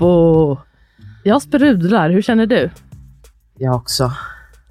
Boppo! 0.00 0.56
Jag 1.24 1.42
sprudlar, 1.42 2.10
hur 2.10 2.22
känner 2.22 2.46
du? 2.46 2.70
Jag 3.58 3.76
också. 3.76 4.12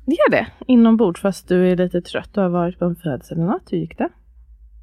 Det 0.06 0.16
är 0.16 0.32
det? 0.32 0.48
Inombords 0.68 1.22
fast 1.22 1.48
du 1.48 1.72
är 1.72 1.76
lite 1.76 2.02
trött. 2.02 2.30
Du 2.34 2.42
har 2.42 2.50
varit 2.50 2.80
på 2.80 2.86
en 2.86 2.96
födelsedag 2.96 3.60
Hur 3.72 3.78
gick 3.78 3.98
det? 3.98 4.10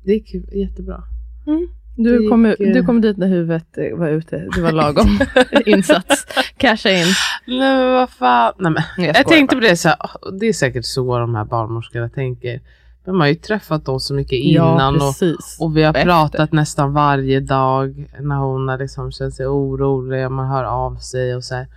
Det 0.04 0.12
gick 0.12 0.34
jättebra. 0.54 1.02
Mm. 1.46 1.68
Du, 1.96 2.20
gick, 2.20 2.30
kom, 2.30 2.54
du 2.58 2.82
kom 2.82 3.00
dit 3.00 3.16
när 3.16 3.28
huvudet 3.28 3.78
eh, 3.78 3.98
var 3.98 4.08
ute. 4.08 4.48
Det 4.56 4.60
var 4.62 4.72
lagom 4.72 5.18
insats. 5.66 6.26
Casha 6.56 6.90
in. 6.90 7.06
Nej 7.46 7.76
men 7.76 7.92
vad 7.92 8.10
fan. 8.10 8.52
Nej, 8.58 8.72
men. 8.72 9.06
Jag, 9.06 9.16
jag 9.16 9.26
tänkte 9.26 9.56
bara. 9.56 9.60
på 9.60 9.68
det 9.68 9.76
så 9.76 9.88
här, 9.88 9.98
det 10.40 10.46
är 10.46 10.52
säkert 10.52 10.84
så 10.84 11.18
de 11.18 11.34
här 11.34 11.44
barnmorskorna 11.44 12.08
tänker. 12.08 12.60
De 13.06 13.20
har 13.20 13.26
ju 13.26 13.34
träffat 13.34 13.84
dem 13.84 14.00
så 14.00 14.14
mycket 14.14 14.38
innan 14.38 14.94
ja, 14.94 15.08
och, 15.08 15.64
och 15.64 15.76
vi 15.76 15.82
har 15.82 15.90
Efter. 15.90 16.04
pratat 16.04 16.52
nästan 16.52 16.92
varje 16.92 17.40
dag 17.40 18.10
när 18.20 18.36
hon 18.36 18.68
har 18.68 18.78
liksom 18.78 19.12
känt 19.12 19.34
sig 19.34 19.46
orolig 19.46 20.26
och 20.26 20.32
man 20.32 20.48
hör 20.48 20.64
av 20.64 20.96
sig 20.96 21.36
och 21.36 21.44
så 21.44 21.54
här. 21.54 21.68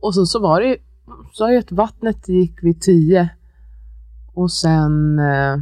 Och 0.00 0.14
så, 0.14 0.26
så 0.26 0.38
var 0.38 0.60
det 0.60 0.66
ju, 0.66 0.76
så 1.32 1.44
har 1.44 1.52
ju 1.52 1.58
ett 1.58 1.72
vattnet 1.72 2.28
gick 2.28 2.62
vid 2.62 2.80
tio 2.80 3.28
och 4.34 4.52
sen 4.52 5.18
eh, 5.18 5.56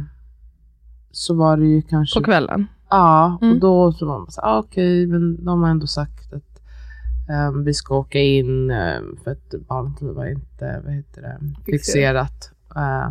så 1.11 1.35
var 1.35 1.57
det 1.57 1.65
ju 1.65 1.81
kanske... 1.81 2.19
På 2.19 2.25
kvällen? 2.25 2.67
Ja, 2.89 3.37
mm. 3.41 3.53
och 3.53 3.59
då 3.59 3.91
så 3.91 4.05
var 4.05 4.19
man 4.19 4.31
så 4.31 4.41
ah, 4.41 4.59
okej, 4.59 5.05
okay, 5.05 5.07
men 5.07 5.45
de 5.45 5.63
har 5.63 5.69
ändå 5.69 5.87
sagt 5.87 6.33
att 6.33 6.61
um, 7.49 7.63
vi 7.63 7.73
ska 7.73 7.95
åka 7.95 8.19
in 8.19 8.71
um, 8.71 9.17
för 9.23 9.31
att 9.31 9.67
barnet 9.67 10.01
var 10.01 10.25
inte, 10.25 10.81
vad 10.85 10.93
heter 10.93 11.21
det, 11.21 11.39
fixerat. 11.65 12.51
Uh, 12.75 13.09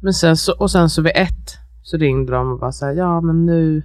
men 0.00 0.12
sen 0.12 0.36
så, 0.36 0.52
och 0.58 0.70
sen 0.70 0.90
så 0.90 1.02
vid 1.02 1.12
ett 1.14 1.58
så 1.82 1.96
ringde 1.96 2.32
de 2.32 2.52
och 2.52 2.58
bara 2.58 2.72
så 2.72 2.92
ja 2.96 3.20
men 3.20 3.46
nu, 3.46 3.82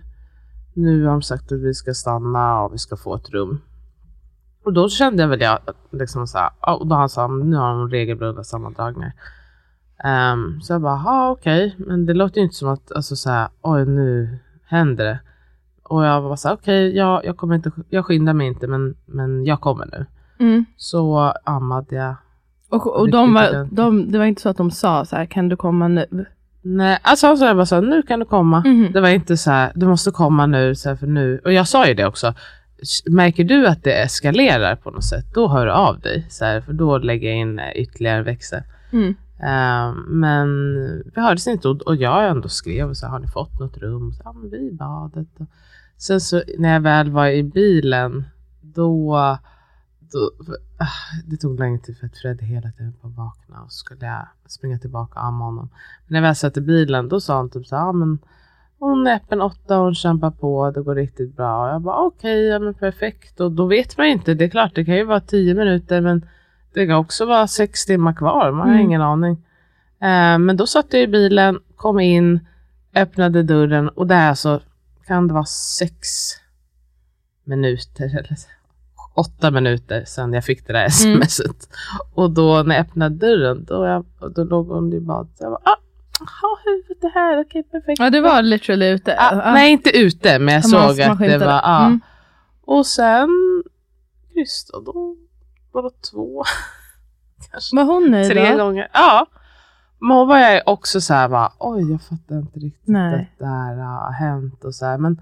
nu 0.73 1.03
har 1.03 1.11
de 1.11 1.21
sagt 1.21 1.51
att 1.51 1.59
vi 1.59 1.73
ska 1.73 1.93
stanna 1.93 2.61
och 2.61 2.73
vi 2.73 2.77
ska 2.77 2.97
få 2.97 3.15
ett 3.15 3.29
rum. 3.29 3.61
Och 4.65 4.73
då 4.73 4.89
kände 4.89 5.23
jag 5.23 5.29
väl 5.29 5.41
jag 5.41 5.59
liksom 5.91 6.27
så 6.27 6.37
här, 6.37 6.49
och 6.59 6.87
då 6.87 6.95
han 6.95 7.09
sa 7.09 7.27
nu 7.27 7.55
har 7.55 7.69
de 7.69 7.89
regelbundna 7.89 8.43
sammandragningar. 8.43 9.13
Um, 10.33 10.61
så 10.61 10.73
jag 10.73 10.81
bara, 10.81 11.01
ja 11.05 11.29
okej, 11.29 11.67
okay. 11.67 11.85
men 11.87 12.05
det 12.05 12.13
låter 12.13 12.37
ju 12.37 12.43
inte 12.43 12.55
som 12.55 12.69
att, 12.69 12.91
alltså 12.91 13.15
så 13.15 13.29
här, 13.29 13.47
oj 13.61 13.85
nu 13.85 14.39
händer 14.65 15.05
det. 15.05 15.19
Och 15.83 16.05
jag 16.05 16.21
var 16.21 16.35
så 16.35 16.47
här, 16.47 16.55
okej, 16.55 16.87
okay, 16.87 16.97
jag, 16.97 17.25
jag, 17.25 17.37
kommer 17.37 17.55
inte, 17.55 17.71
jag 17.89 18.05
skyndar 18.05 18.33
mig 18.33 18.47
inte, 18.47 18.67
men, 18.67 18.95
men 19.05 19.45
jag 19.45 19.61
kommer 19.61 19.85
nu. 19.85 20.05
Mm. 20.39 20.65
Så 20.77 21.33
ammade 21.43 21.95
jag. 21.95 22.15
Och, 22.75 22.99
och 22.99 23.09
de 23.11 23.33
var, 23.33 23.67
de, 23.71 24.11
det 24.11 24.17
var 24.17 24.25
inte 24.25 24.41
så 24.41 24.49
att 24.49 24.57
de 24.57 24.71
sa 24.71 25.05
så 25.05 25.15
här, 25.15 25.25
kan 25.25 25.49
du 25.49 25.55
komma 25.55 25.87
nu? 25.87 26.25
Nej, 26.61 26.99
alltså 27.01 27.37
så 27.37 27.45
jag 27.45 27.55
bara 27.55 27.65
så 27.65 27.81
nu 27.81 28.01
kan 28.01 28.19
du 28.19 28.25
komma. 28.25 28.63
Mm. 28.65 28.91
Det 28.91 29.01
var 29.01 29.09
inte 29.09 29.37
så 29.37 29.51
här, 29.51 29.71
du 29.75 29.85
måste 29.85 30.11
komma 30.11 30.45
nu, 30.45 30.75
så 30.75 30.89
här, 30.89 30.95
för 30.95 31.07
nu. 31.07 31.41
Och 31.45 31.53
jag 31.53 31.67
sa 31.67 31.87
ju 31.87 31.93
det 31.93 32.05
också. 32.05 32.33
Märker 33.05 33.43
du 33.43 33.67
att 33.67 33.83
det 33.83 33.93
eskalerar 33.93 34.75
på 34.75 34.91
något 34.91 35.03
sätt, 35.03 35.25
då 35.33 35.47
hör 35.47 35.65
du 35.65 35.71
av 35.71 35.99
dig. 35.99 36.25
Så 36.29 36.45
här, 36.45 36.61
för 36.61 36.73
då 36.73 36.97
lägger 36.97 37.29
jag 37.29 37.37
in 37.37 37.61
ytterligare 37.75 38.23
växel. 38.23 38.61
Mm. 38.91 39.15
Uh, 39.39 39.95
men 40.07 40.47
vi 41.15 41.21
hördes 41.21 41.47
inte 41.47 41.67
och, 41.67 41.81
och 41.81 41.95
jag 41.95 42.29
ändå 42.29 42.49
skrev 42.49 42.93
så 42.93 43.05
här, 43.05 43.11
har 43.11 43.19
ni 43.19 43.27
fått 43.27 43.59
något 43.59 43.77
rum? 43.77 44.13
Så, 44.13 44.21
ja, 44.25 44.33
men 44.33 44.49
vi 44.49 44.57
i 44.57 44.71
badet. 44.71 45.27
Och 45.39 45.47
sen 45.97 46.21
så 46.21 46.41
när 46.57 46.73
jag 46.73 46.79
väl 46.79 47.11
var 47.11 47.27
i 47.27 47.43
bilen, 47.43 48.25
då, 48.61 49.17
uh, 50.15 50.55
det 51.25 51.37
tog 51.37 51.59
lång 51.59 51.79
tid 51.79 51.97
för 51.97 52.05
att 52.05 52.17
Fred 52.17 52.41
hela 52.41 52.71
tiden 52.71 52.93
på 53.01 53.07
vakna 53.07 53.63
och 53.63 53.71
skulle 53.71 54.05
jag 54.05 54.27
springa 54.47 54.79
tillbaka 54.79 55.19
och 55.19 55.25
amma 55.25 55.45
honom. 55.45 55.69
Men 56.05 56.13
när 56.13 56.17
jag 56.17 56.23
väl 56.23 56.35
satt 56.35 56.57
i 56.57 56.61
bilen, 56.61 57.09
då 57.09 57.19
sa 57.21 57.35
han 57.35 57.49
typ 57.49 57.67
så 57.67 57.75
här, 57.75 57.85
ja 57.85 57.91
men 57.91 58.19
hon 58.79 59.07
är 59.07 59.15
öppen 59.15 59.41
åtta 59.41 59.77
hon 59.77 59.95
kämpar 59.95 60.31
på, 60.31 60.71
det 60.71 60.81
går 60.81 60.95
riktigt 60.95 61.35
bra. 61.35 61.63
Och 61.63 61.69
jag 61.69 61.81
bara 61.81 61.97
okej, 61.97 62.39
okay, 62.39 62.47
ja 62.47 62.59
men 62.59 62.73
perfekt. 62.73 63.39
Och 63.39 63.51
då 63.51 63.65
vet 63.65 63.97
man 63.97 64.07
ju 64.07 64.13
inte, 64.13 64.33
det 64.33 64.45
är 64.45 64.49
klart 64.49 64.75
det 64.75 64.85
kan 64.85 64.95
ju 64.95 65.03
vara 65.03 65.19
tio 65.19 65.53
minuter 65.53 66.01
men 66.01 66.25
det 66.73 66.87
kan 66.87 66.95
också 66.95 67.25
vara 67.25 67.47
sex 67.47 67.85
timmar 67.85 68.13
kvar, 68.13 68.51
man 68.51 68.67
har 68.67 68.75
mm. 68.75 68.85
ingen 68.85 69.01
aning. 69.01 69.33
Eh, 70.01 70.37
men 70.37 70.57
då 70.57 70.67
satt 70.67 70.93
jag 70.93 71.01
i 71.01 71.07
bilen, 71.07 71.59
kom 71.75 71.99
in, 71.99 72.47
öppnade 72.95 73.43
dörren 73.43 73.89
och 73.89 74.07
det 74.07 74.15
är 74.15 74.29
alltså, 74.29 74.61
kan 75.07 75.27
det 75.27 75.33
vara 75.33 75.45
sex 75.45 75.97
minuter 77.43 78.05
eller 78.05 78.35
åtta 79.15 79.51
minuter 79.51 80.05
sedan 80.05 80.33
jag 80.33 80.43
fick 80.43 80.67
det 80.67 80.73
där 80.73 80.89
smset. 80.89 81.45
Mm. 81.45 82.11
Och 82.13 82.31
då 82.31 82.63
när 82.63 82.75
jag 82.75 82.85
öppnade 82.85 83.15
dörren, 83.15 83.65
då, 83.65 83.85
jag, 83.85 84.05
då 84.35 84.43
låg 84.43 84.67
hon 84.67 84.93
i 84.93 84.99
badet. 84.99 85.37
Jag 85.39 85.51
bara, 85.51 85.61
ah, 85.63 85.79
ha 86.19 86.59
huvudet 86.65 87.03
är 87.03 87.09
här, 87.09 87.41
okej 87.41 87.59
okay, 87.59 87.63
perfekt. 87.63 87.99
Ja, 87.99 88.09
du 88.09 88.21
var 88.21 88.41
literally 88.41 88.89
ute? 88.89 89.15
Ah, 89.19 89.41
ah. 89.43 89.53
Nej, 89.53 89.71
inte 89.71 89.97
ute, 89.97 90.39
men 90.39 90.53
jag 90.53 90.65
såg 90.65 91.01
att 91.01 91.19
det 91.19 91.37
var, 91.37 91.61
ja. 91.63 91.85
Mm. 91.85 91.99
Och 92.65 92.85
sen, 92.85 93.29
just 94.35 94.73
då, 94.73 94.81
då 94.81 95.15
bara 95.73 95.89
två. 96.11 96.43
Var 97.71 97.83
hon 97.83 98.11
nöjd 98.11 98.31
Tre 98.31 98.51
då? 98.51 98.57
gånger. 98.57 98.87
Ja. 98.93 99.25
Men 99.99 100.17
hon 100.17 100.27
var 100.27 100.37
jag 100.37 100.61
också 100.65 101.01
så 101.01 101.13
här 101.13 101.29
bara, 101.29 101.51
oj 101.59 101.91
jag 101.91 102.01
fattar 102.01 102.35
inte 102.35 102.59
riktigt 102.59 102.87
Nej. 102.87 103.13
att 103.15 103.39
det 103.39 103.45
här 103.45 103.75
har 103.75 104.11
hänt 104.11 104.63
och 104.63 104.75
så 104.75 104.85
här. 104.85 104.97
Men 104.97 105.21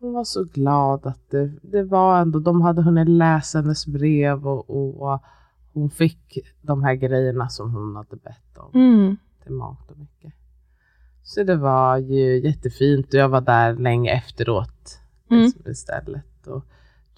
hon 0.00 0.12
var 0.12 0.24
så 0.24 0.44
glad 0.44 1.06
att 1.06 1.30
det, 1.30 1.52
det 1.62 1.82
var 1.82 2.20
ändå, 2.20 2.38
de 2.38 2.60
hade 2.60 2.82
hunnit 2.82 3.08
läsa 3.08 3.60
hennes 3.60 3.86
brev 3.86 4.48
och, 4.48 5.02
och 5.02 5.22
hon 5.72 5.90
fick 5.90 6.38
de 6.62 6.82
här 6.82 6.94
grejerna 6.94 7.48
som 7.48 7.74
hon 7.74 7.96
hade 7.96 8.16
bett 8.16 8.58
om. 8.58 8.80
Mm. 8.80 9.16
Till 9.42 9.52
mat 9.52 9.90
och 9.90 9.98
mycket. 9.98 10.32
Så 11.22 11.42
det 11.42 11.56
var 11.56 11.96
ju 11.96 12.40
jättefint 12.40 13.06
och 13.06 13.14
jag 13.14 13.28
var 13.28 13.40
där 13.40 13.74
länge 13.74 14.10
efteråt 14.12 15.00
mm. 15.30 15.52
istället. 15.66 16.46
Och 16.46 16.64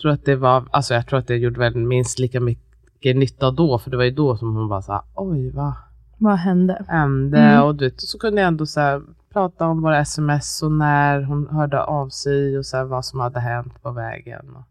tror 0.01 0.13
att 0.13 0.25
det 0.25 0.37
var, 0.37 0.69
alltså 0.71 0.95
jag 0.95 1.07
tror 1.07 1.19
att 1.19 1.27
det 1.27 1.37
gjorde 1.37 1.59
väl 1.59 1.77
minst 1.77 2.19
lika 2.19 2.41
mycket 2.41 3.17
nytta 3.17 3.51
då, 3.51 3.79
för 3.79 3.91
det 3.91 3.97
var 3.97 4.05
ju 4.05 4.11
då 4.11 4.37
som 4.37 4.57
hon 4.57 4.69
bara 4.69 4.83
sa, 4.83 5.05
oj 5.15 5.51
vad 5.51 5.73
vad 6.19 6.37
hände? 6.37 6.85
hände 6.89 7.39
mm. 7.39 7.63
och, 7.63 7.75
du 7.75 7.85
vet, 7.85 8.01
så 8.01 8.19
kunde 8.19 8.41
jag 8.41 8.49
ändå 8.49 8.67
så 8.67 9.03
prata 9.33 9.67
om 9.67 9.83
våra 9.83 9.99
sms 9.99 10.63
och 10.63 10.73
när 10.73 11.23
hon 11.23 11.49
hörde 11.49 11.83
av 11.83 12.09
sig 12.09 12.59
och 12.59 12.67
så 12.67 12.85
vad 12.85 13.05
som 13.05 13.21
hade 13.21 13.41
hänt 13.41 13.83
på 13.83 13.91
vägen. 13.91 14.57
Och 14.57 14.65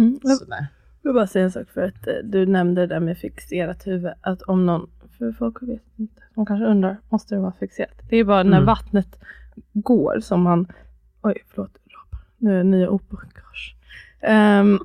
mm. 0.00 0.20
sådär. 0.20 0.66
Jag 1.02 1.10
vill 1.10 1.14
bara 1.14 1.26
säga 1.26 1.44
en 1.44 1.50
sak 1.50 1.70
för 1.70 1.82
att 1.82 2.06
eh, 2.06 2.14
du 2.24 2.46
nämnde 2.46 2.80
det 2.80 2.86
där 2.86 3.00
med 3.00 3.18
fixerat 3.18 3.86
huvud. 3.86 4.12
Att 4.20 4.42
om 4.42 4.66
någon, 4.66 4.90
för 5.18 5.32
folk 5.32 5.62
vet 5.62 5.82
inte, 5.96 6.22
de 6.34 6.46
kanske 6.46 6.66
undrar, 6.66 6.96
måste 7.08 7.34
det 7.34 7.40
vara 7.40 7.52
fixerat? 7.52 8.00
Det 8.10 8.16
är 8.16 8.24
bara 8.24 8.42
när 8.42 8.56
mm. 8.56 8.66
vattnet 8.66 9.18
går 9.72 10.20
som 10.20 10.42
man, 10.42 10.66
oj 11.22 11.42
förlåt, 11.48 11.78
nu 12.38 12.52
är 12.52 12.58
det 12.58 12.64
nya 12.64 12.90
opokage. 12.90 13.76
Um, 14.28 14.78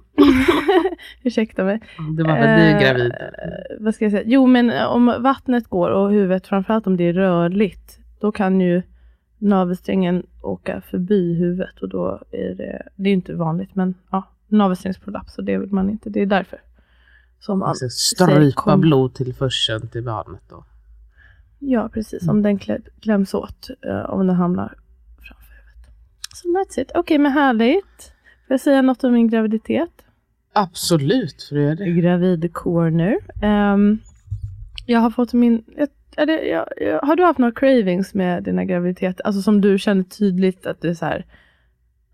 ursäkta 1.23 1.63
mig. 1.63 1.81
Det 2.17 2.23
var 2.23 2.33
väl 2.33 2.59
du 2.59 2.73
uh, 2.73 2.81
gravid? 2.81 3.13
vad 3.79 3.95
ska 3.95 4.05
jag 4.05 4.11
säga? 4.11 4.23
Jo, 4.25 4.45
men 4.45 4.87
om 4.87 5.15
vattnet 5.19 5.67
går 5.67 5.89
och 5.89 6.11
huvudet, 6.11 6.47
framförallt 6.47 6.87
om 6.87 6.97
det 6.97 7.03
är 7.03 7.13
rörligt, 7.13 7.98
då 8.19 8.31
kan 8.31 8.61
ju 8.61 8.81
navelsträngen 9.37 10.25
åka 10.41 10.81
förbi 10.81 11.33
huvudet 11.33 11.79
och 11.81 11.89
då 11.89 12.23
är 12.31 12.55
det, 12.55 12.87
det 12.95 13.09
är 13.09 13.13
inte 13.13 13.33
vanligt, 13.33 13.75
men 13.75 13.95
ja, 14.11 14.23
navelsträngsprolaps 14.47 15.37
och 15.37 15.43
det 15.43 15.57
vill 15.57 15.71
man 15.71 15.89
inte. 15.89 16.09
Det 16.09 16.21
är 16.21 16.25
därför. 16.25 16.61
Som 17.39 17.59
man 17.59 17.75
strypa 17.75 18.77
blod 18.77 19.13
till 19.13 19.33
förseln 19.33 19.87
till 19.87 20.03
barnet 20.03 20.41
då? 20.49 20.65
Ja, 21.59 21.89
precis. 21.93 22.23
Om 22.23 22.29
mm. 22.29 22.43
den 22.43 22.81
kläms 23.01 23.33
åt, 23.33 23.69
uh, 23.87 24.09
om 24.09 24.27
den 24.27 24.35
hamnar 24.35 24.75
framför 25.17 25.53
huvudet. 25.53 25.93
Så 26.35 26.47
that's 26.47 26.81
it. 26.81 26.89
Okej, 26.89 26.99
okay, 26.99 27.17
men 27.17 27.31
härligt. 27.31 28.13
Får 28.47 28.53
jag 28.53 28.61
säga 28.61 28.81
något 28.81 29.03
om 29.03 29.13
min 29.13 29.27
graviditet? 29.27 30.05
Absolut, 30.53 31.43
för 31.43 31.55
det 31.55 31.75
det. 31.75 31.85
Gravid 31.85 32.53
corner. 32.53 33.17
Um, 33.73 33.99
jag 34.85 34.99
har 34.99 35.09
fått 35.09 35.33
min... 35.33 35.63
Är 35.75 35.87
det, 36.15 36.47
jag, 36.47 36.65
jag, 36.77 36.99
har 36.99 37.15
du 37.15 37.23
haft 37.23 37.39
några 37.39 37.53
cravings 37.53 38.13
med 38.13 38.43
dina 38.43 38.65
graviditeter? 38.65 39.25
Alltså 39.25 39.41
som 39.41 39.61
du 39.61 39.79
känner 39.79 40.03
tydligt 40.03 40.65
att 40.65 40.81
du, 40.81 40.89
är 40.89 40.93
så 40.93 41.05
här, 41.05 41.25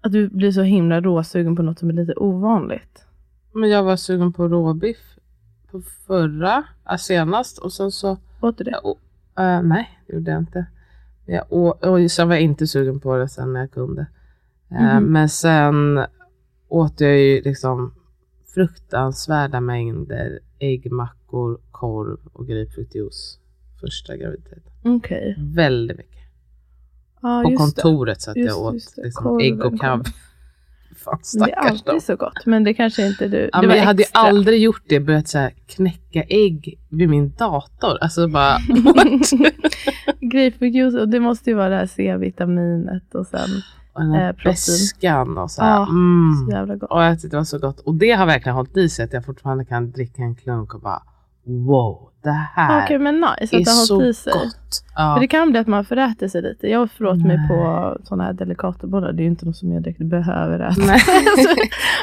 att 0.01 0.11
du 0.11 0.29
blir 0.29 0.51
så 0.51 0.61
himla 0.61 1.01
råsugen 1.01 1.55
på 1.55 1.61
något 1.61 1.79
som 1.79 1.89
är 1.89 1.93
lite 1.93 2.13
ovanligt? 2.13 3.05
Men 3.53 3.69
jag 3.69 3.83
var 3.83 3.95
sugen 3.95 4.33
på 4.33 4.47
råbiff 4.47 5.17
på 5.71 5.81
förra, 5.81 6.63
senast 6.99 7.57
och 7.57 7.73
sen 7.73 7.91
så... 7.91 8.17
Åt 8.41 8.57
du 8.57 8.63
det? 8.63 8.71
Jag, 8.71 9.55
äh, 9.55 9.63
nej, 9.63 9.99
det 10.07 10.13
gjorde 10.13 10.31
jag 10.31 10.39
inte. 10.39 10.65
Jag, 11.25 11.53
och, 11.53 11.83
och 11.83 12.11
sen 12.11 12.27
var 12.27 12.35
jag 12.35 12.43
inte 12.43 12.67
sugen 12.67 12.99
på 12.99 13.17
det 13.17 13.29
sen 13.29 13.53
när 13.53 13.59
jag 13.59 13.71
kunde. 13.71 14.05
Mm. 14.71 15.03
Men 15.03 15.29
sen 15.29 16.05
åt 16.67 17.01
jag 17.01 17.19
ju 17.19 17.41
liksom 17.41 17.93
fruktansvärda 18.53 19.61
mängder 19.61 20.39
äggmackor, 20.59 21.59
korv 21.71 22.19
och 22.33 22.47
grapefruktjuice 22.47 23.39
första 23.85 24.17
graviditeten. 24.17 24.71
Okej. 24.83 25.31
Okay. 25.31 25.53
Väldigt 25.55 25.97
mycket. 25.97 26.23
Ah, 27.21 27.43
På 27.43 27.55
kontoret 27.57 28.21
så 28.21 28.31
att 28.31 28.37
jag 28.37 28.57
åt 28.57 28.97
liksom 28.97 29.39
ägg 29.39 29.65
och 29.65 29.79
kaviar. 29.79 30.05
Fan, 31.03 31.19
det 31.33 31.51
är 31.51 31.55
alltid 31.55 31.93
då. 31.93 31.99
så 31.99 32.15
gott, 32.15 32.45
men 32.45 32.63
det 32.63 32.73
kanske 32.73 33.07
inte 33.07 33.27
du. 33.27 33.49
Ja, 33.53 33.61
men 33.61 33.77
jag 33.77 33.83
hade 33.83 34.03
aldrig 34.13 34.61
gjort 34.61 34.83
det, 34.87 34.99
börjat 34.99 35.27
så 35.27 35.49
knäcka 35.67 36.23
ägg 36.23 36.79
vid 36.89 37.09
min 37.09 37.29
dator. 37.29 37.97
Alltså 38.01 38.27
bara, 38.27 38.57
Grapefruktjuice, 40.19 40.95
och 40.95 41.09
det 41.09 41.19
måste 41.19 41.49
ju 41.49 41.55
vara 41.55 41.69
det 41.69 41.75
här 41.75 41.85
C-vitaminet 41.85 43.15
och 43.15 43.27
sen 43.27 43.49
och 43.93 44.01
den 44.01 44.11
här 44.11 44.29
eh, 44.29 44.45
väskan 44.45 45.37
och 45.37 45.51
så 45.51 45.61
här. 45.61 45.69
Ja, 45.69 45.89
mm. 45.89 46.45
så 46.45 46.51
jävla 46.51 46.75
gott. 46.75 46.91
Och 46.91 47.03
jag 47.03 47.21
tyckte 47.21 47.35
det 47.35 47.37
var 47.37 47.43
så 47.43 47.59
gott. 47.59 47.79
Och 47.79 47.95
det 47.95 48.11
har 48.11 48.25
verkligen 48.25 48.55
hållit 48.55 48.77
i 48.77 48.89
sig 48.89 49.05
att 49.05 49.13
jag 49.13 49.25
fortfarande 49.25 49.65
kan 49.65 49.91
dricka 49.91 50.21
en 50.21 50.35
klunk 50.35 50.73
och 50.73 50.81
bara 50.81 51.03
wow, 51.45 52.09
det 52.23 52.31
här 52.31 52.83
okay, 52.83 52.97
men 52.97 53.15
nice, 53.15 53.55
är 53.55 53.59
att 53.59 53.65
det 53.65 53.71
har 53.71 53.95
hållit 53.95 54.09
i 54.09 54.13
sig. 54.13 54.33
gott. 54.33 54.83
Ja. 54.95 55.13
För 55.13 55.21
det 55.21 55.27
kan 55.27 55.51
bli 55.51 55.59
att 55.59 55.67
man 55.67 55.85
föräter 55.85 56.27
sig 56.27 56.41
lite. 56.41 56.67
Jag 56.67 56.91
förlåt 56.91 57.25
mig 57.25 57.47
på 57.47 57.97
sådana 58.03 58.23
här 58.23 58.33
delikatobollar. 58.33 59.11
Det 59.11 59.21
är 59.21 59.23
ju 59.23 59.29
inte 59.29 59.45
något 59.45 59.57
som 59.57 59.71
jag 59.71 59.83
direkt 59.83 59.99
behöver 59.99 60.59
äta. 60.59 60.81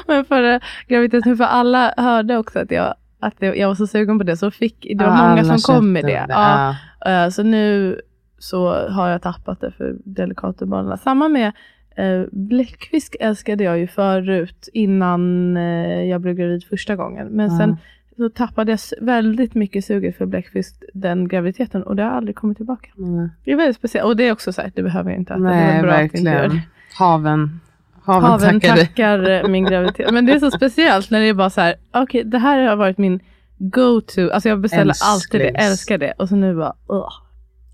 men 0.06 0.24
för 0.24 0.60
graviditeten, 0.88 1.36
för 1.36 1.44
alla 1.44 1.94
hörde 1.96 2.36
också 2.36 2.58
att 2.58 2.70
jag 2.70 2.94
att 3.20 3.34
jag 3.38 3.68
var 3.68 3.74
så 3.74 3.86
sugen 3.86 4.18
på 4.18 4.24
det. 4.24 4.36
Så 4.36 4.50
fick, 4.50 4.86
det 4.98 5.04
var 5.04 5.16
ja, 5.16 5.28
många 5.28 5.44
som 5.44 5.74
kom 5.74 5.92
med 5.92 6.04
det. 6.04 6.08
det. 6.08 6.26
Ja. 6.28 6.76
Ja. 7.00 7.30
Så 7.30 7.42
nu 7.42 8.00
så 8.38 8.88
har 8.88 9.08
jag 9.08 9.22
tappat 9.22 9.60
det 9.60 9.70
för 9.70 9.96
delikatobollarna. 10.04 10.96
Samma 10.96 11.28
med 11.28 11.52
Eh, 11.96 12.22
bläckfisk 12.32 13.16
älskade 13.20 13.64
jag 13.64 13.78
ju 13.78 13.86
förut 13.86 14.68
innan 14.72 15.56
eh, 15.56 16.04
jag 16.04 16.20
blev 16.20 16.34
gravid 16.34 16.64
första 16.64 16.96
gången. 16.96 17.28
Men 17.28 17.50
sen 17.50 17.76
så 18.22 18.30
tappade 18.30 18.72
jag 18.72 18.80
väldigt 19.00 19.54
mycket 19.54 19.84
suget 19.84 20.16
för 20.16 20.26
bläckfisk 20.26 20.82
den 20.94 21.28
graviditeten 21.28 21.82
och 21.82 21.96
det 21.96 22.02
har 22.02 22.10
aldrig 22.10 22.36
kommit 22.36 22.56
tillbaka. 22.56 22.90
Mm. 22.98 23.28
Det 23.44 23.52
är 23.52 23.56
väldigt 23.56 23.76
speciellt 23.76 24.06
och 24.06 24.16
det 24.16 24.24
är 24.24 24.32
också 24.32 24.52
så 24.52 24.62
här, 24.62 24.72
det 24.74 24.82
behöver 24.82 25.10
jag 25.10 25.18
inte 25.18 25.32
äta. 25.32 25.42
Nej, 25.42 25.66
det 25.66 25.72
är 25.72 25.82
bra 25.82 25.90
verkligen. 25.90 26.60
Haven. 26.98 27.60
Haven, 28.04 28.30
Haven 28.30 28.60
tackar, 28.60 28.76
tackar 28.76 29.30
eh, 29.30 29.48
min 29.48 29.64
graviditet. 29.64 30.12
Men 30.12 30.26
det 30.26 30.32
är 30.32 30.38
så 30.38 30.50
speciellt 30.56 31.10
när 31.10 31.20
det 31.20 31.26
är 31.26 31.34
bara 31.34 31.50
så 31.50 31.60
här, 31.60 31.74
okej 31.90 32.02
okay, 32.02 32.22
det 32.22 32.38
här 32.38 32.62
har 32.62 32.76
varit 32.76 32.98
min 32.98 33.20
go-to, 33.58 34.30
alltså 34.30 34.48
jag 34.48 34.60
beställer 34.60 34.90
Älsklings. 34.90 35.02
alltid 35.02 35.40
det, 35.40 35.48
älskar 35.48 35.98
det 35.98 36.12
och 36.18 36.28
så 36.28 36.36
nu 36.36 36.54
bara, 36.54 36.76
uh. 36.92 37.08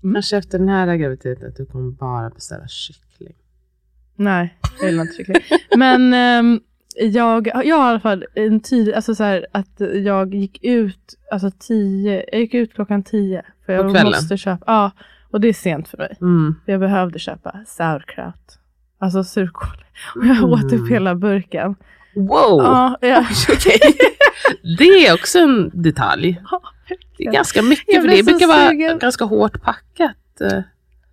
Mm. 0.03 0.13
Kanske 0.13 0.37
efter 0.37 0.59
den 0.59 0.69
här 0.69 0.95
graviditeten 0.95 1.47
att 1.47 1.55
du 1.55 1.65
kommer 1.65 1.91
bara 1.91 2.29
beställa 2.29 2.67
kyckling. 2.67 3.35
Nej, 4.15 4.57
jag 4.79 4.89
gillar 4.89 5.01
inte 5.03 5.15
kyckling. 5.15 5.41
Men 5.77 6.13
um, 6.13 6.61
jag, 6.95 7.47
jag 7.47 7.53
har 7.53 7.63
i 7.63 7.71
alla 7.71 7.99
fall 7.99 8.25
en 8.35 8.59
tid, 8.59 8.93
alltså 8.93 9.15
så 9.15 9.23
här, 9.23 9.45
att 9.51 9.81
jag 10.03 10.33
gick 10.33 10.63
ut, 10.63 11.15
alltså 11.31 11.51
tio, 11.59 12.25
jag 12.31 12.41
gick 12.41 12.53
ut 12.53 12.73
klockan 12.73 13.03
tio. 13.03 13.43
För 13.65 13.73
jag 13.73 13.91
kvällen? 13.91 14.05
måste 14.05 14.37
köpa, 14.37 14.63
ja. 14.67 14.91
Och 15.31 15.41
det 15.41 15.47
är 15.47 15.53
sent 15.53 15.87
för 15.87 15.97
mig. 15.97 16.17
Mm. 16.21 16.55
För 16.65 16.71
jag 16.71 16.81
behövde 16.81 17.19
köpa 17.19 17.59
sauerkraut. 17.67 18.59
Alltså 18.99 19.23
surkål. 19.23 19.83
Och 20.15 20.25
jag 20.25 20.37
mm. 20.37 20.49
åt 20.49 20.73
upp 20.73 20.89
hela 20.89 21.15
burken. 21.15 21.75
Wow! 22.15 22.61
Ja, 22.61 22.97
ja. 23.01 23.19
okay. 23.53 23.79
Det 24.77 24.83
är 24.83 25.13
också 25.13 25.39
en 25.39 25.71
detalj. 25.73 26.41
det 27.17 27.23
är 27.23 27.31
ganska 27.31 27.61
mycket, 27.61 28.01
för 28.01 28.07
det 28.07 28.23
brukar 28.23 28.47
vara 28.47 28.93
ganska 28.93 29.25
hårt 29.25 29.61
packat. 29.61 30.41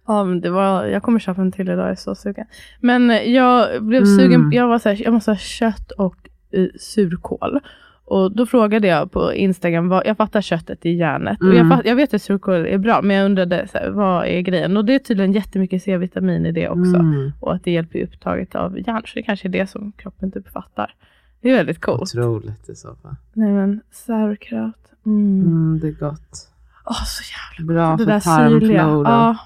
Ja, 0.07 0.25
men 0.25 0.41
det 0.41 0.51
var, 0.51 0.85
jag 0.85 1.03
kommer 1.03 1.19
köpa 1.19 1.41
en 1.41 1.53
till 1.53 1.69
idag, 1.69 1.85
jag 1.85 1.91
är 1.91 1.95
så 1.95 2.15
sugen. 2.15 2.47
Men 2.81 3.33
jag 3.33 3.85
blev 3.85 4.03
mm. 4.03 4.19
sugen, 4.19 4.53
jag 4.53 4.69
var 4.69 4.79
så 4.79 4.89
här, 4.89 5.03
jag 5.03 5.13
måste 5.13 5.31
ha 5.31 5.39
kött 5.39 5.91
och 5.91 6.17
uh, 6.57 6.69
surkål. 6.79 7.61
Och 8.05 8.37
då 8.37 8.47
frågade 8.47 8.87
jag 8.87 9.13
på 9.13 9.35
Instagram, 9.35 9.89
vad, 9.89 10.07
jag 10.07 10.17
fattar 10.17 10.41
köttet 10.41 10.87
i 10.87 10.91
järnet. 10.91 11.41
Mm. 11.41 11.51
Och 11.51 11.59
jag, 11.59 11.65
mm. 11.65 11.79
fatt, 11.79 11.87
jag 11.87 11.97
vet 11.97 12.15
att 12.15 12.23
surkål 12.23 12.67
är 12.67 12.79
bra, 12.79 13.03
men 13.03 13.17
jag 13.17 13.25
undrade 13.25 13.69
så 13.73 13.79
här, 13.79 13.91
vad 13.91 14.27
är 14.27 14.41
grejen? 14.41 14.77
Och 14.77 14.85
det 14.85 14.95
är 14.95 14.99
tydligen 14.99 15.33
jättemycket 15.33 15.83
C-vitamin 15.83 16.47
i 16.47 16.53
det 16.53 16.69
också. 16.69 16.97
Mm. 16.97 17.33
Och 17.41 17.55
att 17.55 17.65
det 17.65 17.71
hjälper 17.71 18.03
upptaget 18.03 18.55
av 18.55 18.79
järn. 18.79 19.03
Så 19.07 19.13
det 19.15 19.23
kanske 19.23 19.49
är 19.49 19.51
det 19.51 19.67
som 19.67 19.93
kroppen 19.93 20.33
typ 20.33 20.49
fattar. 20.49 20.95
Det 21.41 21.51
är 21.51 21.57
väldigt 21.57 21.81
coolt. 21.81 22.03
Otroligt 22.03 22.69
i 22.69 22.75
så 22.75 22.95
fall. 22.95 23.17
Nej 23.33 23.53
men 23.53 23.81
sauerkraut. 23.91 24.93
Mm. 25.07 25.41
Mm, 25.41 25.81
det 25.81 25.89
är 25.89 25.93
gott. 25.93 26.51
Åh, 26.85 26.93
oh, 26.93 27.05
så 27.05 27.23
jävla 27.59 27.75
gott. 27.91 28.07
Bra 28.07 28.19
för 28.19 28.21
tarmfloran. 28.21 29.05
Ja. 29.05 29.37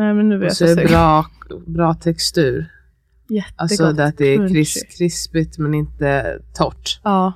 Nej, 0.00 0.14
men 0.14 0.28
nu 0.28 0.38
vet 0.38 0.50
och 0.50 0.56
så 0.56 0.64
är 0.64 0.76
det 0.76 0.84
bra, 0.84 1.26
bra 1.66 1.94
textur. 1.94 2.66
Jättegott. 3.28 3.60
Alltså 3.60 3.84
att 3.84 4.18
det 4.18 4.26
är 4.26 4.48
kris, 4.48 4.82
krispigt 4.98 5.58
men 5.58 5.74
inte 5.74 6.38
torrt. 6.54 7.00
Ja. 7.04 7.32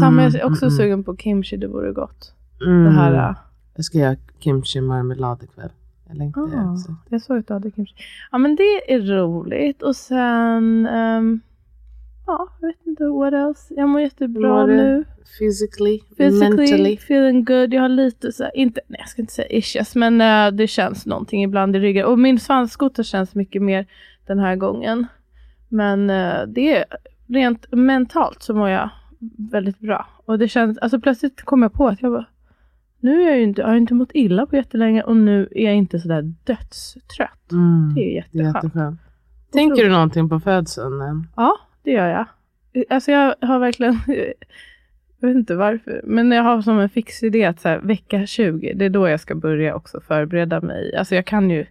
Samma, 0.00 0.22
jag 0.22 0.34
är 0.34 0.40
mm, 0.40 0.52
också 0.52 0.64
mm, 0.64 0.74
mm, 0.74 0.78
sugen 0.78 1.04
på 1.04 1.16
kimchi, 1.16 1.56
det 1.56 1.66
vore 1.66 1.92
gott. 1.92 2.32
Mm. 2.66 2.84
Det 2.84 2.90
här, 2.90 3.30
äh. 3.30 3.36
Jag 3.74 3.84
ska 3.84 3.98
göra 3.98 4.16
kimchi 4.38 4.80
marmelad 4.80 5.42
ikväll. 5.42 5.70
Jag 6.08 6.16
längtar 6.16 6.40
ah, 6.40 6.72
också. 6.72 6.94
Jag 7.08 7.22
såg 7.22 7.38
att 7.38 7.46
du 7.46 7.54
hade 7.54 7.70
kimchi. 7.70 7.94
Ja 8.32 8.38
men 8.38 8.56
det 8.56 8.92
är 8.92 9.00
roligt. 9.00 9.82
Och 9.82 9.96
sen, 9.96 10.86
um, 10.86 11.40
ja 12.26 12.48
jag 12.60 12.68
vet 12.68 12.86
inte 12.86 13.04
what 13.04 13.32
else. 13.32 13.74
Jag 13.76 13.88
mår 13.88 14.00
jättebra 14.00 14.66
nu. 14.66 15.04
Physically, 15.38 16.00
Physically, 16.16 16.56
mentally. 16.56 16.94
feeling 16.94 17.44
good. 17.44 17.74
Jag 17.74 17.82
har 17.82 17.88
lite 17.88 18.32
så 18.32 18.42
här, 18.42 18.56
inte, 18.56 18.80
nej 18.86 19.00
jag 19.00 19.08
ska 19.08 19.22
inte 19.22 19.32
säga 19.32 19.48
issues, 19.48 19.94
men 19.94 20.20
uh, 20.20 20.56
det 20.56 20.66
känns 20.66 21.06
någonting 21.06 21.42
ibland 21.42 21.76
i 21.76 21.78
ryggen. 21.78 22.06
Och 22.06 22.18
min 22.18 22.38
svanskotor 22.38 23.02
känns 23.02 23.34
mycket 23.34 23.62
mer 23.62 23.86
den 24.26 24.38
här 24.38 24.56
gången. 24.56 25.06
Men 25.68 26.10
uh, 26.10 26.46
det 26.48 26.76
är 26.76 26.84
rent 27.26 27.72
mentalt 27.72 28.42
så 28.42 28.54
mår 28.54 28.68
jag 28.68 28.90
väldigt 29.50 29.78
bra. 29.78 30.06
Och 30.24 30.38
det 30.38 30.48
känns, 30.48 30.78
alltså 30.78 31.00
plötsligt 31.00 31.42
kom 31.42 31.62
jag 31.62 31.72
på 31.72 31.88
att 31.88 32.02
jag 32.02 32.12
bara, 32.12 32.26
nu 33.00 33.22
är 33.22 33.26
jag 33.26 33.36
ju 33.36 33.42
inte, 33.42 33.60
jag 33.60 33.68
har 33.68 33.76
inte 33.76 33.94
mått 33.94 34.10
illa 34.14 34.46
på 34.46 34.56
jättelänge 34.56 35.02
och 35.02 35.16
nu 35.16 35.48
är 35.50 35.64
jag 35.64 35.74
inte 35.74 35.98
sådär 35.98 36.22
dödstrött. 36.44 37.52
Mm, 37.52 37.92
det 37.94 38.00
är 38.00 38.14
jätteskönt. 38.14 38.54
jätteskönt. 38.54 39.00
Tänker 39.52 39.84
du 39.84 39.90
någonting 39.90 40.28
på 40.28 40.40
födseln? 40.40 41.26
Ja, 41.36 41.56
det 41.86 41.92
gör 41.92 42.08
jag. 42.08 42.26
Alltså 42.90 43.10
jag 43.10 43.34
har 43.40 43.58
verkligen, 43.58 44.00
jag 45.20 45.28
vet 45.28 45.36
inte 45.36 45.54
varför, 45.54 46.00
men 46.04 46.32
jag 46.32 46.42
har 46.42 46.62
som 46.62 46.78
en 46.78 46.88
fix 46.88 47.22
idé 47.22 47.44
att 47.44 47.60
så 47.60 47.68
här, 47.68 47.78
vecka 47.78 48.26
20, 48.26 48.72
det 48.74 48.84
är 48.84 48.90
då 48.90 49.08
jag 49.08 49.20
ska 49.20 49.34
börja 49.34 49.74
också 49.74 50.00
förbereda 50.00 50.60
mig. 50.60 50.96
Alltså 50.96 51.14
jag 51.14 51.26
kan 51.26 51.50
ju, 51.50 51.66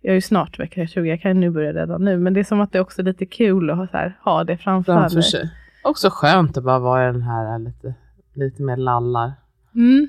jag 0.00 0.10
är 0.10 0.14
ju 0.14 0.20
snart 0.20 0.58
vecka 0.58 0.86
20, 0.86 1.08
jag 1.08 1.20
kan 1.20 1.30
ju 1.30 1.34
nu 1.34 1.50
börja 1.50 1.72
redan 1.72 2.04
nu, 2.04 2.18
men 2.18 2.34
det 2.34 2.40
är 2.40 2.44
som 2.44 2.60
att 2.60 2.72
det 2.72 2.80
också 2.80 3.02
är 3.02 3.04
lite 3.04 3.26
kul 3.26 3.70
att 3.70 3.76
ha, 3.76 3.86
så 3.86 3.96
här, 3.96 4.18
ha 4.24 4.44
det 4.44 4.56
framför, 4.56 4.92
framför 4.92 5.16
mig. 5.16 5.22
Sig. 5.22 5.50
Också 5.84 6.08
skönt 6.10 6.56
att 6.56 6.64
bara 6.64 6.78
vara 6.78 7.08
i 7.08 7.12
den 7.12 7.22
här 7.22 7.58
lite, 7.58 7.94
lite 8.34 8.62
mer 8.62 8.76
lallar. 8.76 9.32
Mm. 9.74 10.08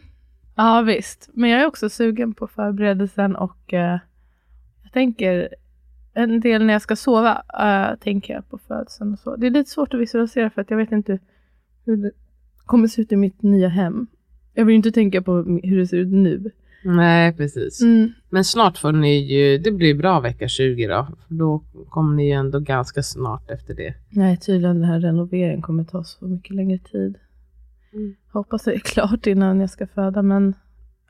Ja 0.55 0.81
visst, 0.81 1.29
men 1.33 1.49
jag 1.49 1.61
är 1.61 1.65
också 1.65 1.89
sugen 1.89 2.33
på 2.33 2.47
förberedelsen 2.47 3.35
och 3.35 3.73
uh, 3.73 3.79
jag 4.83 4.93
tänker 4.93 5.49
en 6.13 6.39
del 6.39 6.65
när 6.65 6.73
jag 6.73 6.81
ska 6.81 6.95
sova 6.95 7.43
uh, 7.59 7.99
tänker 7.99 8.33
jag 8.33 8.49
på 8.49 8.57
födseln 8.57 9.13
och 9.13 9.19
så. 9.19 9.35
Det 9.35 9.47
är 9.47 9.51
lite 9.51 9.69
svårt 9.69 9.93
att 9.93 9.99
visualisera 9.99 10.49
för 10.49 10.61
att 10.61 10.69
jag 10.69 10.77
vet 10.77 10.91
inte 10.91 11.19
hur 11.85 11.97
det 11.97 12.11
kommer 12.57 12.87
se 12.87 13.01
ut 13.01 13.11
i 13.11 13.15
mitt 13.15 13.41
nya 13.41 13.67
hem. 13.67 14.07
Jag 14.53 14.65
vill 14.65 14.75
inte 14.75 14.91
tänka 14.91 15.21
på 15.21 15.33
hur 15.63 15.77
det 15.77 15.87
ser 15.87 15.97
ut 15.97 16.13
nu. 16.13 16.51
Nej, 16.83 17.33
precis. 17.33 17.81
Mm. 17.81 18.11
Men 18.29 18.43
snart 18.43 18.77
får 18.77 18.91
ni 18.91 19.17
ju, 19.17 19.57
det 19.57 19.71
blir 19.71 19.93
bra 19.93 20.19
vecka 20.19 20.47
20 20.47 20.87
då. 20.87 21.07
Då 21.27 21.63
kommer 21.89 22.15
ni 22.15 22.27
ju 22.27 22.31
ändå 22.31 22.59
ganska 22.59 23.03
snart 23.03 23.51
efter 23.51 23.73
det. 23.73 23.93
Nej, 24.09 24.37
tydligen 24.37 24.75
den 24.75 24.89
här 24.89 24.99
renoveringen 24.99 25.61
kommer 25.61 25.83
ta 25.83 26.03
så 26.03 26.25
mycket 26.25 26.55
längre 26.55 26.77
tid. 26.77 27.15
Mm. 27.93 28.15
Hoppas 28.31 28.63
det 28.63 28.73
är 28.73 28.79
klart 28.79 29.27
innan 29.27 29.59
jag 29.59 29.69
ska 29.69 29.87
föda, 29.87 30.21
men 30.21 30.53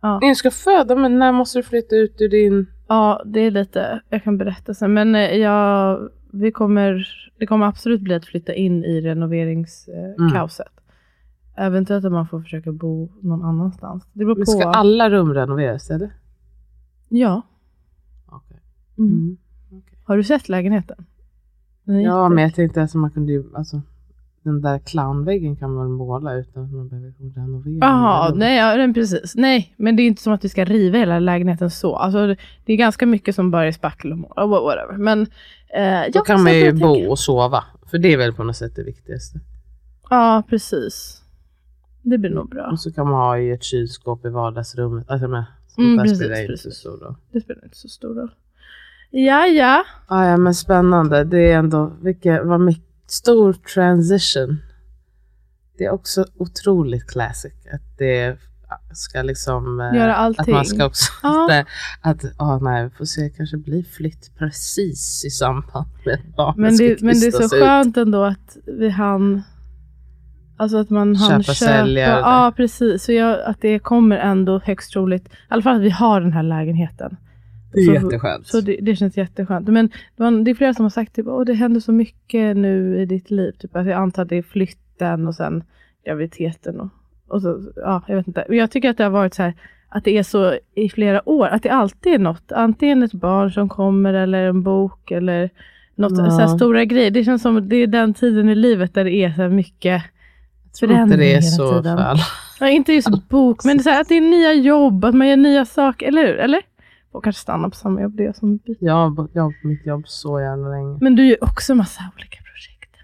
ja. 0.01 0.19
Ni 0.21 0.35
ska 0.35 0.51
föda, 0.51 0.95
men 0.95 1.19
när 1.19 1.31
måste 1.31 1.59
du 1.59 1.63
flytta 1.63 1.95
ut 1.95 2.21
ur 2.21 2.29
din... 2.29 2.67
Ja, 2.89 3.21
det 3.25 3.39
är 3.39 3.51
lite, 3.51 4.01
jag 4.09 4.23
kan 4.23 4.37
berätta 4.37 4.73
sen, 4.73 4.93
men 4.93 5.15
eh, 5.15 5.35
jag, 5.35 6.09
vi 6.31 6.51
kommer, 6.51 7.07
det 7.37 7.47
kommer 7.47 7.65
absolut 7.65 8.01
bli 8.01 8.13
att 8.13 8.25
flytta 8.25 8.53
in 8.53 8.83
i 8.83 9.01
renoveringskaoset. 9.01 10.67
Mm. 11.57 11.67
Eventuellt 11.67 12.05
att 12.05 12.11
man 12.11 12.27
får 12.27 12.41
försöka 12.41 12.71
bo 12.71 13.09
någon 13.21 13.43
annanstans. 13.45 14.07
Det 14.13 14.25
beror 14.25 14.35
Men 14.35 14.47
ska 14.47 14.63
på. 14.63 14.69
alla 14.69 15.09
rum 15.09 15.33
renoveras 15.33 15.89
eller? 15.89 16.13
Ja. 17.09 17.41
Okay. 18.27 18.57
Mm. 18.97 19.11
Mm. 19.11 19.37
Okay. 19.79 19.97
Har 20.03 20.17
du 20.17 20.23
sett 20.23 20.49
lägenheten? 20.49 21.05
Ja, 21.83 22.29
men 22.29 22.43
jag 22.43 22.55
tänkte 22.55 22.83
att 22.83 22.93
man 22.93 23.11
kunde 23.11 23.31
ju, 23.31 23.43
alltså, 23.55 23.81
den 24.49 24.61
där 24.61 24.79
clownväggen 24.79 25.55
kan 25.55 25.73
man 25.73 25.91
måla 25.91 26.33
utan 26.33 26.63
att 26.63 26.71
man 26.71 26.89
behöver 26.89 27.13
renovera. 27.35 27.87
Jaha, 27.87 28.33
nej, 28.35 28.57
ja, 28.57 28.93
precis. 28.93 29.35
Nej, 29.35 29.73
men 29.77 29.95
det 29.95 30.03
är 30.03 30.07
inte 30.07 30.21
som 30.21 30.33
att 30.33 30.43
vi 30.45 30.49
ska 30.49 30.65
riva 30.65 30.97
hela 30.97 31.19
lägenheten 31.19 31.69
så. 31.69 31.95
Alltså, 31.95 32.35
det 32.65 32.73
är 32.73 32.77
ganska 32.77 33.05
mycket 33.05 33.35
som 33.35 33.51
bara 33.51 33.67
är 33.67 33.71
spackel 33.71 34.11
och 34.11 34.17
måla, 34.17 34.45
whatever. 34.45 34.97
Men, 34.97 35.21
eh, 35.73 36.11
Då 36.13 36.19
kan 36.21 36.43
man 36.43 36.53
ju 36.53 36.73
bo 36.73 37.09
och 37.09 37.19
sova, 37.19 37.63
för 37.85 37.97
det 37.97 38.13
är 38.13 38.17
väl 38.17 38.33
på 38.33 38.43
något 38.43 38.55
sätt 38.55 38.75
det 38.75 38.83
viktigaste. 38.83 39.39
Ja, 40.09 40.43
precis. 40.49 41.21
Det 42.01 42.17
blir 42.17 42.29
nog 42.29 42.49
bra. 42.49 42.69
Och 42.71 42.79
så 42.79 42.91
kan 42.91 43.07
man 43.09 43.15
ha 43.15 43.37
i 43.37 43.51
ett 43.51 43.63
kylskåp 43.63 44.25
i 44.25 44.29
vardagsrummet. 44.29 45.09
Alltså 45.09 45.27
med, 45.27 45.45
mm, 45.77 45.97
precis, 45.97 46.17
spelar 46.17 46.41
inte 46.41 46.57
så 46.57 46.71
stor 46.71 46.97
roll. 46.97 47.15
Det 47.31 47.41
spelar 47.41 47.63
inte 47.63 47.77
så 47.77 47.87
stor 47.87 48.15
roll. 48.15 48.31
Ja, 49.11 49.45
ja. 49.45 49.83
Ah, 50.07 50.25
ja, 50.25 50.37
men 50.37 50.53
spännande. 50.53 51.23
Det 51.23 51.51
är 51.51 51.57
ändå, 51.57 51.91
vilket, 52.01 52.45
vad 52.45 52.61
mycket, 52.61 52.88
stor 53.11 53.53
transition. 53.53 54.61
Det 55.77 55.85
är 55.85 55.91
också 55.91 56.25
otroligt 56.37 57.07
classic. 57.07 57.53
Att 57.73 57.97
det 57.97 58.37
ska 58.93 59.21
liksom... 59.21 59.79
Eh, 59.79 59.95
Göra 59.95 60.15
allting. 60.15 60.41
Att 60.41 60.47
man 60.47 60.65
ska 60.65 60.85
också... 60.85 61.11
Ah. 61.23 61.63
att, 62.01 62.23
oh, 62.23 62.63
nej, 62.63 62.83
vi 62.83 62.89
får 62.89 63.05
se, 63.05 63.29
kanske 63.29 63.57
blir 63.57 63.83
flytt 63.83 64.37
precis 64.37 65.25
i 65.25 65.29
samband 65.29 65.87
med 66.05 66.19
barnet 66.37 66.57
men 66.57 66.77
det, 66.77 67.01
men 67.01 67.19
det 67.19 67.27
är 67.27 67.31
så 67.31 67.49
skönt 67.49 67.97
ändå 67.97 68.23
att 68.23 68.57
vi 68.65 68.89
hann 68.89 69.43
Alltså 70.57 70.77
att 70.77 70.89
man 70.89 71.15
hann 71.15 71.43
köpa. 71.43 71.55
Sälja, 71.55 72.19
ja, 72.19 72.53
precis. 72.55 73.03
Så 73.03 73.11
jag, 73.11 73.41
att 73.41 73.61
det 73.61 73.79
kommer 73.79 74.17
ändå 74.17 74.61
högst 74.63 74.91
troligt, 74.91 75.27
i 75.27 75.31
alla 75.47 75.61
fall 75.61 75.75
att 75.75 75.81
vi 75.81 75.89
har 75.89 76.21
den 76.21 76.33
här 76.33 76.43
lägenheten. 76.43 77.17
Det 77.73 77.79
är 77.79 77.85
så, 77.85 77.93
jätteskönt. 77.93 78.47
Så 78.47 78.61
det, 78.61 78.77
det, 78.81 78.95
känns 78.95 79.17
jätteskönt. 79.17 79.67
Men 79.67 79.87
det, 79.87 80.23
var, 80.23 80.43
det 80.43 80.51
är 80.51 80.55
flera 80.55 80.73
som 80.73 80.85
har 80.85 80.89
sagt 80.89 81.15
typ, 81.15 81.27
att 81.27 81.45
det 81.45 81.53
händer 81.53 81.79
så 81.79 81.91
mycket 81.91 82.57
nu 82.57 83.01
i 83.01 83.05
ditt 83.05 83.31
liv. 83.31 83.51
Typ, 83.51 83.75
att 83.75 83.85
jag 83.85 83.95
antar 83.95 84.23
att 84.23 84.29
det 84.29 84.37
är 84.37 84.41
flytten 84.41 85.27
och 85.27 85.35
sen 85.35 85.63
graviditeten. 86.05 86.79
Och, 86.79 86.89
och 87.27 87.41
så, 87.41 87.61
ja, 87.75 88.03
jag 88.07 88.15
vet 88.15 88.27
inte. 88.27 88.45
Jag 88.49 88.71
tycker 88.71 88.89
att 88.89 88.97
det 88.97 89.03
har 89.03 89.11
varit 89.11 89.33
så 89.33 89.43
här, 89.43 89.53
att 89.89 90.03
det 90.03 90.17
är 90.17 90.23
så 90.23 90.57
i 90.75 90.89
flera 90.89 91.29
år. 91.29 91.47
Att 91.47 91.63
det 91.63 91.69
alltid 91.69 92.13
är 92.13 92.19
något. 92.19 92.51
Antingen 92.51 93.03
ett 93.03 93.13
barn 93.13 93.51
som 93.51 93.69
kommer 93.69 94.13
eller 94.13 94.45
en 94.45 94.63
bok 94.63 95.11
eller 95.11 95.49
något, 95.95 96.17
ja. 96.17 96.31
så 96.31 96.57
stora 96.57 96.85
grejer. 96.85 97.11
Det 97.11 97.23
känns 97.23 97.41
som 97.41 97.69
det 97.69 97.75
är 97.75 97.87
den 97.87 98.13
tiden 98.13 98.49
i 98.49 98.55
livet 98.55 98.93
där 98.93 99.03
det 99.03 99.11
är 99.11 99.31
så 99.31 99.47
mycket 99.47 100.03
jag 100.63 100.89
tror 100.89 101.03
inte 101.03 101.17
det 101.17 101.33
är 101.33 101.41
så 101.41 101.69
tiden. 101.69 101.97
för 101.97 102.03
alla. 102.03 102.23
Ja, 102.59 102.69
inte 102.69 102.93
just 102.93 103.29
bok, 103.29 103.63
men 103.63 103.77
det 103.77 103.81
är 103.81 103.83
så 103.83 103.89
här, 103.89 104.01
att 104.01 104.07
det 104.07 104.17
är 104.17 104.21
nya 104.21 104.53
jobb, 104.53 105.05
att 105.05 105.15
man 105.15 105.27
gör 105.27 105.37
nya 105.37 105.65
saker, 105.65 106.07
eller 106.07 106.27
hur? 106.27 106.35
Eller? 106.37 106.61
Och 107.11 107.23
kanske 107.23 107.41
stanna 107.41 107.69
på 107.69 107.75
samma 107.75 108.01
jobb, 108.01 108.15
det 108.15 108.25
är 108.25 108.33
som 108.33 108.57
byter. 108.57 108.77
Jag 108.79 108.93
har 108.93 109.27
jobbat 109.33 109.61
på 109.61 109.67
mitt 109.67 109.85
jobb 109.85 110.03
så 110.07 110.41
jävla 110.41 110.69
länge. 110.69 110.97
Men 111.01 111.15
du 111.15 111.27
gör 111.27 111.43
också 111.43 111.75
massa 111.75 112.01
olika 112.15 112.37
projekt. 112.43 112.95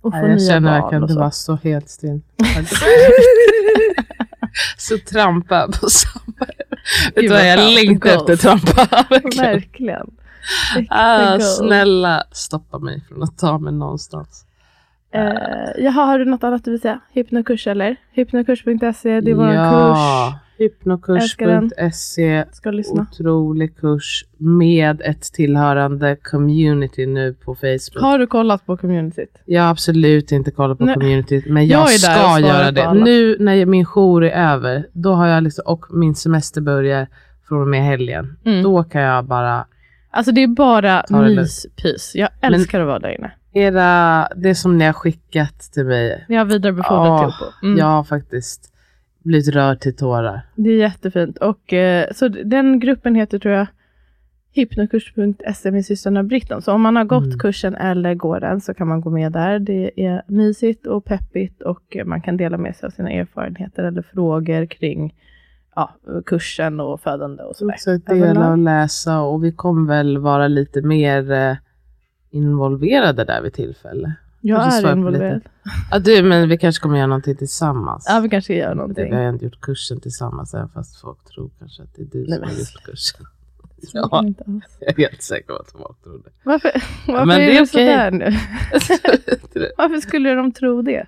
Och 0.00 0.12
får 0.12 0.22
Nej, 0.22 0.30
jag 0.30 0.42
känner 0.42 0.80
verkligen 0.80 1.04
att 1.04 1.08
du 1.08 1.16
var 1.16 1.30
så 1.30 1.56
helt 1.56 1.88
still. 1.88 2.20
så 4.78 4.98
trampa 4.98 5.68
på 5.80 5.90
samma. 5.90 6.46
Vet 7.14 7.24
du 7.24 7.28
vad, 7.28 7.46
jag 7.46 7.74
längtar 7.74 8.10
efter 8.10 8.36
trampa. 8.36 9.06
Verkligen. 9.10 9.40
verkligen. 9.40 10.10
Ah, 10.90 11.38
snälla 11.40 12.24
stoppa 12.32 12.78
mig 12.78 13.04
från 13.08 13.22
att 13.22 13.38
ta 13.38 13.58
mig 13.58 13.72
någonstans. 13.72 14.44
Uh, 15.14 15.84
jaha, 15.84 16.04
har 16.04 16.18
du 16.18 16.24
något 16.24 16.44
annat 16.44 16.64
du 16.64 16.70
vill 16.70 16.80
säga? 16.80 17.00
Hypnokurs 17.12 17.66
eller? 17.66 17.96
Hypnokurs.se, 18.12 19.20
det 19.20 19.30
är 19.30 19.34
vår 19.34 19.52
ja. 19.52 19.70
kurs. 19.70 19.98
Hypnokurs.se. 20.58 22.44
Otrolig 22.90 23.76
kurs 23.76 24.24
med 24.36 25.00
ett 25.04 25.22
tillhörande 25.22 26.16
community 26.16 27.06
nu 27.06 27.34
på 27.34 27.54
Facebook. 27.54 28.00
Har 28.00 28.18
du 28.18 28.26
kollat 28.26 28.66
på 28.66 28.76
communityt? 28.76 29.42
Jag 29.44 29.62
har 29.62 29.70
absolut 29.70 30.32
inte 30.32 30.50
kollat 30.50 30.78
på 30.78 30.84
Nej. 30.84 30.94
communityt. 30.94 31.46
Men 31.46 31.66
jag, 31.66 31.80
jag 31.80 31.90
ska 31.90 32.40
göra 32.40 32.70
det. 32.70 32.94
Nu 32.94 33.36
när 33.40 33.66
min 33.66 33.84
jour 33.84 34.24
är 34.24 34.52
över 34.52 34.86
då 34.92 35.12
har 35.12 35.26
jag 35.26 35.42
liksom, 35.42 35.62
och 35.66 35.86
min 35.90 36.14
semester 36.14 36.60
börjar 36.60 37.06
från 37.48 37.60
och 37.60 37.68
med 37.68 37.84
helgen. 37.84 38.36
Mm. 38.44 38.62
Då 38.62 38.84
kan 38.84 39.02
jag 39.02 39.24
bara 39.24 39.66
Alltså 40.10 40.32
det 40.32 40.42
är 40.42 40.48
bara 40.48 41.04
myspys. 41.10 42.12
Jag 42.14 42.28
älskar 42.40 42.78
Men, 42.78 42.88
att 42.88 42.90
vara 42.90 42.98
där 42.98 43.18
inne. 43.18 43.32
Era, 43.52 44.28
det 44.36 44.54
som 44.54 44.78
ni 44.78 44.84
har 44.84 44.92
skickat 44.92 45.60
till 45.60 45.84
mig. 45.84 46.24
Jag 46.28 46.38
har 46.38 46.44
vidarebefordrat 46.44 47.20
till 47.20 47.46
Oppo. 47.46 47.66
Mm. 47.66 47.86
Har 47.86 48.04
faktiskt 48.04 48.72
blivit 49.28 49.48
rörd 49.48 49.80
till 49.80 49.96
tårar. 49.96 50.40
Det 50.54 50.70
är 50.70 50.76
jättefint. 50.76 51.38
Och, 51.38 51.72
eh, 51.72 52.06
så 52.14 52.28
den 52.28 52.80
gruppen 52.80 53.14
heter 53.14 53.38
tror 53.38 53.54
jag 53.54 53.66
hypnokurs.se 54.52 55.70
med 55.70 55.84
systrarna 55.84 56.22
Britton. 56.22 56.62
Så 56.62 56.72
om 56.72 56.82
man 56.82 56.96
har 56.96 57.04
gått 57.04 57.24
mm. 57.24 57.38
kursen 57.38 57.74
eller 57.74 58.14
går 58.14 58.40
den 58.40 58.60
så 58.60 58.74
kan 58.74 58.88
man 58.88 59.00
gå 59.00 59.10
med 59.10 59.32
där. 59.32 59.58
Det 59.58 60.06
är 60.06 60.22
mysigt 60.26 60.86
och 60.86 61.04
peppigt 61.04 61.62
och 61.62 61.96
man 62.04 62.20
kan 62.20 62.36
dela 62.36 62.58
med 62.58 62.76
sig 62.76 62.86
av 62.86 62.90
sina 62.90 63.10
erfarenheter 63.10 63.84
eller 63.84 64.02
frågor 64.02 64.66
kring 64.66 65.14
ja, 65.74 65.96
kursen 66.26 66.80
och 66.80 67.00
födande 67.00 67.42
och 67.42 67.56
sådär. 67.56 67.74
Också 67.74 67.98
dela 67.98 68.50
och 68.50 68.58
läsa 68.58 69.20
och 69.20 69.44
vi 69.44 69.52
kommer 69.52 69.88
väl 69.88 70.18
vara 70.18 70.48
lite 70.48 70.82
mer 70.82 71.32
eh, 71.32 71.56
involverade 72.30 73.24
där 73.24 73.42
vid 73.42 73.52
tillfälle. 73.52 74.12
Jag 74.40 74.74
är 74.74 74.92
involverad. 74.92 75.42
Ja, 75.90 75.98
du, 75.98 76.22
men 76.22 76.48
vi 76.48 76.58
kanske 76.58 76.82
kommer 76.82 76.96
göra 76.96 77.06
någonting 77.06 77.36
tillsammans. 77.36 78.06
Ja, 78.08 78.20
vi 78.20 78.28
kanske 78.28 78.54
gör 78.54 78.74
någonting. 78.74 79.10
Vi 79.10 79.16
har 79.16 79.28
inte 79.28 79.44
gjort 79.44 79.60
kursen 79.60 80.00
tillsammans 80.00 80.54
även 80.54 80.68
fast 80.68 81.00
folk 81.00 81.24
tror 81.24 81.50
kanske 81.58 81.82
att 81.82 81.94
det 81.94 82.02
är 82.02 82.06
du 82.06 82.26
Nej, 82.28 82.38
som 82.38 82.42
har 82.42 82.50
gjort 82.50 82.84
kursen. 82.84 83.26
Ja, 83.92 84.24
jag 84.80 84.88
är 84.88 84.96
helt 84.96 85.22
säker 85.22 85.46
på 85.46 85.54
att 85.54 85.70
folk 85.70 86.02
tror 86.02 86.22
det. 86.24 86.30
Varför, 86.42 86.70
varför 87.06 87.26
men 87.26 87.40
är 87.40 87.46
det, 87.46 87.56
är 87.56 87.60
det 87.60 87.66
sådär 87.66 88.10
nu? 88.10 88.24
varför 89.76 90.00
skulle 90.00 90.34
de 90.34 90.52
tro 90.52 90.82
det? 90.82 91.06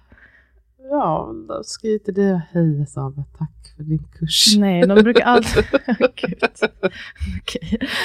Ja, 0.90 1.34
då 1.48 1.62
skriver 1.64 1.94
inte 1.94 2.12
det 2.12 2.42
hej 2.52 2.86
Sabe, 2.86 3.24
tack 3.38 3.74
för 3.76 3.82
din 3.82 4.08
kurs. 4.18 4.56
Nej, 4.56 4.86
de 4.86 5.02
brukar 5.02 5.24
alltid... 5.24 5.64
okay. 6.00 6.34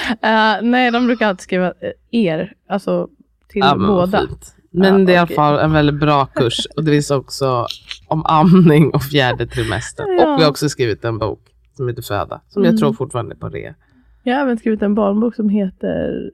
uh, 0.10 0.70
nej, 0.70 0.92
de 0.92 1.06
brukar 1.06 1.28
alltid 1.28 1.44
skriva 1.44 1.68
uh, 1.68 1.92
er, 2.12 2.54
alltså 2.68 3.10
till 3.48 3.62
ja, 3.62 3.78
båda. 3.78 4.20
Fint. 4.28 4.55
Men 4.78 5.00
ja, 5.00 5.06
det 5.06 5.16
är 5.16 5.24
okay. 5.24 5.36
i 5.36 5.38
alla 5.38 5.56
fall 5.58 5.60
en 5.60 5.72
väldigt 5.72 6.00
bra 6.00 6.26
kurs. 6.26 6.68
Och 6.76 6.84
det 6.84 6.92
finns 6.92 7.12
också 7.12 7.68
om 8.08 8.26
amning 8.26 8.90
och 8.90 9.04
fjärde 9.04 9.48
trimester. 9.48 10.06
Ja. 10.08 10.34
Och 10.34 10.40
vi 10.40 10.44
har 10.44 10.52
också 10.52 10.70
skrivit 10.70 11.06
en 11.06 11.18
bok 11.18 11.40
som 11.74 11.88
heter 11.88 12.02
Föda, 12.02 12.42
som 12.48 12.64
mm. 12.64 12.72
jag 12.72 12.80
tror 12.80 12.94
fortfarande 12.94 13.36
är 13.36 13.38
på 13.38 13.50
det. 13.50 13.76
Jag 14.24 14.36
har 14.36 14.42
även 14.42 14.58
skrivit 14.58 14.82
en 14.82 14.96
barnbok 14.96 15.36
som 15.36 15.50
heter 15.50 16.32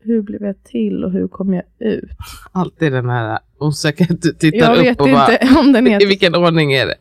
Hur 0.00 0.22
blev 0.22 0.42
jag 0.42 0.64
till 0.64 1.04
och 1.04 1.12
hur 1.12 1.28
kom 1.28 1.54
jag 1.54 1.64
ut? 1.78 2.10
Alltid 2.52 2.92
den 2.92 3.08
här 3.08 3.38
osäkerheten. 3.58 4.18
Du 4.22 4.32
tittar 4.32 4.76
jag 4.76 4.92
upp 4.92 5.00
och 5.00 5.08
bara, 5.08 5.60
om 5.60 5.72
den 5.72 5.86
heter... 5.86 6.06
I 6.06 6.08
vilken 6.08 6.34
ordning 6.34 6.72
är 6.72 6.86
det? 6.86 6.96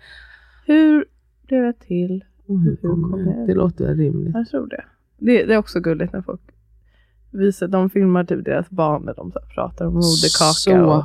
Hur 0.65 1.05
blev 1.47 1.63
jag 1.63 1.79
till? 1.79 2.23
Och 2.47 2.59
hur, 2.59 2.77
hur 2.81 2.89
kom 2.89 3.23
jag 3.25 3.41
ut? 3.41 3.47
Det 3.47 3.53
låter 3.53 3.95
rimligt. 3.95 4.33
Jag 4.33 4.47
tror 4.47 4.67
det. 4.67 4.83
det. 5.17 5.45
Det 5.45 5.53
är 5.53 5.57
också 5.57 5.79
gulligt 5.79 6.13
när 6.13 6.21
folk 6.21 6.41
visar, 7.31 7.67
de 7.67 7.89
filmar 7.89 8.23
typ 8.23 8.45
deras 8.45 8.69
barn 8.69 9.01
när 9.05 9.13
de 9.13 9.31
pratar 9.55 9.85
om 9.85 9.93
moderkaka. 9.93 10.53
Så 10.53 10.81
och, 10.81 11.03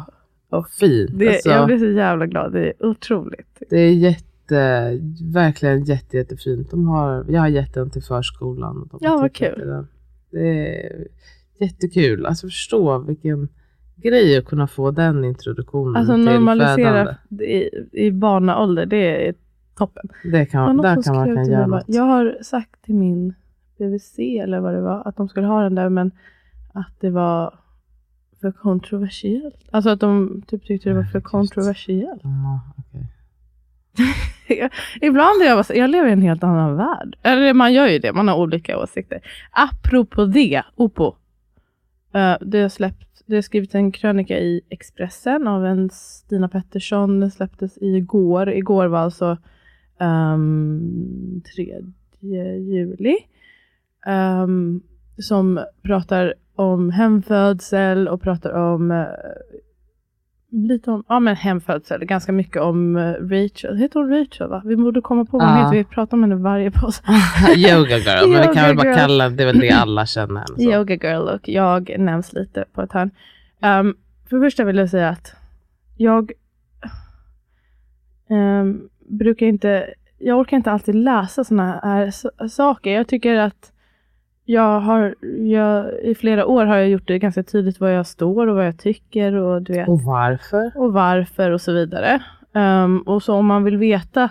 och 0.59 0.69
fint. 0.69 1.11
Det, 1.19 1.29
alltså, 1.29 1.49
jag 1.49 1.67
blir 1.67 1.79
så 1.79 1.87
jävla 1.87 2.27
glad. 2.27 2.53
Det 2.53 2.67
är 2.67 2.87
otroligt. 2.87 3.63
Det 3.71 3.79
är 3.79 3.93
jätte, 3.93 4.91
verkligen 5.35 5.85
jätte, 5.85 6.17
jättefint. 6.17 6.71
De 6.71 6.89
har, 6.89 7.25
jag 7.29 7.41
har 7.41 7.49
gett 7.49 7.75
den 7.75 7.91
till 7.91 8.03
förskolan. 8.03 8.83
Och 8.83 8.89
de 8.89 8.99
ja, 9.01 9.17
vad 9.17 9.33
kul. 9.33 9.85
Det 10.31 10.49
är 10.49 11.07
jättekul. 11.59 12.27
Alltså 12.27 12.47
förstå 12.47 12.99
vilken 12.99 13.49
grej 13.97 14.39
att 14.39 14.45
kunna 14.45 14.67
få 14.67 14.91
den 14.91 15.25
introduktionen 15.25 15.97
alltså, 15.97 16.15
till 16.15 16.25
normalisera 16.25 17.17
i, 17.41 17.71
i 17.93 18.11
barnaålder, 18.11 18.87
det 18.87 19.29
är 19.29 19.35
toppen. 19.79 20.09
Det 20.25 20.47
kan, 20.47 20.77
där 20.77 21.03
kan 21.03 21.17
man 21.17 21.37
kan 21.37 21.51
göra 21.51 21.67
något. 21.67 21.85
Jag 21.87 22.03
har 22.03 22.39
sagt 22.43 22.85
till 22.85 22.95
min 22.95 23.35
BVC 23.79 24.19
eller 24.19 24.61
vad 24.61 24.75
det 24.75 24.81
var, 24.81 25.09
att 25.09 25.17
de 25.17 25.29
skulle 25.29 25.47
ha 25.47 25.63
den 25.63 25.75
där 25.75 25.89
men 25.89 26.11
att 26.73 27.01
det 27.01 27.11
var 27.11 27.55
för 28.41 28.53
kontroversiellt. 28.53 29.69
Alltså 29.71 29.91
att 29.91 30.01
de 30.01 30.43
typ 30.47 30.65
tyckte 30.67 30.89
det 30.89 30.95
var 30.95 31.05
för 31.05 31.21
kontroversiellt. 31.21 32.25
Mm, 32.25 32.59
okay. 32.79 33.05
Ibland 35.01 35.43
är 35.43 35.47
jag 35.47 35.65
jag 35.75 35.91
lever 35.91 36.09
i 36.09 36.13
en 36.13 36.23
helt 36.23 36.45
annan 36.45 36.77
värld. 36.77 37.17
Eller 37.23 37.55
man 37.55 37.73
gör 37.73 37.87
ju 37.87 37.99
det, 37.99 38.13
man 38.13 38.29
har 38.29 38.37
olika 38.37 38.79
åsikter. 38.79 39.21
Apropå 39.51 40.25
det, 40.25 40.63
Opo. 40.75 41.07
Uh, 42.15 42.37
det, 42.41 42.61
har 42.61 42.69
släppt, 42.69 43.23
det 43.27 43.35
har 43.35 43.43
skrivit 43.43 43.75
en 43.75 43.93
krönika 43.93 44.39
i 44.39 44.61
Expressen 44.69 45.49
av 45.49 45.67
en 45.67 45.91
Stina 45.91 46.49
Pettersson. 46.49 47.21
Den 47.21 47.31
släpptes 47.31 47.79
igår. 47.81 48.53
Igår 48.53 48.87
var 48.87 48.99
alltså 48.99 49.39
um, 50.01 51.43
3 51.57 51.83
juli 52.59 53.17
um, 54.07 54.83
som 55.19 55.65
pratar 55.83 56.35
om 56.57 56.91
hemfödsel 56.91 58.09
och 58.09 58.23
pratar 58.23 58.53
om 58.53 58.91
uh, 58.91 59.07
lite 60.51 60.91
om 60.91 61.05
ja, 61.09 61.21
men 61.21 61.37
hemfödsel, 61.37 62.05
ganska 62.05 62.33
mycket 62.33 62.63
om 62.63 62.97
uh, 62.97 63.15
Rachel. 63.15 63.77
Heter 63.77 64.01
hon 64.01 64.11
Rachel? 64.11 64.49
Va? 64.49 64.63
Vi 64.65 64.77
borde 64.77 65.01
komma 65.01 65.25
på 65.25 65.39
vad 65.39 65.49
hon 65.49 65.59
heter. 65.59 65.77
Vi 65.77 65.85
pratar 65.85 66.17
om 66.17 66.23
henne 66.23 66.35
varje 66.35 66.71
paus. 66.71 67.03
Yoga 67.57 67.99
girl, 67.99 68.31
men 68.31 68.49
vi 68.49 68.55
kan 68.55 68.65
väl 68.67 68.77
bara 68.77 68.95
kalla 68.95 69.29
det, 69.29 69.43
är 69.43 69.47
väl 69.47 69.59
det 69.59 69.71
alla 69.71 70.07
känner 70.07 70.41
henne. 70.41 70.73
Yoga 70.73 70.95
girl 70.95 71.29
och 71.29 71.49
jag 71.49 71.99
nämns 71.99 72.33
lite 72.33 72.65
på 72.73 72.83
ett 72.83 72.93
hörn. 72.93 73.11
Um, 73.63 73.97
för 74.29 74.37
det 74.37 74.47
första 74.47 74.65
vill 74.65 74.77
jag 74.77 74.91
säga 74.91 75.09
att 75.09 75.35
jag 75.97 76.33
um, 78.31 78.89
brukar 79.19 79.47
inte, 79.47 79.95
jag 80.19 80.39
orkar 80.39 80.57
inte 80.57 80.71
alltid 80.71 80.95
läsa 80.95 81.45
sådana 81.45 81.81
här 81.83 82.11
saker. 82.49 82.91
Jag 82.91 83.09
tycker 83.09 83.37
att 83.37 83.73
jag 84.45 84.81
har, 84.81 85.15
jag, 85.39 86.01
I 86.03 86.15
flera 86.15 86.47
år 86.47 86.67
har 86.67 86.77
jag 86.77 86.89
gjort 86.89 87.09
det 87.09 87.19
ganska 87.19 87.43
tydligt 87.43 87.81
var 87.81 87.89
jag 87.89 88.07
står 88.07 88.47
och 88.47 88.57
vad 88.57 88.67
jag 88.67 88.79
tycker. 88.79 89.35
Och, 89.35 89.63
du 89.63 89.73
vet, 89.73 89.89
och 89.89 90.03
varför. 90.03 90.73
Och 90.75 90.93
varför 90.93 91.51
och 91.51 91.61
så 91.61 91.73
vidare. 91.73 92.23
Um, 92.53 92.99
och 92.99 93.23
så 93.23 93.35
om 93.35 93.47
man 93.47 93.65
vill 93.65 93.77
veta 93.77 94.29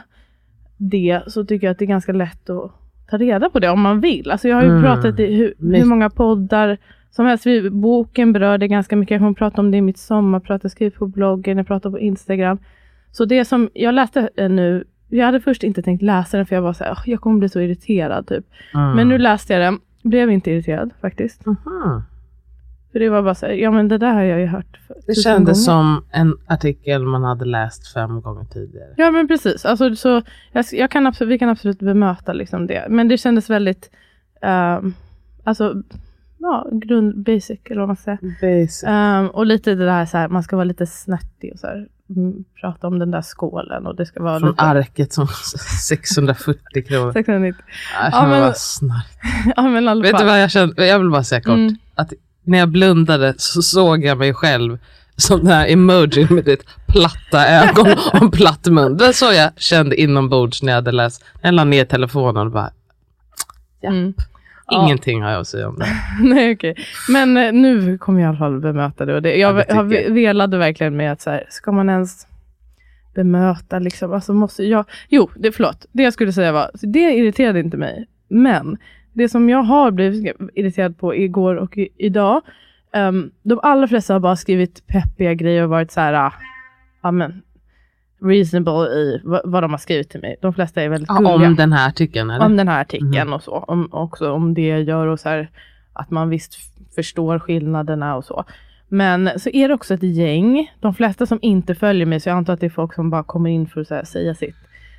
det 0.77 1.21
så 1.27 1.45
tycker 1.45 1.67
jag 1.67 1.71
att 1.71 1.79
det 1.79 1.85
är 1.85 1.87
ganska 1.87 2.11
lätt 2.11 2.49
att 2.49 2.71
ta 3.09 3.17
reda 3.17 3.49
på 3.49 3.59
det 3.59 3.69
om 3.69 3.81
man 3.81 4.01
vill. 4.01 4.31
Alltså 4.31 4.47
jag 4.47 4.55
har 4.55 4.63
ju 4.63 4.69
mm. 4.69 4.83
pratat 4.83 5.19
i 5.19 5.35
hur, 5.35 5.53
hur, 5.59 5.85
många 5.85 6.09
poddar 6.09 6.77
som 7.11 7.25
helst. 7.25 7.45
Boken 7.71 8.33
berör 8.33 8.57
det 8.57 8.67
ganska 8.67 8.95
mycket. 8.95 9.11
Jag 9.11 9.19
kommer 9.19 9.33
prata 9.33 9.61
om 9.61 9.71
det 9.71 9.77
i 9.77 9.81
mitt 9.81 9.97
sommarprat. 9.97 10.63
Jag 10.63 10.71
skriver 10.71 10.97
på 10.97 11.07
bloggen, 11.07 11.57
jag 11.57 11.67
pratar 11.67 11.89
på 11.89 11.99
Instagram. 11.99 12.57
Så 13.11 13.25
det 13.25 13.45
som 13.45 13.69
jag 13.73 13.93
läste 13.95 14.29
nu, 14.37 14.83
jag 15.09 15.25
hade 15.25 15.41
först 15.41 15.63
inte 15.63 15.81
tänkt 15.81 16.01
läsa 16.01 16.37
den 16.37 16.45
för 16.45 16.55
jag 16.55 16.61
var 16.61 16.73
så 16.73 16.83
här, 16.83 16.97
jag 17.05 17.21
kommer 17.21 17.39
bli 17.39 17.49
så 17.49 17.59
irriterad 17.59 18.27
typ. 18.27 18.45
Mm. 18.73 18.95
Men 18.95 19.09
nu 19.09 19.17
läste 19.17 19.53
jag 19.53 19.61
den 19.61 19.79
blev 20.03 20.31
inte 20.31 20.51
irriterad 20.51 20.91
faktiskt. 21.01 21.47
Aha. 21.47 22.03
För 22.91 22.99
det 22.99 23.09
var 23.09 23.21
bara 23.21 23.35
så 23.35 23.45
här, 23.45 23.53
ja 23.53 23.71
men 23.71 23.87
det 23.87 23.97
där 23.97 24.13
har 24.13 24.23
jag 24.23 24.39
ju 24.39 24.45
hört. 24.45 24.79
Det 25.07 25.15
kändes 25.15 25.65
som 25.65 26.05
en 26.11 26.37
artikel 26.47 27.05
man 27.05 27.23
hade 27.23 27.45
läst 27.45 27.93
fem 27.93 28.21
gånger 28.21 28.43
tidigare. 28.45 28.93
Ja 28.97 29.11
men 29.11 29.27
precis. 29.27 29.65
Alltså, 29.65 29.95
så 29.95 30.21
jag, 30.51 30.65
jag 30.71 30.91
kan 30.91 31.07
absolut, 31.07 31.31
vi 31.31 31.39
kan 31.39 31.49
absolut 31.49 31.79
bemöta 31.79 32.33
liksom 32.33 32.67
det. 32.67 32.87
Men 32.89 33.07
det 33.07 33.17
kändes 33.17 33.49
väldigt, 33.49 33.89
uh, 34.45 34.89
alltså 35.43 35.83
ja, 36.43 36.67
grund, 36.71 37.23
basic 37.23 37.59
eller 37.65 37.79
vad 37.79 37.87
man 37.87 37.95
säga. 37.95 38.17
Basic. 38.41 38.83
Um, 38.83 39.27
och 39.27 39.45
lite 39.45 39.75
det 39.75 39.85
där 39.85 40.05
så 40.05 40.17
här, 40.17 40.27
man 40.27 40.43
ska 40.43 40.55
vara 40.55 40.63
lite 40.63 40.85
snärtig 40.85 41.53
och 41.53 41.59
så 41.59 41.67
här, 41.67 41.87
mm, 42.09 42.43
prata 42.61 42.87
om 42.87 42.99
den 42.99 43.11
där 43.11 43.21
skålen 43.21 43.87
och 43.87 43.95
det 43.95 44.05
ska 44.05 44.23
vara 44.23 44.39
Från 44.39 44.49
lite... 44.49 44.61
arket 44.61 45.13
som 45.13 45.27
640 45.87 46.83
kronor. 46.87 47.13
690. 47.13 47.63
Jag 48.01 48.13
känner 48.13 48.35
ja, 48.39 48.45
men... 48.45 48.53
snark. 48.55 49.07
ja, 49.55 49.61
men 49.67 50.01
Vet 50.01 50.17
du 50.17 50.25
vad 50.25 50.41
jag 50.41 50.51
kände? 50.51 50.87
Jag 50.87 50.99
vill 50.99 51.09
bara 51.09 51.23
säga 51.23 51.41
kort. 51.41 51.53
Mm. 51.53 51.75
Att 51.95 52.13
när 52.43 52.57
jag 52.57 52.69
blundade 52.69 53.33
så 53.37 53.61
såg 53.61 54.03
jag 54.03 54.17
mig 54.17 54.33
själv 54.33 54.77
som 55.15 55.39
den 55.39 55.47
här 55.47 55.67
emoji 55.67 56.27
med 56.29 56.45
ditt 56.45 56.65
platta 56.87 57.47
ögon 57.47 57.91
och 58.13 58.21
en 58.21 58.31
platt 58.31 58.65
mun. 58.65 58.97
Det 58.97 59.05
var 59.05 59.13
så 59.13 59.33
jag 59.33 59.51
kände 59.57 60.01
inombords 60.01 60.63
när 60.63 60.71
jag 60.71 60.77
hade 60.77 60.91
läst. 60.91 61.23
Jag 61.41 61.53
la 61.53 61.63
ner 61.63 61.85
telefonen 61.85 62.47
och 62.47 62.51
bara, 62.51 62.71
japp. 63.81 63.93
Mm. 63.93 64.13
Ingenting 64.73 65.19
ja. 65.19 65.25
har 65.25 65.31
jag 65.31 65.41
att 65.41 65.47
säga 65.47 65.67
om 65.67 65.79
det. 65.79 65.87
Nej. 66.21 66.53
Okay. 66.53 66.75
Men 67.09 67.37
eh, 67.37 67.53
nu 67.53 67.97
kommer 67.97 68.21
jag 68.21 68.27
i 68.27 68.29
alla 68.29 68.37
fall 68.37 68.59
bemöta 68.59 69.05
det. 69.05 69.15
Och 69.15 69.21
det 69.21 69.35
jag 69.35 69.65
ja, 69.67 69.75
har 69.75 70.11
velade 70.13 70.57
verkligen 70.57 70.95
med 70.95 71.11
att 71.11 71.21
så 71.21 71.29
här, 71.29 71.45
ska 71.49 71.71
man 71.71 71.89
ens 71.89 72.27
bemöta 73.15 73.79
liksom, 73.79 74.13
alltså 74.13 74.33
måste 74.33 74.63
jag, 74.63 74.85
jo, 75.09 75.29
det, 75.35 75.51
förlåt, 75.51 75.85
det 75.91 76.03
jag 76.03 76.13
skulle 76.13 76.33
säga 76.33 76.51
var, 76.51 76.71
det 76.73 76.99
irriterade 76.99 77.59
inte 77.59 77.77
mig, 77.77 78.07
men 78.27 78.77
det 79.13 79.29
som 79.29 79.49
jag 79.49 79.63
har 79.63 79.91
blivit 79.91 80.35
irriterad 80.53 80.97
på 80.97 81.15
igår 81.15 81.55
och 81.55 81.77
i, 81.77 81.89
idag, 81.97 82.41
um, 82.95 83.31
de 83.43 83.59
allra 83.63 83.87
flesta 83.87 84.13
har 84.13 84.19
bara 84.19 84.35
skrivit 84.35 84.87
peppiga 84.87 85.33
grejer 85.33 85.63
och 85.63 85.69
varit 85.69 85.91
så 85.91 85.99
här, 85.99 86.31
ah, 87.01 87.11
men, 87.11 87.41
reasonable 88.23 88.87
i 88.87 89.21
vad 89.23 89.63
de 89.63 89.71
har 89.71 89.77
skrivit 89.77 90.09
till 90.09 90.21
mig. 90.21 90.35
De 90.41 90.53
flesta 90.53 90.81
är 90.81 90.89
väldigt 90.89 91.09
ja, 91.09 91.35
Om 91.35 91.55
den 91.55 91.73
här 91.73 91.87
artikeln? 91.87 92.29
Eller? 92.29 92.45
Om 92.45 92.57
den 92.57 92.67
här 92.67 92.81
artikeln 92.81 93.13
mm. 93.13 93.33
och 93.33 93.43
så. 93.43 93.51
Om, 93.51 93.89
också 93.91 94.31
om 94.31 94.53
det 94.53 94.81
gör 94.81 95.07
och 95.07 95.19
så 95.19 95.29
här, 95.29 95.49
att 95.93 96.11
man 96.11 96.29
visst 96.29 96.55
förstår 96.95 97.39
skillnaderna 97.39 98.15
och 98.15 98.25
så. 98.25 98.45
Men 98.87 99.39
så 99.39 99.49
är 99.49 99.67
det 99.67 99.73
också 99.73 99.93
ett 99.93 100.03
gäng, 100.03 100.71
de 100.79 100.93
flesta 100.93 101.25
som 101.25 101.39
inte 101.41 101.75
följer 101.75 102.05
mig, 102.05 102.19
så 102.19 102.29
jag 102.29 102.37
antar 102.37 102.53
att 102.53 102.59
det 102.59 102.65
är 102.65 102.69
folk 102.69 102.93
som 102.93 103.09
bara 103.09 103.23
kommer 103.23 103.49
in 103.49 103.67
för 103.67 103.81
att 103.81 103.89
här, 103.89 104.03
säga 104.03 104.35
sitt, 104.35 104.55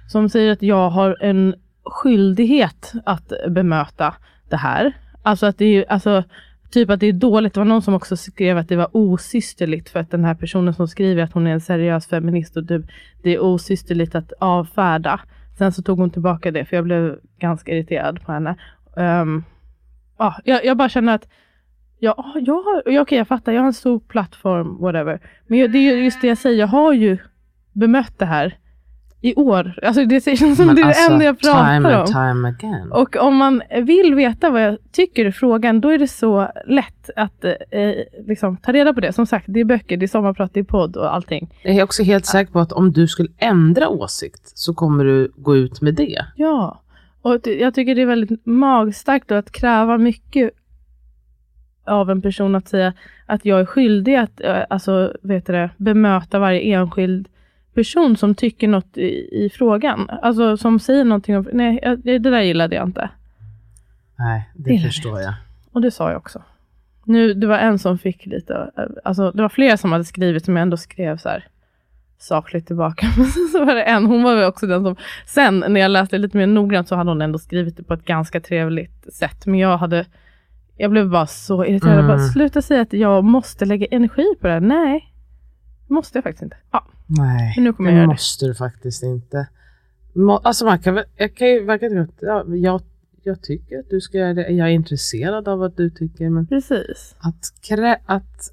som 0.09 0.29
säger 0.29 0.53
att 0.53 0.63
jag 0.63 0.91
har 0.91 1.17
en 1.21 1.55
skyldighet 1.85 2.93
att 3.05 3.33
bemöta 3.49 4.15
det 4.49 4.57
här. 4.57 4.93
Alltså 5.23 5.47
att 5.47 5.59
det 5.59 5.65
är, 5.65 5.93
alltså, 5.93 6.25
typ 6.75 6.91
att 6.91 7.01
det 7.01 7.07
är 7.07 7.13
dåligt. 7.13 7.55
Det 7.55 7.61
var 7.61 7.65
någon 7.65 7.83
som 7.83 7.95
också 7.95 8.17
skrev 8.17 8.59
att 8.59 8.69
det 8.69 8.77
var 8.77 8.89
osysterligt 8.93 9.89
för 9.89 10.01
att 10.01 10.11
den 10.11 10.25
här 10.25 10.35
personen 10.35 10.75
som 10.75 10.89
skriver 10.89 11.23
att 11.23 11.33
hon 11.33 11.47
är 11.47 11.53
en 11.53 11.61
seriös 11.61 12.07
feminist 12.07 12.57
och 12.57 12.69
typ, 12.69 12.83
det 13.23 13.35
är 13.35 13.39
osysterligt 13.39 14.15
att 14.15 14.33
avfärda. 14.39 15.21
Sen 15.59 15.73
så 15.73 15.83
tog 15.83 15.99
hon 15.99 16.11
tillbaka 16.11 16.51
det 16.51 16.65
för 16.65 16.77
jag 16.77 16.85
blev 16.85 17.19
ganska 17.39 17.73
irriterad 17.73 18.23
på 18.27 18.33
henne. 18.33 18.57
Um, 18.97 19.45
ja, 20.19 20.35
jag, 20.45 20.65
jag 20.65 20.77
bara 20.77 20.89
känner 20.89 21.15
att 21.15 21.29
Ja, 21.99 22.35
jag 22.35 22.63
har, 22.63 22.81
okej 22.81 23.01
okay, 23.01 23.19
jag 23.19 23.29
fattar, 23.29 23.53
jag 23.53 23.61
har 23.61 23.67
en 23.67 23.73
stor 23.73 24.01
plattform, 24.01 24.81
whatever. 24.81 25.21
Men 25.47 25.73
det 25.73 25.79
är 25.79 25.97
just 25.97 26.21
det 26.21 26.27
jag 26.27 26.39
säger, 26.39 26.59
jag 26.59 26.67
har 26.67 26.93
ju 26.93 27.19
bemött 27.73 28.19
det 28.19 28.27
här 28.27 28.59
i 29.25 29.35
år. 29.35 29.79
Alltså 29.83 30.05
det 30.05 30.21
känns 30.39 30.57
som 30.57 30.67
Men 30.67 30.77
det 30.77 30.83
är 30.83 30.87
alltså, 30.87 31.09
det 31.09 31.15
enda 31.15 31.25
jag 31.25 31.39
pratar 31.39 31.75
time 31.75 31.97
om. 31.97 32.07
Time 32.07 32.49
again. 32.49 32.93
Och 32.93 33.17
om 33.17 33.37
man 33.37 33.63
vill 33.83 34.15
veta 34.15 34.51
vad 34.51 34.63
jag 34.63 34.79
tycker 34.93 35.25
i 35.25 35.33
frågan, 35.33 35.81
då 35.81 35.89
är 35.89 35.99
det 35.99 36.09
så 36.09 36.49
lätt 36.67 37.11
att 37.17 37.45
eh, 37.45 37.51
liksom, 38.27 38.57
ta 38.57 38.73
reda 38.73 38.95
på 38.95 39.01
det. 39.01 39.13
Som 39.13 39.27
sagt, 39.27 39.45
det 39.49 39.61
är 39.61 39.65
böcker, 39.65 39.97
det 39.97 40.05
är 40.05 40.09
sommarprat, 40.09 40.51
det 40.55 40.61
är 40.61 40.65
podd 40.65 40.97
och 40.97 41.15
allting. 41.15 41.51
Jag 41.63 41.77
är 41.77 41.83
också 41.83 42.03
helt 42.03 42.27
säker 42.27 42.53
på 42.53 42.59
att 42.59 42.73
om 42.73 42.93
du 42.93 43.09
skulle 43.09 43.29
ändra 43.39 43.89
åsikt 43.89 44.59
så 44.59 44.75
kommer 44.75 45.05
du 45.05 45.33
gå 45.37 45.57
ut 45.57 45.81
med 45.81 45.95
det. 45.95 46.25
Ja, 46.37 46.83
och 47.23 47.47
jag 47.47 47.75
tycker 47.75 47.95
det 47.95 48.03
är 48.03 48.07
väldigt 48.07 48.47
magstarkt 48.47 49.33
att 49.33 49.53
kräva 49.53 49.99
mycket 49.99 50.51
av 51.87 52.11
en 52.11 52.23
person 52.23 52.55
att 52.55 52.69
säga 52.69 52.93
att 53.27 53.45
jag 53.45 53.61
är 53.61 53.67
skyldig 53.67 54.15
att 54.15 54.41
eh, 54.41 54.63
alltså, 54.71 55.13
vet 55.23 55.47
det, 55.47 55.71
bemöta 55.77 56.39
varje 56.39 56.61
enskild 56.61 57.29
person 57.75 58.17
som 58.17 58.35
tycker 58.35 58.69
något 58.69 58.97
i, 58.97 59.45
i 59.45 59.51
frågan. 59.55 60.11
Alltså 60.23 60.57
som 60.57 60.81
säger 60.81 61.05
någonting 61.05 61.37
om, 61.37 61.49
nej 61.53 61.99
det 62.05 62.19
där 62.19 62.41
gillade 62.41 62.77
jag 62.77 62.89
inte. 62.89 63.11
Nej, 64.19 64.51
det, 64.55 64.71
det 64.71 64.81
förstår 64.81 65.21
jag. 65.21 65.35
Och 65.73 65.81
det 65.81 65.91
sa 65.91 66.11
jag 66.11 66.19
också. 66.19 66.43
Nu, 67.05 67.35
det 67.35 67.47
var 67.47 67.59
en 67.59 67.79
som 67.79 67.99
fick 67.99 68.27
lite, 68.27 68.71
alltså 69.05 69.31
det 69.31 69.43
var 69.43 69.49
flera 69.49 69.77
som 69.77 69.93
hade 69.93 70.05
skrivit 70.05 70.45
som 70.45 70.57
jag 70.57 70.63
ändå 70.63 70.77
skrev 70.77 71.17
så 71.17 71.29
här 71.29 71.49
sakligt 72.19 72.67
tillbaka. 72.67 73.07
Men 73.17 73.27
så 73.53 73.65
var 73.65 73.75
det 73.75 73.83
en, 73.83 74.07
hon 74.07 74.23
var 74.23 74.35
väl 74.35 74.45
också 74.45 74.67
den 74.67 74.83
som, 74.83 74.97
sen 75.27 75.65
när 75.69 75.81
jag 75.81 75.91
läste 75.91 76.19
lite 76.19 76.37
mer 76.37 76.47
noggrant 76.47 76.89
så 76.89 76.97
hade 76.97 77.11
hon 77.11 77.23
ändå 77.23 77.39
skrivit 77.39 77.77
det 77.77 77.83
på 77.83 77.95
ett 77.95 78.05
ganska 78.05 78.41
trevligt 78.41 79.15
sätt. 79.15 79.47
Men 79.47 79.59
jag 79.59 79.79
hade 79.79 80.07
jag 80.77 80.91
blev 80.91 81.11
bara 81.11 81.27
så 81.27 81.65
irriterad. 81.65 81.95
Mm. 81.95 82.07
Bara, 82.07 82.19
sluta 82.19 82.63
säga 82.63 82.81
att 82.81 82.93
jag 82.93 83.25
måste 83.25 83.65
lägga 83.65 83.87
energi 83.91 84.35
på 84.41 84.47
det 84.47 84.53
här. 84.53 84.61
Nej, 84.61 85.14
måste 85.87 86.19
jag 86.19 86.25
faktiskt 86.25 86.43
inte. 86.43 86.57
Ja. 86.71 86.87
Nej, 87.07 87.55
nu 87.59 87.73
kommer 87.73 87.93
det 87.93 87.99
jag 87.99 88.09
måste 88.09 88.47
du 88.47 88.55
faktiskt 88.55 89.03
inte. 89.03 89.49
Må, 90.13 90.37
alltså 90.37 90.65
man 90.65 90.79
kan, 90.79 91.05
jag 91.17 91.37
kan 91.37 91.49
ju 91.49 91.65
verkligen, 91.65 92.13
ja, 92.21 92.45
jag, 92.47 92.83
jag 93.23 93.43
tycker 93.43 93.79
att 93.79 93.91
du 93.91 94.01
ska 94.01 94.19
göra 94.19 94.35
det. 94.35 94.49
Jag 94.49 94.69
är 94.69 94.73
intresserad 94.73 95.49
av 95.49 95.59
vad 95.59 95.77
du 95.77 95.91
tycker. 95.91 96.31
Men 96.31 96.47
Precis. 96.47 97.17
Att, 97.19 97.61
krä, 97.61 98.01
att 98.07 98.51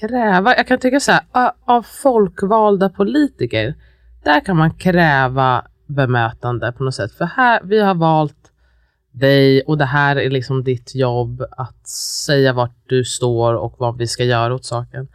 kräva, 0.00 0.56
jag 0.56 0.66
kan 0.66 0.78
tycka 0.78 1.00
så 1.00 1.12
här, 1.12 1.52
av 1.64 1.82
folkvalda 1.82 2.88
politiker, 2.88 3.74
där 4.22 4.40
kan 4.40 4.56
man 4.56 4.70
kräva 4.70 5.66
bemötande 5.86 6.72
på 6.72 6.84
något 6.84 6.94
sätt. 6.94 7.12
För 7.12 7.24
här, 7.24 7.60
vi 7.64 7.80
har 7.80 7.94
valt 7.94 8.52
dig 9.10 9.62
och 9.62 9.78
det 9.78 9.84
här 9.84 10.16
är 10.16 10.30
liksom 10.30 10.64
ditt 10.64 10.94
jobb 10.94 11.42
att 11.50 11.88
säga 12.26 12.52
vart 12.52 12.76
du 12.86 13.04
står 13.04 13.54
och 13.54 13.74
vad 13.78 13.98
vi 13.98 14.06
ska 14.06 14.24
göra 14.24 14.54
åt 14.54 14.64
saken. 14.64 15.08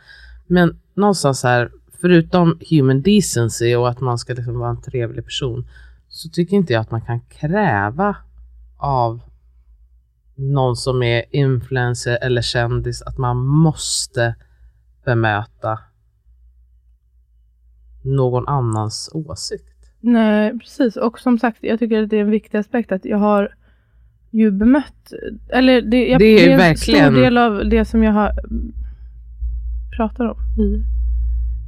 Men 0.48 0.80
någonstans 1.00 1.44
här, 1.44 1.72
förutom 2.02 2.60
human 2.70 3.02
decency 3.02 3.76
och 3.76 3.90
att 3.90 4.02
man 4.02 4.18
ska 4.18 4.34
liksom 4.34 4.60
vara 4.60 4.70
en 4.70 4.82
trevlig 4.82 5.26
person, 5.26 5.68
så 6.08 6.30
tycker 6.30 6.56
inte 6.56 6.74
jag 6.74 6.82
att 6.82 6.92
man 6.92 7.02
kan 7.02 7.20
kräva 7.20 8.16
av 8.78 9.22
någon 10.36 10.76
som 10.76 11.04
är 11.04 11.24
influencer 11.32 12.18
eller 12.22 12.42
kändis 12.42 13.02
att 13.02 13.18
man 13.18 13.38
måste 13.38 14.36
bemöta 15.06 15.80
någon 18.04 18.48
annans 18.48 19.10
åsikt. 19.14 19.92
Nej, 20.00 20.60
precis. 20.60 20.96
Och 20.96 21.20
som 21.20 21.40
sagt, 21.40 21.58
jag 21.62 21.80
tycker 21.80 22.04
att 22.04 22.10
det 22.10 22.18
är 22.18 22.22
en 22.22 22.32
viktig 22.32 22.58
aspekt 22.58 22.92
att 22.92 23.06
jag 23.06 23.18
har 23.18 23.56
ju 24.32 24.52
bemött, 24.52 25.14
eller 25.50 25.82
det, 25.82 26.08
jag, 26.08 26.20
det 26.20 26.26
är, 26.26 26.38
det 26.38 26.50
är 26.50 26.52
en 26.52 26.58
verkligen... 26.58 27.14
stor 27.14 27.22
del 27.22 27.38
av 27.38 27.70
det 27.70 27.86
som 27.86 28.04
jag 28.04 28.12
har 28.12 28.32
pratar 30.00 30.26
om 30.26 30.38
i 30.64 30.84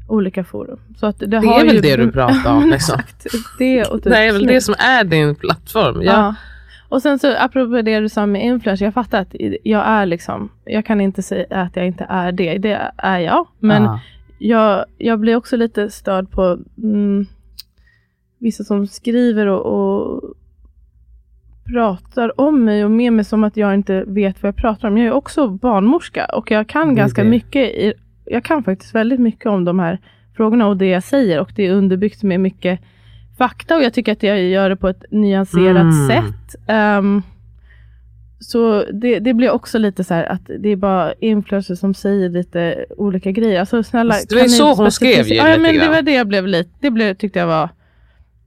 olika 0.08 0.44
forum. 0.44 0.80
Så 0.96 1.06
att 1.06 1.20
det, 1.20 1.26
det 1.26 1.38
är 1.38 1.66
väl 1.66 1.82
det 1.82 1.96
du 1.96 2.12
pratar 2.20 2.54
om? 2.54 2.70
Liksom. 2.70 3.00
Exakt. 3.00 3.26
Det, 3.60 3.86
och 3.86 4.04
typ 4.04 4.14
det 4.14 4.18
är 4.18 4.34
väl 4.34 4.48
det 4.48 4.62
som 4.62 4.76
är 4.78 5.04
din 5.04 5.36
plattform. 5.36 6.02
Ja. 6.02 6.12
ja. 6.12 6.36
Och 6.90 7.02
sen 7.02 7.20
så 7.20 7.36
apropå 7.38 7.82
det 7.82 8.00
du 8.00 8.10
sa 8.10 8.26
med 8.26 8.46
influencer, 8.46 8.86
jag 8.86 8.94
fattar 8.94 9.22
att 9.22 9.36
jag 9.64 9.88
är 9.88 10.06
liksom, 10.06 10.50
jag 10.66 10.86
kan 10.86 11.02
inte 11.02 11.22
säga 11.22 11.46
att 11.50 11.76
jag 11.76 11.88
inte 11.88 12.06
är 12.10 12.32
det, 12.32 12.58
det 12.58 12.92
är 12.98 13.20
jag. 13.20 13.48
Men 13.60 13.84
ja. 13.84 14.00
jag, 14.40 14.86
jag 14.98 15.20
blir 15.20 15.36
också 15.36 15.58
lite 15.58 15.90
störd 15.90 16.32
på 16.32 16.58
mm, 16.78 17.26
vissa 18.40 18.64
som 18.64 18.88
skriver 18.88 19.48
och, 19.48 19.66
och 19.66 20.34
pratar 21.74 22.42
om 22.42 22.64
mig 22.64 22.86
och 22.86 22.92
med 22.92 23.14
mig 23.14 23.26
som 23.26 23.44
att 23.44 23.58
jag 23.58 23.74
inte 23.74 24.04
vet 24.08 24.44
vad 24.44 24.48
jag 24.48 24.56
pratar 24.56 24.88
om. 24.88 24.98
Jag 24.98 25.08
är 25.08 25.12
också 25.12 25.48
barnmorska 25.48 26.26
och 26.26 26.52
jag 26.52 26.68
kan 26.68 26.96
ganska 26.96 27.24
mycket. 27.24 27.70
I, 27.70 27.94
jag 28.26 28.44
kan 28.44 28.64
faktiskt 28.64 28.96
väldigt 28.96 29.20
mycket 29.20 29.46
om 29.46 29.66
de 29.66 29.80
här 29.80 30.00
frågorna 30.36 30.68
och 30.68 30.78
det 30.78 30.86
jag 30.86 31.04
säger 31.04 31.40
och 31.40 31.52
det 31.56 31.68
är 31.68 31.74
underbyggt 31.74 32.24
med 32.24 32.40
mycket 32.40 32.80
fakta 33.38 33.76
och 33.76 33.84
jag 33.84 33.94
tycker 33.94 34.12
att 34.12 34.24
jag 34.24 34.42
gör 34.42 34.70
det 34.70 34.76
på 34.76 34.90
ett 34.90 35.04
nyanserat 35.12 35.82
mm. 35.82 36.08
sätt. 36.08 36.56
Um, 37.00 37.24
så 38.40 38.86
det, 38.94 39.20
det, 39.20 39.34
blir 39.34 39.52
också 39.52 39.78
lite 39.78 40.04
så 40.04 40.14
här 40.14 40.24
att 40.24 40.42
det 40.60 40.70
är 40.70 40.76
bara 40.76 41.14
influencers 41.14 41.80
som 41.80 41.94
säger 41.94 42.30
lite 42.30 42.86
olika 42.98 43.32
grejer. 43.32 43.60
Alltså 43.60 43.84
snälla. 43.84 44.16
Det 44.30 44.36
var 44.36 44.48
så 44.48 44.74
hon 44.74 44.92
skrev 44.92 45.28
ju 45.28 45.36
ja, 45.36 45.58
men 45.58 45.80
Det 45.80 45.88
var 45.88 46.02
det 46.02 46.14
jag 46.14 46.28
blev 46.28 46.48
lite, 46.48 46.70
det 46.80 46.92
blev, 46.92 47.14
tyckte 47.14 47.40
jag 47.40 47.48
var 47.48 47.70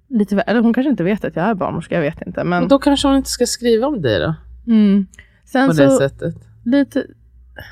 lite, 0.09 0.41
eller 0.41 0.61
hon 0.61 0.75
kanske 0.75 0.91
inte 0.91 1.05
vet 1.05 1.25
att 1.25 1.37
jag 1.37 1.45
är 1.45 1.55
barnmorska, 1.55 1.95
jag 1.95 2.03
vet 2.03 2.27
inte. 2.27 2.45
Men... 2.45 2.69
Då 2.69 2.79
kanske 2.79 3.09
hon 3.09 3.17
inte 3.17 3.31
ska 3.31 3.47
skriva 3.47 3.87
om 3.87 4.03
dig 4.03 4.21
då? 4.21 4.35
Mm. 4.67 5.07
Sen 5.45 5.69
På 5.69 5.75
så, 5.75 5.83
det 5.83 5.91
sättet? 5.91 6.35
Lite, 6.65 7.07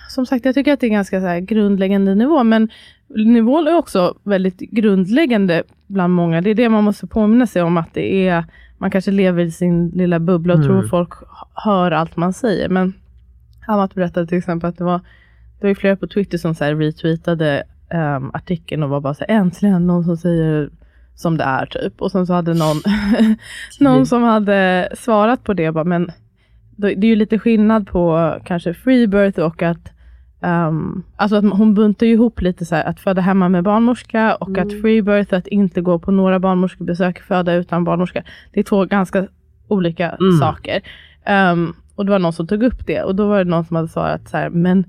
som 0.08 0.26
sagt, 0.26 0.44
jag 0.44 0.54
tycker 0.54 0.72
att 0.72 0.80
det 0.80 0.86
är 0.86 0.90
ganska 0.90 1.20
så 1.20 1.46
grundläggande 1.46 2.14
nivå, 2.14 2.44
men 2.44 2.68
nivån 3.08 3.66
är 3.66 3.76
också 3.76 4.14
väldigt 4.22 4.58
grundläggande 4.58 5.62
bland 5.86 6.14
många. 6.14 6.40
Det 6.40 6.50
är 6.50 6.54
det 6.54 6.68
man 6.68 6.84
måste 6.84 7.06
påminna 7.06 7.46
sig 7.46 7.62
om, 7.62 7.76
att 7.76 7.94
det 7.94 8.28
är, 8.28 8.44
man 8.78 8.90
kanske 8.90 9.10
lever 9.10 9.44
i 9.44 9.50
sin 9.50 9.88
lilla 9.88 10.18
bubbla 10.18 10.54
och 10.54 10.60
mm. 10.60 10.68
tror 10.68 10.88
folk 10.88 11.12
hör 11.54 11.90
allt 11.90 12.16
man 12.16 12.32
säger. 12.32 12.68
Men 12.68 12.94
Amat 13.66 13.94
berättade 13.94 14.26
till 14.26 14.38
exempel 14.38 14.70
att 14.70 14.78
det 14.78 14.84
var, 14.84 15.00
det 15.60 15.66
var 15.66 15.74
flera 15.74 15.96
på 15.96 16.06
Twitter 16.06 16.38
som 16.38 16.54
så 16.54 16.64
retweetade 16.64 17.62
um, 17.94 18.30
artikeln 18.34 18.82
och 18.82 18.88
var 18.88 19.00
bara 19.00 19.14
så 19.14 19.24
här, 19.28 19.36
äntligen 19.36 19.86
någon 19.86 20.04
som 20.04 20.16
säger 20.16 20.70
som 21.14 21.36
det 21.36 21.44
är 21.44 21.66
typ. 21.66 22.00
Och 22.02 22.10
sen 22.12 22.26
så 22.26 22.32
hade 22.32 22.54
någon, 22.54 22.76
någon 23.80 24.06
som 24.06 24.22
hade 24.22 24.88
svarat 24.96 25.44
på 25.44 25.54
det, 25.54 25.72
bara, 25.72 25.84
men 25.84 26.12
det 26.76 26.92
är 26.92 27.04
ju 27.04 27.16
lite 27.16 27.38
skillnad 27.38 27.86
på 27.86 28.34
kanske 28.44 28.74
freebirth 28.74 29.40
och 29.40 29.62
att 29.62 29.92
Um, 30.44 31.02
alltså 31.16 31.36
att 31.36 31.44
hon 31.44 31.74
buntar 31.74 32.06
ihop 32.06 32.40
lite 32.40 32.64
så 32.64 32.74
här, 32.74 32.84
att 32.84 33.00
föda 33.00 33.20
hemma 33.20 33.48
med 33.48 33.64
barnmorska 33.64 34.34
och 34.34 34.48
mm. 34.48 34.66
att 34.66 34.80
freebirth, 34.80 35.34
att 35.34 35.46
inte 35.46 35.80
gå 35.80 35.98
på 35.98 36.10
några 36.10 36.38
barnmorskebesök, 36.38 37.20
föda 37.22 37.54
utan 37.54 37.84
barnmorska. 37.84 38.24
Det 38.52 38.60
är 38.60 38.64
två 38.64 38.84
ganska 38.84 39.26
olika 39.68 40.10
mm. 40.10 40.32
saker. 40.32 40.82
Um, 41.52 41.74
och 41.94 42.06
det 42.06 42.12
var 42.12 42.18
någon 42.18 42.32
som 42.32 42.46
tog 42.46 42.62
upp 42.62 42.86
det 42.86 43.02
och 43.02 43.14
då 43.14 43.28
var 43.28 43.38
det 43.38 43.50
någon 43.50 43.64
som 43.64 43.76
hade 43.76 43.88
svarat 43.88 44.28
så 44.28 44.36
här, 44.36 44.50
men 44.50 44.84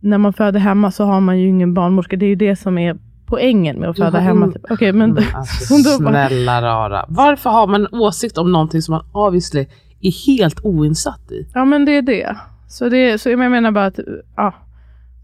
när 0.00 0.18
man 0.18 0.32
föder 0.32 0.60
hemma 0.60 0.90
så 0.90 1.04
har 1.04 1.20
man 1.20 1.38
ju 1.38 1.48
ingen 1.48 1.74
barnmorska. 1.74 2.16
Det 2.16 2.26
är 2.26 2.28
ju 2.28 2.34
det 2.34 2.56
som 2.56 2.78
är 2.78 2.96
poängen 3.26 3.76
med 3.76 3.88
att 3.88 3.96
föda 3.96 4.18
mm. 4.18 4.24
hemma. 4.24 4.52
Typ. 4.52 4.70
Okay, 4.70 4.92
men, 4.92 5.10
mm, 5.10 5.24
alltså, 5.34 5.74
snälla 5.74 6.62
rara. 6.62 7.04
Varför 7.08 7.50
har 7.50 7.66
man 7.66 7.86
en 7.86 8.00
åsikt 8.00 8.38
om 8.38 8.52
någonting 8.52 8.82
som 8.82 8.92
man 8.92 9.04
obviously 9.12 9.66
är 10.00 10.26
helt 10.26 10.60
oinsatt 10.64 11.32
i? 11.32 11.48
Ja 11.54 11.64
men 11.64 11.84
det 11.84 11.96
är 11.96 12.02
det. 12.02 12.36
Så, 12.68 12.88
det, 12.88 13.18
så 13.18 13.30
jag 13.30 13.38
menar 13.38 13.70
bara 13.70 13.86
att 13.86 13.98
ja, 14.36 14.54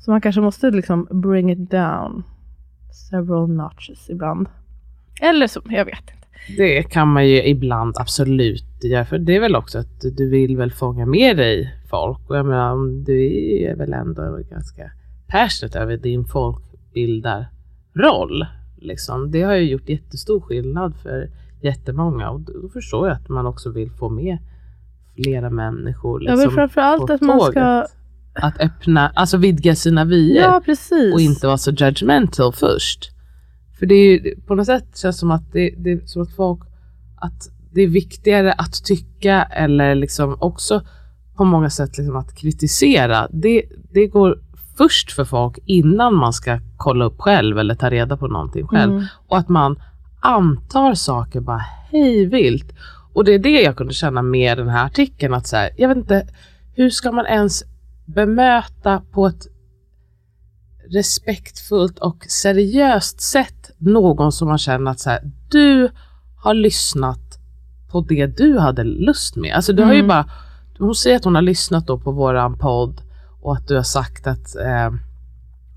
så 0.05 0.11
man 0.11 0.21
kanske 0.21 0.41
måste 0.41 0.71
liksom 0.71 1.09
bring 1.11 1.53
it 1.53 1.71
down 1.71 2.23
several 3.11 3.49
notches 3.49 4.11
ibland. 4.11 4.49
Eller 5.23 5.47
så, 5.47 5.61
jag 5.69 5.85
vet 5.85 6.01
inte. 6.01 6.27
Det 6.57 6.83
kan 6.83 7.09
man 7.09 7.29
ju 7.29 7.45
ibland 7.45 7.95
absolut 7.99 8.85
göra. 8.85 9.05
För 9.05 9.19
det 9.19 9.37
är 9.37 9.41
väl 9.41 9.57
också 9.57 9.79
att 9.79 10.01
du 10.17 10.31
vill 10.31 10.57
väl 10.57 10.73
fånga 10.73 11.07
med 11.07 11.37
dig 11.37 11.75
folk. 11.91 12.31
Och 12.31 12.37
jag 12.37 12.47
menar, 12.47 13.05
du 13.05 13.25
är 13.63 13.77
väl 13.77 13.93
ändå 13.93 14.39
ganska 14.51 14.91
passionate 15.27 15.79
över 15.79 15.97
din 15.97 16.25
folkbildar 16.25 17.47
roll. 17.95 18.47
Liksom. 18.77 19.31
Det 19.31 19.43
har 19.43 19.55
ju 19.55 19.71
gjort 19.71 19.89
jättestor 19.89 20.41
skillnad 20.41 20.97
för 21.03 21.31
jättemånga 21.61 22.31
och 22.31 22.41
då 22.41 22.69
förstår 22.69 23.09
jag 23.09 23.17
att 23.17 23.29
man 23.29 23.47
också 23.47 23.71
vill 23.71 23.91
få 23.91 24.09
med 24.09 24.39
flera 25.17 25.51
människor 25.51 26.21
liksom, 26.21 26.41
ja, 26.41 26.51
framförallt 26.51 27.11
att 27.11 27.21
man 27.21 27.41
ska 27.41 27.87
att 28.39 28.61
öppna, 28.61 29.13
alltså 29.15 29.37
vidga 29.37 29.75
sina 29.75 30.05
vyer. 30.05 30.43
Ja. 30.43 30.63
Och 31.15 31.21
inte 31.21 31.47
vara 31.47 31.59
så 31.59 31.71
judgmental 31.71 32.53
först. 32.53 33.11
För 33.79 33.87
det 33.87 33.95
är 33.95 34.41
på 34.47 34.55
något 34.55 34.67
sätt 34.67 34.99
känns 34.99 35.19
som 35.19 35.31
att 35.31 35.53
det, 35.53 35.75
det 35.79 35.93
är 35.93 36.01
som 36.07 36.23
att 36.23 36.35
folk, 36.37 36.61
att 37.17 37.49
det 37.73 37.83
är 37.83 37.89
viktigare 37.89 38.53
att 38.53 38.85
tycka 38.85 39.43
eller 39.43 39.95
liksom 39.95 40.37
också 40.41 40.83
på 41.37 41.45
många 41.45 41.71
sätt 41.71 41.99
liksom 41.99 42.17
att 42.17 42.35
kritisera. 42.35 43.29
Det, 43.31 43.63
det 43.93 44.07
går 44.07 44.39
först 44.77 45.13
för 45.13 45.25
folk 45.25 45.59
innan 45.67 46.15
man 46.15 46.33
ska 46.33 46.61
kolla 46.77 47.05
upp 47.05 47.21
själv 47.21 47.59
eller 47.59 47.75
ta 47.75 47.91
reda 47.91 48.17
på 48.17 48.27
någonting 48.27 48.67
själv. 48.67 48.93
Mm. 48.93 49.05
Och 49.29 49.39
att 49.39 49.49
man 49.49 49.81
antar 50.21 50.95
saker 50.95 51.41
bara 51.41 51.63
hej 51.91 52.27
vilt. 52.27 52.73
Och 53.17 53.25
det 53.25 53.35
är 53.35 53.39
det 53.39 53.63
jag 53.63 53.77
kunde 53.77 53.95
känna 53.95 54.23
med 54.23 54.59
den 54.59 54.69
här 54.69 54.87
artikeln. 54.87 55.35
Att 55.35 55.47
så 55.47 55.57
här, 55.57 55.71
jag 55.77 55.89
vet 55.89 55.97
inte, 55.97 56.27
hur 56.75 56.91
ska 56.91 57.13
man 57.13 57.27
ens 57.27 57.65
bemöta 58.05 59.03
på 59.13 59.27
ett 59.27 59.47
respektfullt 60.91 61.99
och 61.99 62.25
seriöst 62.29 63.21
sätt 63.21 63.71
någon 63.79 64.33
som 64.33 64.49
man 64.49 64.59
känner 64.59 64.91
att 64.91 65.01
så 65.01 65.11
här, 65.11 65.21
du 65.51 65.91
har 66.43 66.55
lyssnat 66.55 67.39
på 67.91 68.01
det 68.01 68.27
du 68.27 68.59
hade 68.59 68.85
lust 68.85 69.37
med. 69.37 69.55
Alltså 69.55 69.73
du 69.73 69.83
mm. 69.83 69.89
har 69.89 69.95
ju 69.95 70.01
mm. 70.01 70.09
bara, 70.09 70.31
hon 70.79 70.95
säger 70.95 71.17
att 71.17 71.25
hon 71.25 71.35
har 71.35 71.43
lyssnat 71.43 71.87
då 71.87 71.99
på 71.99 72.11
våran 72.11 72.59
podd 72.59 73.01
och 73.43 73.57
att 73.57 73.69
du 73.69 73.77
har 73.77 73.83
sagt 73.83 74.27
att 74.27 74.57
eh, 74.57 74.93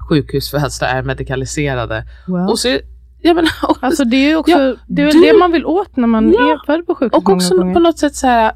sjukhusfödslar 0.10 0.88
är 0.88 1.04
medikaliserade. 1.04 2.08
Wow. 2.28 2.48
Och 2.50 2.60
så 2.60 2.80
Ja, 3.22 3.34
men, 3.34 3.46
alltså 3.80 4.04
det 4.04 4.32
är 4.32 4.36
också 4.36 4.52
ja, 4.52 4.76
det, 4.88 5.02
är 5.02 5.12
du, 5.12 5.22
det 5.22 5.40
man 5.40 5.52
vill 5.52 5.66
åt 5.66 5.96
när 5.96 6.08
man 6.08 6.34
ja, 6.34 6.54
är 6.54 6.66
född 6.66 6.88
på 6.88 6.96
sjukhus. 6.96 7.18
Och 7.18 7.30
också 7.30 7.58
på 7.58 7.80
något 7.80 7.98
sätt 7.98 8.16
så 8.16 8.28
här, 8.28 8.54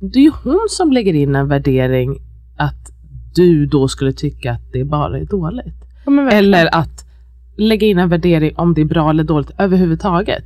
det 0.00 0.18
är 0.18 0.22
ju 0.22 0.32
hon 0.44 0.66
som 0.70 0.92
lägger 0.92 1.14
in 1.14 1.36
en 1.36 1.48
värdering 1.48 2.18
att 2.56 2.92
du 3.34 3.66
då 3.66 3.88
skulle 3.88 4.12
tycka 4.12 4.52
att 4.52 4.72
det 4.72 4.84
bara 4.84 5.18
är 5.18 5.24
dåligt. 5.24 5.84
Ja, 6.06 6.30
eller 6.30 6.74
att 6.74 7.04
lägga 7.56 7.86
in 7.86 7.98
en 7.98 8.08
värdering 8.08 8.56
om 8.56 8.74
det 8.74 8.80
är 8.80 8.84
bra 8.84 9.10
eller 9.10 9.24
dåligt 9.24 9.50
överhuvudtaget. 9.58 10.44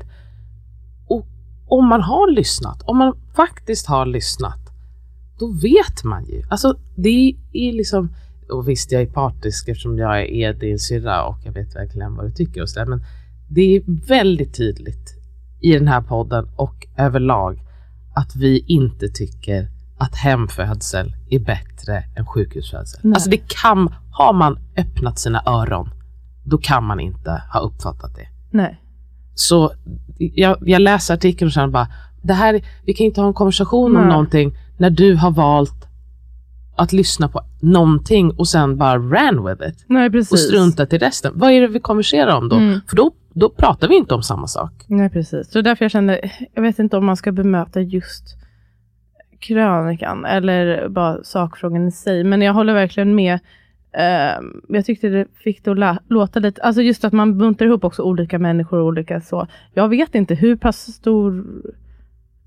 Och 1.06 1.26
om 1.68 1.86
man 1.86 2.02
har 2.02 2.30
lyssnat, 2.30 2.82
om 2.82 2.96
man 2.96 3.14
faktiskt 3.36 3.86
har 3.86 4.06
lyssnat, 4.06 4.60
då 5.38 5.46
vet 5.46 6.04
man 6.04 6.24
ju. 6.24 6.42
Alltså 6.50 6.74
det 6.96 7.34
är 7.52 7.72
liksom, 7.72 8.14
och 8.50 8.68
visst 8.68 8.92
jag 8.92 9.02
är 9.02 9.06
partisk 9.06 9.68
eftersom 9.68 9.98
jag 9.98 10.28
är 10.28 10.52
din 10.52 10.78
syrra 10.78 11.24
och 11.24 11.36
jag 11.44 11.52
vet 11.52 11.76
verkligen 11.76 12.14
vad 12.14 12.26
du 12.26 12.32
tycker 12.32 12.62
och 12.62 12.68
sådär, 12.68 12.86
men 12.86 13.04
det 13.50 13.76
är 13.76 14.06
väldigt 14.08 14.56
tydligt 14.56 15.14
i 15.60 15.72
den 15.72 15.88
här 15.88 16.00
podden 16.00 16.48
och 16.56 16.86
överlag 16.98 17.60
att 18.14 18.36
vi 18.36 18.64
inte 18.66 19.08
tycker 19.08 19.68
att 19.98 20.16
hemfödsel 20.16 21.14
är 21.30 21.38
bättre 21.38 22.04
än 22.16 22.26
sjukhusfödsel. 22.26 23.00
Nej. 23.02 23.14
Alltså 23.14 23.30
det 23.30 23.48
kan, 23.62 23.94
har 24.12 24.32
man 24.32 24.58
öppnat 24.76 25.18
sina 25.18 25.42
öron, 25.46 25.90
då 26.44 26.58
kan 26.58 26.84
man 26.84 27.00
inte 27.00 27.42
ha 27.52 27.60
uppfattat 27.60 28.14
det. 28.14 28.28
Nej. 28.50 28.80
Så 29.34 29.72
jag, 30.18 30.58
jag 30.60 30.82
läser 30.82 31.14
artikeln 31.14 31.46
och 31.46 31.52
känner 31.52 31.68
bara, 31.68 31.88
det 32.22 32.34
här, 32.34 32.64
vi 32.84 32.94
kan 32.94 33.06
inte 33.06 33.20
ha 33.20 33.28
en 33.28 33.34
konversation 33.34 33.92
Nej. 33.92 34.02
om 34.02 34.08
någonting 34.08 34.58
när 34.78 34.90
du 34.90 35.14
har 35.14 35.30
valt 35.30 35.86
att 36.76 36.92
lyssna 36.92 37.28
på 37.28 37.40
någonting 37.60 38.30
och 38.30 38.48
sen 38.48 38.76
bara 38.76 38.98
ran 38.98 39.46
with 39.46 39.68
it. 39.68 39.84
Nej. 39.86 40.10
Och 40.18 40.38
struntat 40.38 40.92
i 40.92 40.98
resten. 40.98 41.32
Vad 41.34 41.50
är 41.50 41.60
det 41.60 41.68
vi 41.68 41.80
konverserar 41.80 42.36
om 42.36 42.48
då? 42.48 42.56
Mm. 42.56 42.80
För 42.88 42.96
då, 42.96 43.12
då 43.32 43.50
pratar 43.50 43.88
vi 43.88 43.96
inte 43.96 44.14
om 44.14 44.22
samma 44.22 44.46
sak. 44.46 44.72
Nej, 44.86 45.10
precis. 45.10 45.50
Så 45.50 45.60
därför 45.60 45.84
jag 45.84 45.92
kände, 45.92 46.30
jag 46.54 46.62
vet 46.62 46.78
inte 46.78 46.96
om 46.96 47.06
man 47.06 47.16
ska 47.16 47.32
bemöta 47.32 47.80
just 47.80 48.24
krönikan 49.38 50.24
eller 50.24 50.88
bara 50.88 51.24
sakfrågan 51.24 51.88
i 51.88 51.92
sig. 51.92 52.24
Men 52.24 52.42
jag 52.42 52.52
håller 52.52 52.74
verkligen 52.74 53.14
med. 53.14 53.38
Uh, 53.98 54.48
jag 54.68 54.84
tyckte 54.84 55.08
det 55.08 55.26
fick 55.34 55.64
det 55.64 55.90
att 55.90 55.98
låta 56.08 56.40
lite, 56.40 56.62
alltså 56.62 56.82
just 56.82 57.04
att 57.04 57.12
man 57.12 57.38
buntar 57.38 57.66
ihop 57.66 57.84
också 57.84 58.02
olika 58.02 58.38
människor 58.38 58.78
och 58.78 58.86
olika 58.86 59.20
så. 59.20 59.46
Jag 59.74 59.88
vet 59.88 60.14
inte 60.14 60.34
hur 60.34 60.56
pass 60.56 60.92
stor 60.92 61.44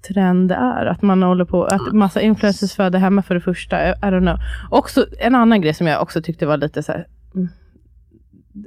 trend 0.08 0.50
det 0.50 0.56
är. 0.56 0.86
Att 0.86 1.02
man 1.02 1.24
håller 1.24 1.46
på, 1.46 1.64
att 1.64 1.94
massa 1.94 2.22
influencers 2.22 2.74
föder 2.76 3.00
hemma 3.00 3.22
för 3.22 3.36
det 3.36 3.42
första. 3.42 3.90
I 3.90 3.94
don't 3.94 4.22
know. 4.22 4.38
Också 4.70 5.06
en 5.20 5.36
annan 5.36 5.62
grej 5.62 5.74
som 5.74 5.88
jag 5.88 6.02
också 6.02 6.22
tyckte 6.22 6.46
var 6.46 6.58
lite 6.58 6.84
så 6.84 6.92
här, 6.92 7.08
mm, 7.36 7.50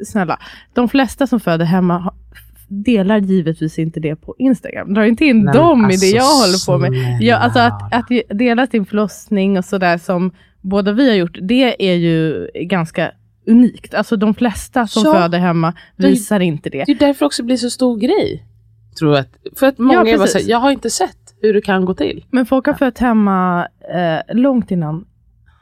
snälla. 0.05 0.38
De 0.75 0.88
flesta 0.88 1.27
som 1.27 1.40
föder 1.40 1.64
hemma 1.64 2.14
delar 2.68 3.18
givetvis 3.18 3.79
inte 3.79 4.01
det 4.01 4.16
på 4.16 4.35
Instagram. 4.38 4.94
Dra 4.94 5.07
inte 5.07 5.25
in 5.25 5.44
Nej, 5.44 5.55
dem 5.55 5.85
alltså, 5.85 6.07
i 6.07 6.12
det 6.12 6.18
alltså, 6.18 6.35
jag 6.35 6.46
håller 6.46 6.66
på 6.66 6.90
med. 6.90 7.18
Ja, 7.20 7.37
alltså 7.37 7.59
att, 7.61 7.94
att 7.94 8.38
dela 8.38 8.66
sin 8.66 8.87
förlossning 8.87 9.59
och 9.59 9.64
sådär 9.64 9.99
som 9.99 10.31
båda 10.61 10.92
vi 10.92 11.09
har 11.09 11.16
gjort, 11.16 11.38
det 11.42 11.90
är 11.90 11.94
ju 11.94 12.49
ganska 12.55 13.12
unikt. 13.46 13.94
Alltså 13.94 14.16
de 14.16 14.35
flesta 14.35 14.87
som 14.87 15.03
ja, 15.05 15.12
föder 15.12 15.38
hemma 15.38 15.75
visar 15.96 16.38
det, 16.38 16.44
inte 16.44 16.70
det. 16.70 16.85
Det 16.85 16.92
är 16.92 16.99
därför 16.99 17.27
också 17.27 17.42
blir 17.42 17.57
så 17.57 17.70
stor 17.70 17.99
grej. 17.99 18.46
Tror 18.99 19.16
jag. 19.16 19.25
För 19.57 19.66
att 19.66 19.79
många 19.79 20.11
ja, 20.11 20.18
bara 20.18 20.27
säger, 20.27 20.51
jag 20.51 20.59
har 20.59 20.70
inte 20.70 20.90
sett 20.90 21.35
hur 21.42 21.55
det 21.55 21.61
kan 21.61 21.85
gå 21.85 21.94
till. 21.94 22.25
Men 22.31 22.46
folk 22.46 22.66
har 22.66 22.72
ja. 22.72 22.79
fött 22.79 22.99
hemma 22.99 23.68
eh, 23.94 24.37
långt 24.37 24.70
innan 24.70 25.05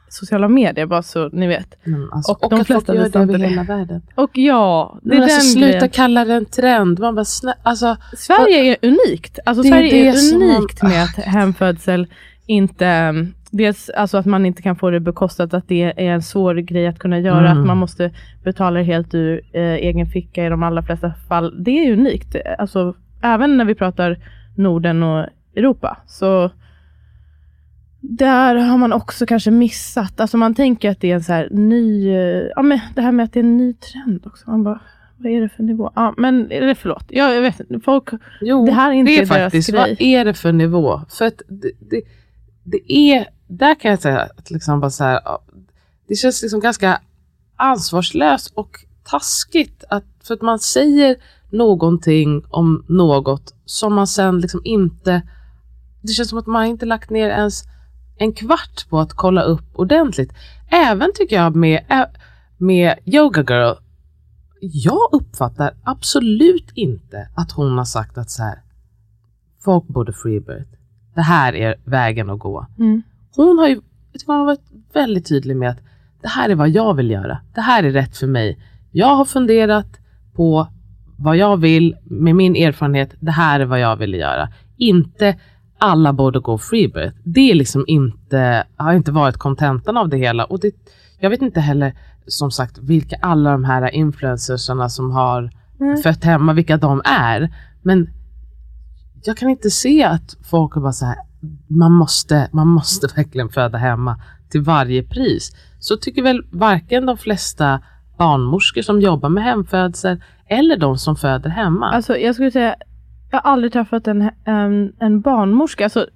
sociala 0.09 0.47
medier, 0.47 0.85
bara 0.85 1.01
så 1.01 1.29
ni 1.29 1.47
vet. 1.47 1.87
Mm, 1.87 2.09
alltså, 2.11 2.31
och, 2.31 2.43
och 2.43 2.49
de 2.49 2.65
flesta 2.65 2.93
folk 2.93 2.99
gör 2.99 3.09
det 3.09 3.19
över 3.19 3.39
hela 3.39 3.63
världen. 3.63 4.01
Och 4.15 4.37
ja, 4.37 4.99
det 5.03 5.15
är 5.15 5.21
alltså, 5.21 5.37
den 5.37 5.41
Sluta 5.41 5.71
grejen. 5.71 5.89
kalla 5.89 6.25
det 6.25 6.33
en 6.33 6.45
trend. 6.45 6.99
Man 6.99 7.15
bara, 7.15 7.25
alltså, 7.63 7.97
Sverige 8.17 8.71
är 8.71 8.77
unikt. 8.87 9.39
Alltså, 9.45 9.63
Sverige 9.63 10.09
är, 10.09 10.13
är 10.13 10.35
unikt 10.35 10.81
man, 10.81 10.91
med 10.91 11.03
att 11.03 11.15
hemfödsel 11.15 12.07
inte 12.45 13.13
Dels 13.57 13.89
alltså 13.89 14.17
att 14.17 14.25
man 14.25 14.45
inte 14.45 14.61
kan 14.61 14.75
få 14.75 14.89
det 14.89 14.99
bekostat, 14.99 15.53
att 15.53 15.67
det 15.67 15.83
är 15.83 16.13
en 16.13 16.21
svår 16.21 16.55
grej 16.55 16.87
att 16.87 16.99
kunna 16.99 17.19
göra, 17.19 17.51
mm. 17.51 17.59
att 17.59 17.67
man 17.67 17.77
måste 17.77 18.11
betala 18.43 18.79
det 18.79 18.85
helt 18.85 19.13
ur 19.13 19.41
eh, 19.53 19.73
egen 19.73 20.07
ficka 20.07 20.45
i 20.45 20.49
de 20.49 20.63
allra 20.63 20.83
flesta 20.83 21.13
fall. 21.27 21.63
Det 21.63 21.71
är 21.71 21.93
unikt. 21.93 22.35
Alltså, 22.57 22.93
även 23.21 23.57
när 23.57 23.65
vi 23.65 23.75
pratar 23.75 24.17
Norden 24.55 25.03
och 25.03 25.25
Europa. 25.55 25.97
Så 26.07 26.51
där 28.09 28.55
har 28.55 28.77
man 28.77 28.93
också 28.93 29.25
kanske 29.25 29.51
missat, 29.51 30.19
alltså 30.19 30.37
man 30.37 30.55
tänker 30.55 30.91
att 30.91 31.01
det 31.01 31.11
är 31.11 31.15
en 31.15 31.23
så 31.23 31.33
här 31.33 31.49
ny, 31.51 32.09
ja 32.55 32.61
men 32.61 32.79
det 32.95 33.01
här 33.01 33.11
med 33.11 33.23
att 33.23 33.33
det 33.33 33.39
är 33.39 33.43
en 33.43 33.57
ny 33.57 33.73
trend 33.73 34.27
också. 34.27 34.49
Man 34.49 34.63
bara, 34.63 34.79
vad 35.17 35.31
är 35.31 35.41
det 35.41 35.49
för 35.49 35.63
nivå? 35.63 35.91
Ja 35.95 36.13
men 36.17 36.51
eller 36.51 36.73
förlåt, 36.73 37.05
ja, 37.09 37.33
jag 37.33 37.41
vet 37.41 37.59
inte. 37.59 37.79
Folk, 37.79 38.09
jo, 38.41 38.65
det 38.65 38.71
här 38.71 38.89
är 38.89 38.93
inte 38.93 39.11
det 39.11 39.15
är 39.15 39.25
deras 39.25 39.43
faktiskt, 39.43 39.69
grej. 39.69 39.79
vad 39.79 40.01
är 40.01 40.25
det 40.25 40.33
för 40.33 40.51
nivå? 40.51 41.01
För 41.09 41.25
att 41.25 41.41
det, 41.47 41.71
det, 41.79 42.01
det 42.63 42.93
är, 42.93 43.27
där 43.47 43.75
kan 43.75 43.91
jag 43.91 44.01
säga 44.01 44.19
att 44.37 44.51
liksom 44.51 44.79
bara 44.79 44.91
så 44.91 45.03
här, 45.03 45.19
det 46.07 46.15
känns 46.15 46.41
liksom 46.41 46.59
ganska 46.59 47.01
ansvarslöst 47.55 48.53
och 48.55 48.85
taskigt 49.03 49.83
att, 49.89 50.05
för 50.23 50.33
att 50.33 50.41
man 50.41 50.59
säger 50.59 51.15
någonting 51.49 52.43
om 52.49 52.85
något 52.87 53.53
som 53.65 53.93
man 53.93 54.07
sen 54.07 54.39
liksom 54.39 54.61
inte 54.63 55.21
det 56.01 56.13
känns 56.13 56.29
som 56.29 56.39
att 56.39 56.47
man 56.47 56.65
inte 56.65 56.85
lagt 56.85 57.09
ner 57.09 57.29
ens 57.29 57.63
en 58.17 58.33
kvart 58.33 58.89
på 58.89 58.99
att 58.99 59.13
kolla 59.13 59.41
upp 59.41 59.65
ordentligt. 59.73 60.33
Även 60.69 61.11
tycker 61.15 61.35
jag 61.35 61.55
med, 61.55 62.07
med 62.57 62.95
Yoga 63.05 63.41
Girl. 63.41 63.75
Jag 64.61 65.09
uppfattar 65.11 65.73
absolut 65.83 66.71
inte 66.73 67.29
att 67.35 67.51
hon 67.51 67.77
har 67.77 67.85
sagt 67.85 68.17
att 68.17 68.29
så 68.29 68.43
här, 68.43 68.61
folk 69.63 69.87
borde 69.87 70.13
freebirth. 70.13 70.69
Det 71.15 71.21
här 71.21 71.55
är 71.55 71.75
vägen 71.85 72.29
att 72.29 72.39
gå. 72.39 72.67
Mm. 72.79 73.01
Hon 73.35 73.59
har 73.59 73.67
ju 73.67 73.81
hon 74.25 74.35
har 74.35 74.45
varit 74.45 74.71
väldigt 74.93 75.27
tydlig 75.27 75.57
med 75.57 75.69
att 75.69 75.79
det 76.21 76.27
här 76.27 76.49
är 76.49 76.55
vad 76.55 76.69
jag 76.69 76.93
vill 76.93 77.11
göra. 77.11 77.37
Det 77.55 77.61
här 77.61 77.83
är 77.83 77.91
rätt 77.91 78.17
för 78.17 78.27
mig. 78.27 78.59
Jag 78.91 79.15
har 79.15 79.25
funderat 79.25 79.99
på 80.33 80.67
vad 81.17 81.37
jag 81.37 81.57
vill 81.57 81.95
med 82.03 82.35
min 82.35 82.55
erfarenhet. 82.55 83.15
Det 83.19 83.31
här 83.31 83.59
är 83.59 83.65
vad 83.65 83.79
jag 83.79 83.95
vill 83.95 84.13
göra. 84.13 84.49
Inte 84.77 85.39
alla 85.77 86.13
borde 86.13 86.39
gå 86.39 86.57
freebirth. 86.57 87.17
Det 87.23 87.51
är 87.51 87.55
liksom 87.55 87.85
inte, 87.87 88.67
har 88.75 88.93
inte 88.93 89.11
varit 89.11 89.37
kontentan 89.37 89.97
av 89.97 90.09
det 90.09 90.17
hela. 90.17 90.45
Och 90.45 90.59
det, 90.59 90.71
jag 91.19 91.29
vet 91.29 91.41
inte 91.41 91.59
heller 91.59 91.93
som 92.27 92.51
sagt 92.51 92.77
vilka 92.77 93.15
alla 93.21 93.51
de 93.51 93.63
här 93.63 93.95
influencersarna 93.95 94.89
som 94.89 95.11
har 95.11 95.51
mm. 95.79 95.97
fött 95.97 96.23
hemma, 96.23 96.53
vilka 96.53 96.77
de 96.77 97.01
är. 97.05 97.55
Men 97.81 98.09
jag 99.23 99.37
kan 99.37 99.49
inte 99.49 99.69
se 99.69 100.03
att 100.03 100.37
folk 100.43 100.75
är 100.75 100.81
bara 100.81 100.93
så 100.93 101.05
här, 101.05 101.17
man 101.67 101.91
måste, 101.91 102.49
man 102.51 102.67
måste 102.67 103.07
verkligen 103.15 103.49
föda 103.49 103.77
hemma 103.77 104.19
till 104.49 104.61
varje 104.61 105.03
pris. 105.03 105.51
Så 105.79 105.97
tycker 105.97 106.21
väl 106.21 106.43
varken 106.51 107.05
de 107.05 107.17
flesta 107.17 107.81
barnmorskor 108.17 108.81
som 108.81 109.01
jobbar 109.01 109.29
med 109.29 109.43
hemfödsel 109.43 110.21
eller 110.47 110.77
de 110.77 110.97
som 110.97 111.15
föder 111.15 111.49
hemma. 111.49 111.91
Alltså 111.91 112.17
jag 112.17 112.35
skulle 112.35 112.51
säga 112.51 112.75
jag 113.35 113.41
har 113.41 113.51
aldrig 113.51 113.73
träffat 113.73 114.07
en, 114.07 114.29
en, 114.45 114.93
en 114.99 115.21
barnmorska 115.21 115.83
alltså, 115.83 116.07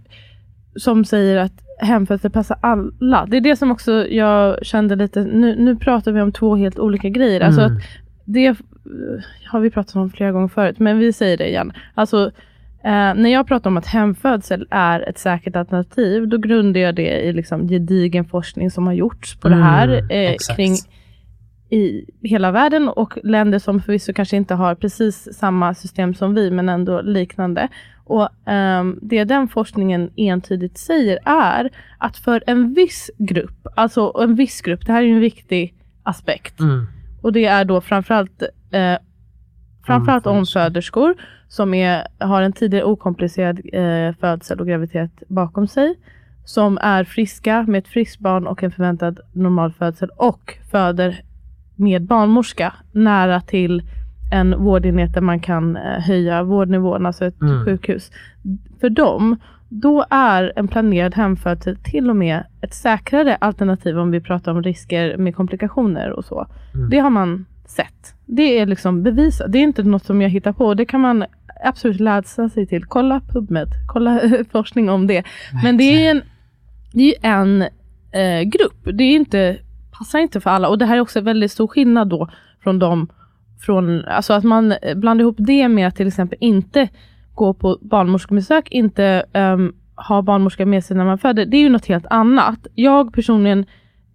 som 0.75 1.05
säger 1.05 1.37
att 1.37 1.53
hemfödsel 1.81 2.31
passar 2.31 2.57
alla. 2.61 3.25
Det 3.25 3.37
är 3.37 3.41
det 3.41 3.55
som 3.55 3.71
också 3.71 4.07
jag 4.07 4.65
kände 4.65 4.95
lite, 4.95 5.23
nu, 5.23 5.55
nu 5.55 5.75
pratar 5.75 6.11
vi 6.11 6.21
om 6.21 6.31
två 6.31 6.55
helt 6.55 6.79
olika 6.79 7.09
grejer. 7.09 7.41
Alltså 7.41 7.61
mm. 7.61 7.73
Alltså 7.73 7.87
att 7.87 8.03
det 8.25 8.55
har 9.47 9.59
vi 9.59 9.71
pratat 9.71 9.95
om 9.95 10.09
flera 10.09 10.31
gånger 10.31 10.47
förut, 10.47 10.79
men 10.79 10.99
vi 10.99 11.13
säger 11.13 11.37
det 11.37 11.49
igen. 11.49 11.73
Alltså, 11.93 12.31
Eh, 12.83 13.13
när 13.15 13.29
jag 13.29 13.47
pratar 13.47 13.69
om 13.69 13.77
att 13.77 13.85
hemfödsel 13.85 14.67
är 14.69 15.09
ett 15.09 15.17
säkert 15.17 15.55
alternativ, 15.55 16.27
då 16.27 16.37
grundar 16.37 16.79
jag 16.79 16.95
det 16.95 17.21
i 17.21 17.33
liksom 17.33 17.67
gedigen 17.67 18.25
forskning 18.25 18.71
som 18.71 18.87
har 18.87 18.93
gjorts 18.93 19.35
på 19.35 19.47
mm, 19.47 19.59
det 19.59 19.65
här 19.65 20.11
eh, 20.11 20.35
kring 20.55 20.75
i 21.69 22.05
hela 22.21 22.51
världen 22.51 22.89
och 22.89 23.17
länder 23.23 23.59
som 23.59 23.81
förvisso 23.81 24.13
kanske 24.13 24.37
inte 24.37 24.53
har 24.53 24.75
precis 24.75 25.29
samma 25.33 25.73
system 25.73 26.13
som 26.13 26.33
vi, 26.33 26.51
men 26.51 26.69
ändå 26.69 27.01
liknande. 27.01 27.67
Och 28.05 28.49
eh, 28.49 28.83
Det 29.01 29.23
den 29.23 29.47
forskningen 29.47 30.11
entydigt 30.15 30.77
säger 30.77 31.19
är 31.25 31.69
att 31.97 32.17
för 32.17 32.43
en 32.47 32.73
viss 32.73 33.11
grupp, 33.17 33.67
alltså 33.75 34.13
en 34.23 34.35
viss 34.35 34.61
grupp, 34.61 34.85
det 34.85 34.91
här 34.91 35.03
är 35.03 35.07
en 35.07 35.19
viktig 35.19 35.75
aspekt, 36.03 36.59
mm. 36.59 36.85
och 37.21 37.33
det 37.33 37.45
är 37.45 37.65
då 37.65 37.81
framförallt, 37.81 38.41
eh, 38.71 38.97
framförallt 39.85 40.27
omföderskor, 40.27 41.15
som 41.47 41.73
är, 41.73 42.07
har 42.19 42.41
en 42.41 42.53
tidigare 42.53 42.83
okomplicerad 42.85 43.61
eh, 43.73 44.15
födsel 44.19 44.59
och 44.59 44.67
graviditet 44.67 45.23
bakom 45.27 45.67
sig, 45.67 45.95
som 46.45 46.77
är 46.81 47.03
friska 47.03 47.63
med 47.67 47.79
ett 47.79 47.87
friskt 47.87 48.19
barn 48.19 48.47
och 48.47 48.63
en 48.63 48.71
förväntad 48.71 49.19
normal 49.33 49.71
födsel 49.73 50.09
och 50.17 50.57
föder 50.71 51.23
med 51.79 52.05
barnmorska 52.05 52.73
nära 52.91 53.41
till 53.41 53.83
en 54.31 54.63
vårdenhet 54.63 55.13
där 55.13 55.21
man 55.21 55.39
kan 55.39 55.75
eh, 55.75 55.81
höja 55.81 56.43
vårdnivån, 56.43 57.05
alltså 57.05 57.25
ett 57.25 57.41
mm. 57.41 57.65
sjukhus. 57.65 58.11
För 58.79 58.89
dem, 58.89 59.35
då 59.69 60.05
är 60.09 60.53
en 60.55 60.67
planerad 60.67 61.15
hemfödsel 61.15 61.75
till 61.75 62.09
och 62.09 62.15
med 62.15 62.43
ett 62.61 62.73
säkrare 62.73 63.35
alternativ 63.35 63.99
om 63.99 64.11
vi 64.11 64.21
pratar 64.21 64.51
om 64.51 64.63
risker 64.63 65.17
med 65.17 65.35
komplikationer 65.35 66.09
och 66.11 66.25
så. 66.25 66.47
Mm. 66.73 66.89
Det 66.89 66.99
har 66.99 67.09
man 67.09 67.45
sett. 67.65 68.15
Det 68.25 68.59
är 68.59 68.65
liksom 68.65 69.03
bevisat. 69.03 69.51
Det 69.51 69.57
är 69.57 69.63
inte 69.63 69.83
något 69.83 70.05
som 70.05 70.21
jag 70.21 70.29
hittar 70.29 70.53
på. 70.53 70.73
Det 70.73 70.85
kan 70.85 71.01
man 71.01 71.25
absolut 71.63 71.99
läsa 71.99 72.49
sig 72.49 72.67
till. 72.67 72.85
Kolla 72.85 73.21
PubMed, 73.33 73.69
kolla 73.87 74.21
forskning 74.51 74.89
om 74.89 75.07
det. 75.07 75.23
Men 75.63 75.77
det 75.77 76.05
är 76.05 76.11
en, 76.11 76.21
det 76.93 77.15
är 77.25 77.31
en 77.31 77.61
eh, 78.11 78.41
grupp. 78.41 78.97
Det 78.97 79.03
är 79.03 79.15
inte, 79.15 79.57
passar 79.99 80.19
inte 80.19 80.39
för 80.39 80.49
alla. 80.49 80.69
Och 80.69 80.77
det 80.77 80.85
här 80.85 80.97
är 80.97 81.01
också 81.01 81.21
väldigt 81.21 81.51
stor 81.51 81.67
skillnad 81.67 82.09
då 82.09 82.29
från 82.63 82.79
de 82.79 83.07
från, 83.59 84.05
alltså 84.05 84.33
att 84.33 84.43
man 84.43 84.71
eh, 84.71 84.95
blandar 84.95 85.23
ihop 85.23 85.35
det 85.39 85.67
med 85.67 85.87
att 85.87 85.95
till 85.95 86.07
exempel 86.07 86.37
inte 86.41 86.89
gå 87.35 87.53
på 87.53 87.77
barnmorskebesök, 87.81 88.71
inte 88.71 89.25
um, 89.33 89.75
ha 89.95 90.21
barnmorska 90.21 90.65
med 90.65 90.85
sig 90.85 90.97
när 90.97 91.05
man 91.05 91.17
föder. 91.17 91.45
Det 91.45 91.57
är 91.57 91.61
ju 91.61 91.69
något 91.69 91.85
helt 91.85 92.05
annat. 92.09 92.67
Jag 92.75 93.13
personligen 93.13 93.65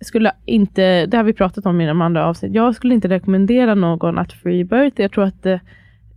skulle 0.01 0.33
inte, 0.45 1.07
det 1.07 1.17
har 1.17 1.25
vi 1.25 1.33
pratat 1.33 1.67
om 1.67 1.81
i 1.81 1.87
de 1.87 2.01
andra 2.01 2.27
avsnitt, 2.27 2.55
jag 2.55 2.75
skulle 2.75 2.95
inte 2.95 3.09
rekommendera 3.09 3.75
någon 3.75 4.19
att 4.19 4.33
free 4.33 4.65
birth. 4.65 5.01
Jag 5.01 5.13
tror 5.13 5.25
att 5.25 5.43
det, 5.43 5.61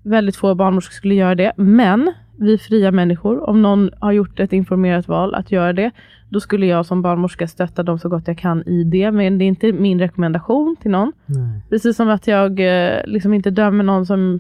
Väldigt 0.08 0.36
få 0.36 0.56
barnmorskor 0.56 0.94
skulle 0.94 1.16
göra 1.16 1.36
det, 1.36 1.52
men 1.58 2.14
vi 2.40 2.58
fria 2.58 2.92
människor, 2.92 3.50
om 3.50 3.62
någon 3.62 3.90
har 4.00 4.12
gjort 4.12 4.40
ett 4.40 4.54
informerat 4.54 5.08
val 5.08 5.36
att 5.36 5.52
göra 5.52 5.74
det, 5.74 5.92
då 6.30 6.40
skulle 6.40 6.66
jag 6.66 6.86
som 6.86 7.02
barnmorska 7.02 7.48
stötta 7.48 7.84
dem 7.84 8.00
så 8.00 8.10
gott 8.10 8.28
jag 8.28 8.38
kan 8.38 8.64
i 8.68 8.84
det. 8.84 9.12
Men 9.12 9.38
det 9.38 9.46
är 9.46 9.48
inte 9.48 9.72
min 9.72 10.00
rekommendation 10.00 10.76
till 10.82 10.92
någon. 10.92 11.14
Nej. 11.26 11.62
Precis 11.70 11.96
som 11.96 12.10
att 12.10 12.28
jag 12.28 12.60
eh, 12.60 13.02
liksom 13.06 13.34
inte 13.34 13.50
dömer 13.50 13.84
någon 13.84 14.06
som 14.06 14.40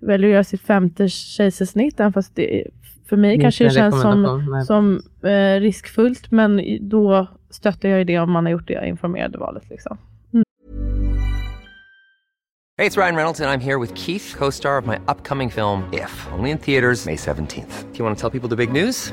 väljer 0.00 0.28
att 0.28 0.32
göra 0.32 0.44
sitt 0.44 0.60
femte 0.60 1.08
kejsarsnitt, 1.08 2.00
även 2.00 2.12
fast 2.12 2.36
det 2.36 2.64
för 3.08 3.16
mig 3.16 3.30
Minst 3.30 3.42
kanske 3.42 3.64
det 3.64 3.70
känns 3.70 4.00
som, 4.00 4.44
som 4.66 5.02
eh, 5.30 5.60
riskfullt, 5.60 6.30
men 6.30 6.60
då 6.80 7.26
stöttar 7.50 7.88
jag 7.88 8.00
i 8.00 8.04
det 8.04 8.18
om 8.18 8.32
man 8.32 8.44
har 8.44 8.52
gjort 8.52 8.68
det 8.68 8.88
informerade 8.88 9.38
valet. 9.38 9.70
Liksom. 9.70 9.98
Hey, 12.78 12.86
it's 12.86 12.96
Ryan 12.96 13.16
Reynolds, 13.16 13.40
and 13.40 13.50
I'm 13.50 13.60
here 13.60 13.78
with 13.78 13.94
Keith, 13.94 14.34
co 14.38 14.50
star 14.50 14.78
of 14.78 14.86
my 14.86 14.96
upcoming 15.06 15.50
film, 15.50 15.82
If, 15.92 16.28
only 16.32 16.50
in 16.50 16.58
theaters, 16.58 17.06
May 17.06 17.16
17th. 17.16 17.92
Do 17.92 17.98
you 17.98 18.04
want 18.06 18.18
to 18.18 18.20
tell 18.20 18.40
people 18.40 18.56
the 18.56 18.66
big 18.66 18.72
news? 18.72 19.12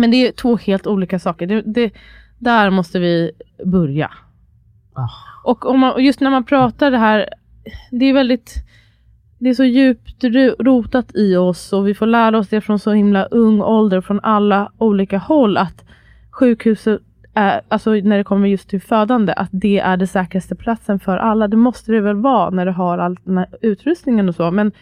Men 0.00 0.10
det 0.10 0.28
är 0.28 0.32
två 0.32 0.56
helt 0.56 0.86
olika 0.86 1.18
saker. 1.18 1.46
Det, 1.46 1.62
det, 1.62 1.92
där 2.38 2.70
måste 2.70 2.98
vi 2.98 3.30
börja. 3.64 4.10
Oh. 4.96 5.10
Och 5.44 5.66
om 5.66 5.80
man, 5.80 6.04
just 6.04 6.20
när 6.20 6.30
man 6.30 6.44
pratar 6.44 6.90
det 6.90 6.98
här, 6.98 7.28
det 7.90 8.04
är 8.04 8.14
väldigt, 8.14 8.54
det 9.38 9.50
är 9.50 9.54
så 9.54 9.64
djupt 9.64 10.24
rotat 10.58 11.10
i 11.14 11.36
oss 11.36 11.72
och 11.72 11.88
vi 11.88 11.94
får 11.94 12.06
lära 12.06 12.38
oss 12.38 12.48
det 12.48 12.60
från 12.60 12.78
så 12.78 12.92
himla 12.92 13.24
ung 13.24 13.60
ålder 13.62 14.00
från 14.00 14.20
alla 14.20 14.72
olika 14.78 15.18
håll 15.18 15.56
att 15.56 15.84
sjukhuset 16.30 17.00
är, 17.34 17.60
alltså 17.68 17.90
när 17.90 18.18
det 18.18 18.24
kommer 18.24 18.48
just 18.48 18.68
till 18.68 18.80
födande, 18.80 19.32
att 19.32 19.50
det 19.52 19.78
är 19.78 19.96
det 19.96 20.06
säkraste 20.06 20.54
platsen 20.54 21.00
för 21.00 21.16
alla. 21.16 21.48
Det 21.48 21.56
måste 21.56 21.92
det 21.92 22.00
väl 22.00 22.16
vara 22.16 22.50
när 22.50 22.66
du 22.66 22.72
har 22.72 22.98
all 22.98 23.16
den 23.24 23.38
här 23.38 23.48
utrustningen 23.62 24.28
och 24.28 24.34
så, 24.34 24.50
men 24.50 24.72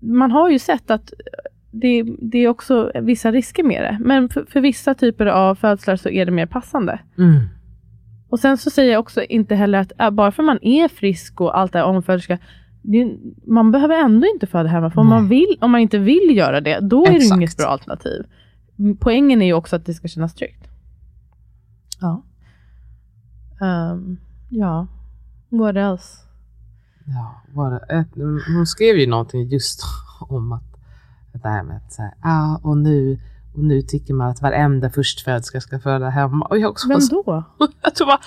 man 0.00 0.30
har 0.30 0.48
ju 0.50 0.58
sett 0.58 0.90
att 0.90 1.12
det, 1.70 2.02
det, 2.18 2.38
är 2.38 2.48
också 2.48 2.92
vissa 3.02 3.32
risker 3.32 3.62
med 3.62 3.82
det. 3.82 3.98
Men 4.00 4.28
för, 4.28 4.44
för 4.44 4.60
vissa 4.60 4.94
typer 4.94 5.26
av 5.26 5.54
födslar 5.54 5.96
så 5.96 6.08
är 6.08 6.26
det 6.26 6.32
mer 6.32 6.46
passande. 6.46 7.00
Mm. 7.18 7.40
Och 8.28 8.40
sen 8.40 8.58
så 8.58 8.70
säger 8.70 8.92
jag 8.92 9.00
också 9.00 9.22
inte 9.22 9.54
heller 9.54 9.78
att 9.78 9.92
äh, 9.98 10.10
bara 10.10 10.32
för 10.32 10.42
man 10.42 10.58
är 10.62 10.88
frisk 10.88 11.40
och 11.40 11.58
allt 11.58 11.74
är 11.74 11.84
omföderska, 11.84 12.38
man 13.46 13.72
behöver 13.72 13.94
ändå 13.94 14.26
inte 14.26 14.46
föda 14.46 14.68
hemma. 14.68 14.90
För 14.90 15.00
om 15.00 15.08
man, 15.08 15.28
vill, 15.28 15.58
om 15.60 15.70
man 15.70 15.80
inte 15.80 15.98
vill 15.98 16.36
göra 16.36 16.60
det, 16.60 16.80
då 16.80 17.04
är 17.04 17.10
Exakt. 17.10 17.30
det 17.30 17.36
inget 17.36 17.56
bra 17.56 17.66
alternativ. 17.66 18.26
Poängen 19.00 19.42
är 19.42 19.46
ju 19.46 19.52
också 19.52 19.76
att 19.76 19.86
det 19.86 19.94
ska 19.94 20.08
kännas 20.08 20.34
tryggt. 20.34 20.68
Ja. 22.00 22.22
Um, 23.60 24.18
ja. 24.48 24.86
What 25.48 25.76
else? 25.76 26.18
Ja, 27.06 27.42
what, 27.54 27.82
hon 28.46 28.66
skrev 28.66 28.96
ju 28.96 29.06
någonting 29.06 29.48
just 29.48 29.82
om 30.28 30.52
att 30.52 30.67
det 31.32 31.48
här 31.48 31.62
med 31.62 31.76
att 31.76 31.92
säga, 31.92 32.14
ah, 32.22 32.56
och 32.62 32.76
nu 32.76 33.18
och 33.54 33.64
nu 33.64 33.82
tycker 33.82 34.14
man 34.14 34.28
att 34.28 34.42
varenda 34.42 34.90
förstföderska 34.90 35.60
ska 35.60 35.78
föda 35.78 36.08
hemma. 36.08 36.46
Och 36.46 36.58
jag 36.58 36.70
också 36.70 36.88
Vem 36.88 37.00
då? 37.10 37.44
jag 37.82 37.94
tror 37.94 38.06
bara, 38.06 38.20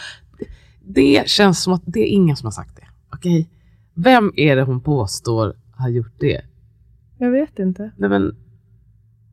det 0.81 1.29
känns 1.29 1.63
som 1.63 1.73
att 1.73 1.81
det 1.85 1.99
är 1.99 2.07
ingen 2.07 2.35
som 2.35 2.45
har 2.45 2.51
sagt 2.51 2.75
det. 2.75 2.87
Okej, 3.13 3.39
okay? 3.41 3.45
vem 3.93 4.33
är 4.35 4.55
det 4.55 4.63
hon 4.63 4.81
påstår 4.81 5.53
har 5.71 5.89
gjort 5.89 6.19
det? 6.19 6.41
Jag 7.17 7.31
vet 7.31 7.59
inte. 7.59 7.91
Nej, 7.97 8.09
men 8.09 8.35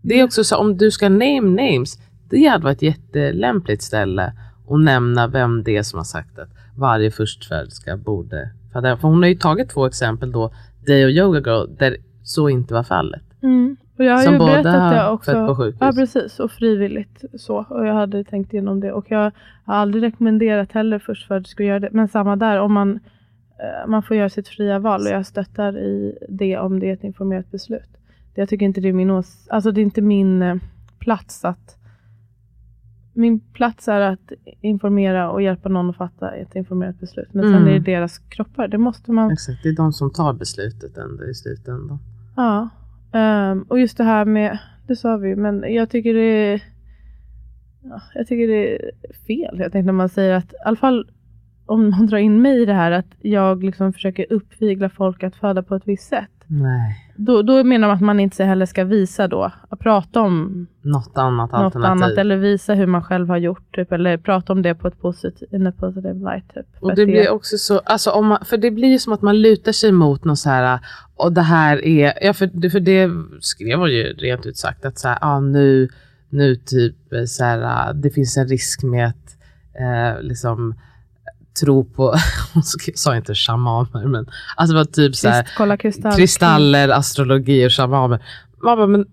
det 0.03 0.21
är 0.21 0.25
också 0.25 0.45
så 0.45 0.57
om 0.57 0.77
du 0.77 0.91
ska 0.91 1.09
name 1.09 1.41
names, 1.41 1.99
det 2.31 2.47
hade 2.47 2.65
varit 2.65 2.77
ett 2.77 2.83
jättelämpligt 2.83 3.83
ställe 3.83 4.33
att 4.69 4.81
nämna 4.81 5.27
vem 5.27 5.63
det 5.63 5.77
är 5.77 5.83
som 5.83 5.97
har 5.97 6.05
sagt 6.05 6.39
att 6.39 6.49
varje 6.77 7.11
förstföderska 7.11 7.97
borde 7.97 8.51
föda. 8.73 8.97
För 8.97 9.09
hon 9.09 9.23
har 9.23 9.29
ju 9.29 9.35
tagit 9.35 9.71
två 9.71 9.87
exempel 9.87 10.33
då, 10.33 10.53
dig 10.87 11.05
och 11.05 11.11
Yoga 11.11 11.39
Girl, 11.39 11.77
där 11.79 11.97
så 12.23 12.49
inte 12.49 12.75
var 12.75 12.85
fallet. 12.85 13.23
Mm. 13.43 13.77
Och 13.97 14.05
jag 14.05 14.17
har 14.17 14.23
som 14.23 14.33
ju 14.33 14.39
berättat 14.39 14.93
det 14.93 15.11
också. 15.11 15.33
Fött 15.33 15.49
på 15.49 15.55
sjukhus. 15.57 15.79
Ja, 15.81 15.93
precis. 15.93 16.41
Och 16.41 16.51
frivilligt 16.51 17.25
så. 17.35 17.57
Och 17.69 17.87
jag 17.87 17.95
hade 17.95 18.25
tänkt 18.25 18.53
igenom 18.53 18.81
det. 18.81 18.93
Och 18.93 19.07
jag 19.09 19.33
har 19.65 19.75
aldrig 19.75 20.03
rekommenderat 20.03 20.73
heller 20.73 20.99
först 20.99 21.27
för 21.27 21.37
att 21.37 21.61
göra 21.61 21.81
det. 21.81 21.89
Men 21.93 22.09
samma 22.09 22.37
där, 22.37 22.61
om 22.61 22.73
man, 22.73 23.01
eh, 23.59 23.89
man 23.89 24.03
får 24.03 24.17
göra 24.17 24.29
sitt 24.29 24.49
fria 24.49 24.79
val 24.79 25.01
och 25.01 25.13
jag 25.13 25.27
stöttar 25.27 25.79
i 25.79 26.19
det 26.29 26.59
om 26.59 26.81
det 26.81 26.89
är 26.89 26.95
ett 26.95 27.05
informerat 27.05 27.51
beslut. 27.51 27.91
Jag 28.35 28.49
tycker 28.49 28.67
inte 28.67 28.81
det 28.81 28.89
är 28.89 28.93
min 28.93 29.11
ås 29.11 29.49
alltså 29.51 29.71
det 29.71 29.81
är 29.81 29.83
inte 29.83 30.03
min 30.03 30.43
eh, 30.43 30.57
plats 30.99 31.45
att 31.45 31.79
min 33.19 33.41
plats 33.41 33.89
är 33.89 34.01
att 34.01 34.33
informera 34.61 35.31
och 35.31 35.43
hjälpa 35.43 35.69
någon 35.69 35.91
att 35.91 35.97
fatta 35.97 36.31
ett 36.31 36.57
informerat 36.57 37.01
beslut. 37.01 37.29
Men 37.33 37.45
mm. 37.45 37.59
sen 37.59 37.69
är 37.69 37.73
det 37.73 37.93
deras 37.93 38.19
kroppar. 38.19 38.69
Det 38.69 38.79
måste 38.79 39.13
man... 39.13 39.31
Exakt, 39.31 39.63
det 39.63 39.69
är 39.69 39.77
de 39.77 39.93
som 39.93 40.11
tar 40.11 40.33
beslutet 40.33 40.99
ändå 40.99 41.25
i 41.25 41.35
slutändan. 41.35 41.99
Ja, 42.37 42.69
um, 43.13 43.63
och 43.63 43.81
just 43.81 43.97
det 43.97 44.05
här 44.05 44.25
med, 44.25 44.59
det 44.87 44.97
sa 44.97 45.17
vi 45.17 45.37
men 45.37 45.75
jag 45.75 45.91
tycker 45.91 46.15
det 46.15 46.21
är 46.21 46.63
ja, 47.83 48.01
jag 48.15 48.27
tycker 48.27 48.49
det 48.49 48.75
är 48.75 48.93
fel. 49.27 49.59
Jag 49.59 49.73
tänkte 49.73 49.87
när 49.87 49.93
man 49.93 50.09
säger 50.09 50.35
att, 50.35 50.53
i 50.53 50.57
alla 50.65 50.77
fall 50.77 51.11
om 51.67 51.91
man 51.91 52.07
drar 52.07 52.19
in 52.19 52.43
mig 52.43 52.63
i 52.63 52.65
det 52.65 52.73
här, 52.73 52.91
att 52.91 53.15
jag 53.21 53.65
liksom 53.65 53.93
försöker 53.93 54.33
uppvigla 54.33 54.89
folk 54.89 55.23
att 55.23 55.37
föda 55.37 55.63
på 55.63 55.75
ett 55.75 55.89
visst 55.89 56.09
sätt. 56.09 56.38
Nej. 56.51 57.13
Då, 57.17 57.43
då 57.43 57.65
menar 57.65 57.89
man 57.89 57.97
att 57.97 58.03
man 58.03 58.21
inte 58.21 58.45
heller 58.45 58.67
ska 58.67 58.85
visa 58.85 59.29
då, 59.29 59.53
att 59.69 59.79
prata 59.79 60.21
om 60.21 60.67
något 60.83 61.19
annat 61.19 61.51
något 61.51 61.61
alternativ. 61.61 62.05
Annat, 62.05 62.19
eller 62.19 62.37
visa 62.37 62.75
hur 62.75 62.87
man 62.87 63.03
själv 63.05 63.29
har 63.29 63.37
gjort, 63.37 63.75
typ, 63.75 63.93
eller 63.93 64.17
prata 64.17 64.53
om 64.53 64.63
det 64.63 64.75
på 64.75 64.89
ett 64.89 65.01
positivt, 65.01 65.53
in 65.53 65.67
a 65.67 65.73
positive 65.79 66.15
light. 66.15 66.55
Typ, 66.55 66.67
och 66.81 66.89
det, 66.89 66.95
det 66.95 67.07
blir 67.07 67.31
också 67.31 67.59
så, 67.59 67.79
alltså 67.79 68.11
om 68.11 68.27
man, 68.27 68.45
för 68.45 68.57
det 68.57 68.71
blir 68.71 68.89
ju 68.89 68.99
som 68.99 69.13
att 69.13 69.23
man 69.23 69.43
lutar 69.43 69.73
sig 69.73 69.93
mot 69.93 70.25
något 70.25 70.39
så 70.39 70.51
här, 70.51 70.81
och 71.17 71.33
det 71.33 71.43
här 71.43 71.85
är, 71.85 72.13
ja 72.23 72.33
för, 72.33 72.71
för 72.71 72.81
det 72.81 73.11
skrev 73.41 73.79
hon 73.79 73.91
ju 73.91 74.03
rent 74.03 74.47
ut 74.47 74.57
sagt, 74.57 74.85
att 74.85 74.99
så 74.99 75.09
här, 75.09 75.19
ah, 75.21 75.41
nu, 75.41 75.89
nu 76.29 76.57
typ 76.57 76.97
så 77.27 77.45
här, 77.45 77.95
det 77.95 78.11
finns 78.11 78.37
en 78.37 78.49
risk 78.49 78.83
med 78.83 79.07
att 79.07 79.37
eh, 79.81 80.23
liksom 80.23 80.75
tro 81.61 81.85
på, 81.85 82.15
hon 82.55 82.63
sa 82.95 83.17
inte 83.17 83.35
shamaner, 83.35 84.07
men 84.07 84.27
alltså 84.57 84.75
det 84.75 84.79
var 84.79 84.85
typ 84.85 85.17
så 85.17 85.29
här, 85.29 85.77
kristall. 85.77 86.13
kristaller, 86.17 86.89
astrologi 86.89 87.67
och 87.67 87.73
shamaner. 87.73 88.23
Man 88.63 88.77
bara, 88.77 88.87
men 88.87 89.07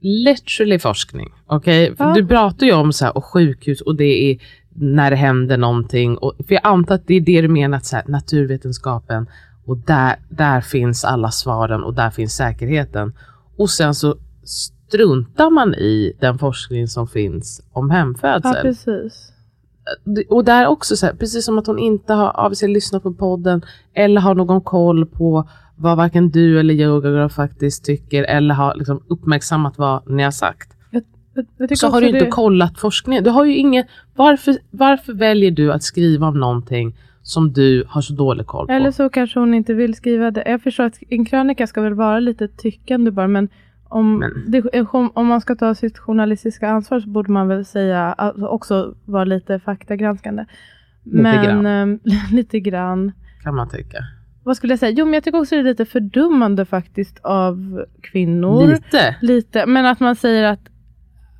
literally 0.00 0.78
forskning? 0.78 1.32
Okay? 1.46 1.92
Ja. 1.98 2.14
Du 2.14 2.26
pratar 2.26 2.66
ju 2.66 2.72
om 2.72 2.92
så 2.92 3.04
här, 3.04 3.16
och 3.16 3.24
sjukhus 3.24 3.80
och 3.80 3.96
det 3.96 4.30
är 4.30 4.38
när 4.74 5.10
det 5.10 5.16
händer 5.16 5.56
någonting. 5.56 6.18
Och, 6.18 6.34
för 6.48 6.54
jag 6.54 6.66
antar 6.66 6.94
att 6.94 7.06
det 7.06 7.14
är 7.14 7.20
det 7.20 7.40
du 7.40 7.48
menar, 7.48 7.78
att 7.78 7.86
så 7.86 7.96
här, 7.96 8.04
naturvetenskapen 8.08 9.26
och 9.66 9.78
där, 9.78 10.16
där 10.28 10.60
finns 10.60 11.04
alla 11.04 11.30
svaren 11.30 11.84
och 11.84 11.94
där 11.94 12.10
finns 12.10 12.36
säkerheten. 12.36 13.12
Och 13.56 13.70
sen 13.70 13.94
så 13.94 14.16
struntar 14.44 15.50
man 15.50 15.74
i 15.74 16.16
den 16.20 16.38
forskning 16.38 16.88
som 16.88 17.08
finns 17.08 17.62
om 17.72 17.90
hemfödsel. 17.90 18.52
Ja, 18.54 18.62
precis 18.62 19.33
och 20.28 20.44
där 20.44 20.66
också, 20.66 20.96
så 20.96 21.06
här, 21.06 21.14
precis 21.14 21.44
som 21.44 21.58
att 21.58 21.66
hon 21.66 21.78
inte 21.78 22.12
har 22.12 22.30
avser 22.30 22.68
lyssnat 22.68 23.02
på 23.02 23.14
podden 23.14 23.62
eller 23.94 24.20
har 24.20 24.34
någon 24.34 24.60
koll 24.60 25.06
på 25.06 25.48
vad 25.76 25.96
varken 25.96 26.30
du 26.30 26.60
eller 26.60 26.74
Yoga 26.74 27.28
faktiskt 27.28 27.84
tycker 27.84 28.24
eller 28.24 28.54
har 28.54 28.74
liksom 28.74 29.02
uppmärksammat 29.08 29.78
vad 29.78 30.10
ni 30.10 30.22
har 30.22 30.30
sagt. 30.30 30.76
Jag, 30.90 31.02
jag 31.56 31.78
så 31.78 31.88
har 31.88 32.00
du 32.00 32.06
inte 32.06 32.24
det... 32.24 32.30
kollat 32.30 32.78
forskningen. 32.78 33.24
Du 33.24 33.30
har 33.30 33.44
ju 33.44 33.56
ingen, 33.56 33.84
varför, 34.14 34.56
varför 34.70 35.12
väljer 35.12 35.50
du 35.50 35.72
att 35.72 35.82
skriva 35.82 36.26
om 36.26 36.40
någonting 36.40 36.96
som 37.22 37.52
du 37.52 37.84
har 37.88 38.00
så 38.00 38.14
dålig 38.14 38.46
koll 38.46 38.66
på? 38.66 38.72
Eller 38.72 38.90
så 38.90 39.08
kanske 39.08 39.40
hon 39.40 39.54
inte 39.54 39.74
vill 39.74 39.94
skriva 39.94 40.30
det. 40.30 40.42
Jag 40.46 40.62
förstår 40.62 40.84
att 40.84 40.98
en 41.08 41.24
krönika 41.24 41.66
ska 41.66 41.80
väl 41.80 41.94
vara 41.94 42.20
lite 42.20 42.48
tyckande 42.48 43.10
bara, 43.10 43.28
men 43.28 43.48
om, 43.88 44.32
det, 44.46 44.86
om 45.14 45.26
man 45.26 45.40
ska 45.40 45.54
ta 45.54 45.74
sitt 45.74 45.98
journalistiska 45.98 46.68
ansvar 46.68 47.00
så 47.00 47.08
borde 47.08 47.32
man 47.32 47.48
väl 47.48 47.64
säga, 47.64 48.12
alltså 48.12 48.46
också 48.46 48.94
vara 49.04 49.24
lite 49.24 49.58
faktagranskande. 49.58 50.44
Lite 51.04 51.22
men, 51.22 51.44
grann. 51.44 51.66
Äm, 51.66 52.00
lite 52.32 52.60
grann. 52.60 53.12
Kan 53.42 53.54
man 53.54 53.68
tycka. 53.68 53.98
Vad 54.44 54.56
skulle 54.56 54.72
jag 54.72 54.80
säga? 54.80 54.92
Jo, 54.96 55.04
men 55.04 55.14
jag 55.14 55.24
tycker 55.24 55.40
också 55.40 55.54
det 55.54 55.60
är 55.60 55.64
lite 55.64 55.84
fördummande 55.84 56.64
faktiskt 56.64 57.18
av 57.22 57.84
kvinnor. 58.00 58.66
Lite? 58.66 59.16
Lite. 59.22 59.66
Men 59.66 59.86
att 59.86 60.00
man 60.00 60.16
säger 60.16 60.44
att, 60.44 60.60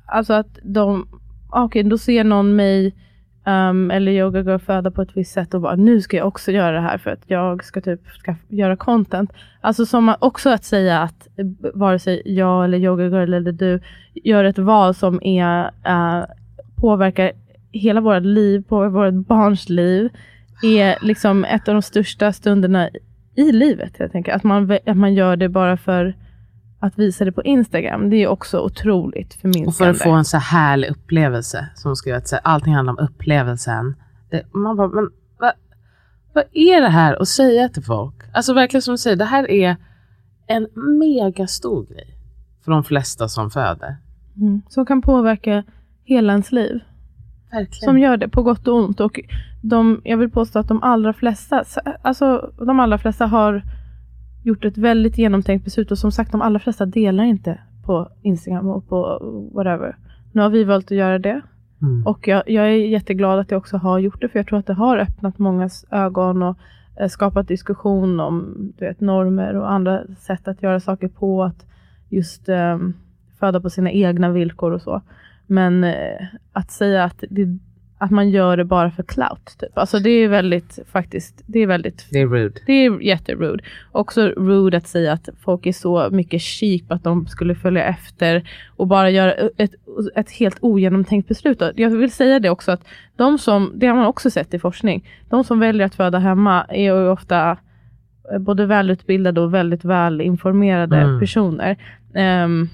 alltså 0.05 0.33
att 0.33 0.59
de, 0.63 1.07
okej, 1.49 1.65
okay, 1.65 1.83
då 1.83 1.97
ser 1.97 2.23
någon 2.23 2.55
mig 2.55 2.95
Um, 3.47 3.91
eller 3.91 4.11
yoga 4.11 4.41
går 4.41 4.57
föda 4.57 4.91
på 4.91 5.01
ett 5.01 5.17
visst 5.17 5.33
sätt 5.33 5.53
och 5.53 5.61
bara 5.61 5.75
nu 5.75 6.01
ska 6.01 6.17
jag 6.17 6.27
också 6.27 6.51
göra 6.51 6.71
det 6.71 6.81
här 6.81 6.97
för 6.97 7.11
att 7.11 7.23
jag 7.27 7.63
ska 7.63 7.81
typ 7.81 8.07
ska 8.07 8.35
göra 8.47 8.75
content. 8.75 9.33
Alltså 9.61 9.85
som 9.85 10.15
också 10.19 10.49
att 10.49 10.63
säga 10.63 10.99
att 10.99 11.27
eh, 11.37 11.45
vare 11.73 11.99
sig 11.99 12.21
jag 12.25 12.65
eller 12.65 12.77
yoga 12.77 13.21
eller 13.23 13.51
du 13.51 13.79
gör 14.13 14.43
ett 14.43 14.57
val 14.57 14.95
som 14.95 15.23
är, 15.23 15.63
uh, 15.65 16.25
påverkar 16.75 17.31
hela 17.71 18.01
vårt 18.01 18.23
liv, 18.23 18.63
påverkar 18.67 19.11
vårt 19.11 19.27
barns 19.27 19.69
liv, 19.69 20.09
är 20.63 20.97
liksom 21.01 21.45
ett 21.45 21.67
av 21.67 21.73
de 21.73 21.81
största 21.81 22.33
stunderna 22.33 22.89
i 23.35 23.51
livet. 23.51 23.93
Jag 23.97 24.11
tänker. 24.11 24.31
Att, 24.33 24.43
man, 24.43 24.77
att 24.85 24.97
man 24.97 25.13
gör 25.13 25.35
det 25.35 25.49
bara 25.49 25.77
för 25.77 26.13
att 26.85 26.99
visa 26.99 27.25
det 27.25 27.31
på 27.31 27.43
Instagram, 27.43 28.09
det 28.09 28.17
är 28.17 28.27
också 28.27 28.59
otroligt 28.59 29.33
förminskande. 29.33 29.67
Och 29.67 29.75
för 29.75 29.89
att 29.89 29.97
få 29.97 30.11
en 30.11 30.25
så 30.25 30.37
härlig 30.37 30.89
upplevelse, 30.89 31.69
som 31.75 31.95
ska 31.95 32.15
att 32.15 32.33
allting 32.43 32.73
handlar 32.73 32.93
om 32.93 32.99
upplevelsen. 32.99 33.95
Det, 34.29 34.43
man 34.53 34.77
bara, 34.77 34.87
men 34.87 35.09
vad, 35.39 35.51
vad 36.33 36.43
är 36.51 36.81
det 36.81 36.89
här 36.89 37.21
att 37.21 37.27
säga 37.27 37.69
till 37.69 37.83
folk? 37.83 38.15
Alltså 38.33 38.53
verkligen 38.53 38.81
som 38.81 38.93
du 38.93 38.97
säger, 38.97 39.15
det 39.15 39.25
här 39.25 39.51
är 39.51 39.75
en 40.47 40.67
megastor 40.99 41.85
grej 41.85 42.17
för 42.65 42.71
de 42.71 42.83
flesta 42.83 43.27
som 43.27 43.51
föder. 43.51 43.97
Mm, 44.37 44.61
som 44.69 44.85
kan 44.85 45.01
påverka 45.01 45.63
hela 46.03 46.33
ens 46.33 46.51
liv. 46.51 46.79
Verkligen. 47.51 47.85
Som 47.85 47.99
gör 47.99 48.17
det 48.17 48.29
på 48.29 48.43
gott 48.43 48.67
och 48.67 48.75
ont. 48.75 48.99
Och 48.99 49.19
de, 49.61 50.01
jag 50.03 50.17
vill 50.17 50.29
påstå 50.29 50.59
att 50.59 50.67
de 50.67 50.83
allra 50.83 51.13
flesta, 51.13 51.63
alltså 52.01 52.51
de 52.57 52.79
allra 52.79 52.97
flesta 52.97 53.25
har 53.25 53.63
gjort 54.45 54.65
ett 54.65 54.77
väldigt 54.77 55.17
genomtänkt 55.17 55.65
beslut 55.65 55.91
och 55.91 55.97
som 55.97 56.11
sagt 56.11 56.31
de 56.31 56.41
allra 56.41 56.59
flesta 56.59 56.85
delar 56.85 57.23
inte 57.23 57.59
på 57.85 58.09
Instagram 58.21 58.67
och 58.67 58.87
på 58.87 58.99
whatever. 59.53 59.97
Nu 60.31 60.41
har 60.41 60.49
vi 60.49 60.63
valt 60.63 60.85
att 60.85 60.97
göra 60.97 61.19
det. 61.19 61.41
Mm. 61.81 62.07
Och 62.07 62.27
jag, 62.27 62.43
jag, 62.49 62.65
är 62.65 62.71
jätteglad 62.71 63.39
att 63.39 63.51
jag 63.51 63.57
också 63.57 63.77
har 63.77 63.99
gjort 63.99 64.21
det 64.21 64.29
för 64.29 64.39
jag 64.39 64.47
tror 64.47 64.59
att 64.59 64.67
det 64.67 64.73
har 64.73 64.97
öppnat 64.97 65.39
mångas 65.39 65.85
ögon 65.91 66.43
och 66.43 66.57
eh, 66.99 67.07
skapat 67.07 67.47
diskussion 67.47 68.19
om 68.19 68.55
du 68.77 68.85
vet, 68.85 69.01
normer 69.01 69.55
och 69.55 69.71
andra 69.71 70.01
sätt 70.19 70.47
att 70.47 70.63
göra 70.63 70.79
saker 70.79 71.07
på. 71.07 71.43
Att 71.43 71.65
just 72.09 72.49
eh, 72.49 72.79
föda 73.39 73.61
på 73.61 73.69
sina 73.69 73.91
egna 73.91 74.29
villkor 74.29 74.71
och 74.71 74.81
så. 74.81 75.01
Men 75.47 75.83
eh, 75.83 76.25
att 76.53 76.71
säga 76.71 77.03
att 77.03 77.23
det 77.29 77.59
att 77.97 78.11
man 78.11 78.29
gör 78.29 78.57
det 78.57 78.65
bara 78.65 78.91
för 78.91 79.03
clout. 79.03 79.55
Typ. 79.59 79.77
Alltså 79.77 79.99
det 79.99 80.09
är 80.09 80.27
väldigt, 80.27 80.79
faktiskt, 80.91 81.43
det 81.45 81.59
är 81.59 81.67
väldigt... 81.67 82.07
Det 82.11 82.19
är 82.19 82.27
rude. 82.27 82.59
Det 82.65 82.73
är 82.73 83.01
jätterude. 83.01 83.63
Också 83.91 84.27
rude 84.27 84.77
att 84.77 84.87
säga 84.87 85.13
att 85.13 85.29
folk 85.39 85.65
är 85.65 85.71
så 85.71 86.09
mycket 86.11 86.41
cheap 86.41 86.91
att 86.91 87.03
de 87.03 87.27
skulle 87.27 87.55
följa 87.55 87.83
efter 87.83 88.49
och 88.75 88.87
bara 88.87 89.09
göra 89.09 89.33
ett, 89.57 89.71
ett 90.15 90.31
helt 90.31 90.57
ogenomtänkt 90.61 91.27
beslut. 91.27 91.61
Jag 91.75 91.89
vill 91.89 92.11
säga 92.11 92.39
det 92.39 92.49
också 92.49 92.71
att 92.71 92.87
de 93.15 93.37
som, 93.37 93.71
det 93.75 93.87
har 93.87 93.95
man 93.95 94.05
också 94.05 94.29
sett 94.29 94.53
i 94.53 94.59
forskning, 94.59 95.09
de 95.29 95.43
som 95.43 95.59
väljer 95.59 95.85
att 95.85 95.95
föda 95.95 96.19
hemma 96.19 96.65
är 96.69 96.83
ju 96.83 97.09
ofta 97.09 97.57
både 98.39 98.65
välutbildade 98.65 99.41
och 99.41 99.53
väldigt 99.53 99.85
välinformerade 99.85 100.97
mm. 100.97 101.19
personer. 101.19 101.77
Um, 102.43 102.69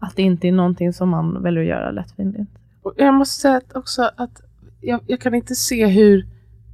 att 0.00 0.16
det 0.16 0.22
inte 0.22 0.48
är 0.48 0.52
någonting 0.52 0.92
som 0.92 1.08
man 1.08 1.42
väljer 1.42 1.62
att 1.62 1.68
göra 1.68 1.90
lättvindigt. 1.90 2.50
Och 2.86 2.94
jag 2.96 3.14
måste 3.14 3.40
säga 3.40 3.56
att 3.56 3.76
också 3.76 4.10
att 4.16 4.40
jag, 4.80 5.00
jag, 5.06 5.20
kan 5.20 5.34
inte 5.34 5.54
se 5.54 5.86
hur, 5.86 6.26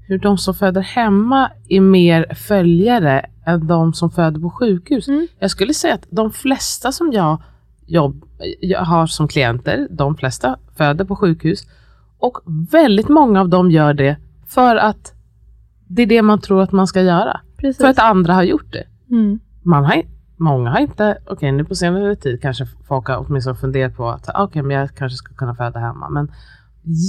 hur 0.09 0.19
de 0.19 0.39
som 0.39 0.55
föder 0.55 0.81
hemma 0.81 1.51
är 1.69 1.81
mer 1.81 2.35
följare 2.35 3.27
än 3.47 3.67
de 3.67 3.95
som 3.95 4.11
föder 4.11 4.41
på 4.41 4.51
sjukhus. 4.51 5.09
Mm. 5.09 5.29
Jag 5.39 5.51
skulle 5.51 5.75
säga 5.75 5.95
att 5.95 6.07
de 6.11 6.33
flesta 6.33 6.93
som 6.93 7.13
jag, 7.13 7.43
jobb, 7.87 8.25
jag 8.61 8.81
har 8.81 9.07
som 9.07 9.29
klienter, 9.29 9.89
de 9.91 10.17
flesta 10.17 10.59
föder 10.77 11.05
på 11.05 11.17
sjukhus. 11.17 11.67
Och 12.19 12.39
väldigt 12.71 13.09
många 13.09 13.41
av 13.41 13.49
dem 13.49 13.71
gör 13.71 13.95
det 13.95 14.17
för 14.49 14.77
att 14.77 15.13
det 15.89 16.03
är 16.03 16.07
det 16.07 16.23
man 16.23 16.41
tror 16.41 16.63
att 16.63 16.73
man 16.73 16.87
ska 16.87 17.03
göra. 17.03 17.41
Precis. 17.57 17.83
För 17.83 17.89
att 17.89 17.99
andra 17.99 18.35
har 18.35 18.43
gjort 18.43 18.73
det. 18.73 18.85
Mm. 19.11 19.41
Man 19.63 19.85
har, 19.85 20.03
många 20.43 20.71
har 20.71 20.79
inte, 20.79 21.19
okej 21.25 21.33
okay, 21.33 21.53
nu 21.53 21.65
på 21.65 21.75
senare 21.75 22.17
tid 22.17 22.43
kanske 22.43 22.67
folk 22.89 23.09
har 23.09 23.27
åtminstone 23.27 23.57
funderat 23.57 23.97
på 23.97 24.09
att 24.09 24.29
okej, 24.29 24.43
okay, 24.43 24.63
men 24.63 24.77
jag 24.77 24.95
kanske 24.95 25.17
ska 25.17 25.35
kunna 25.35 25.55
föda 25.55 25.81
hemma. 25.81 26.09
Men 26.09 26.33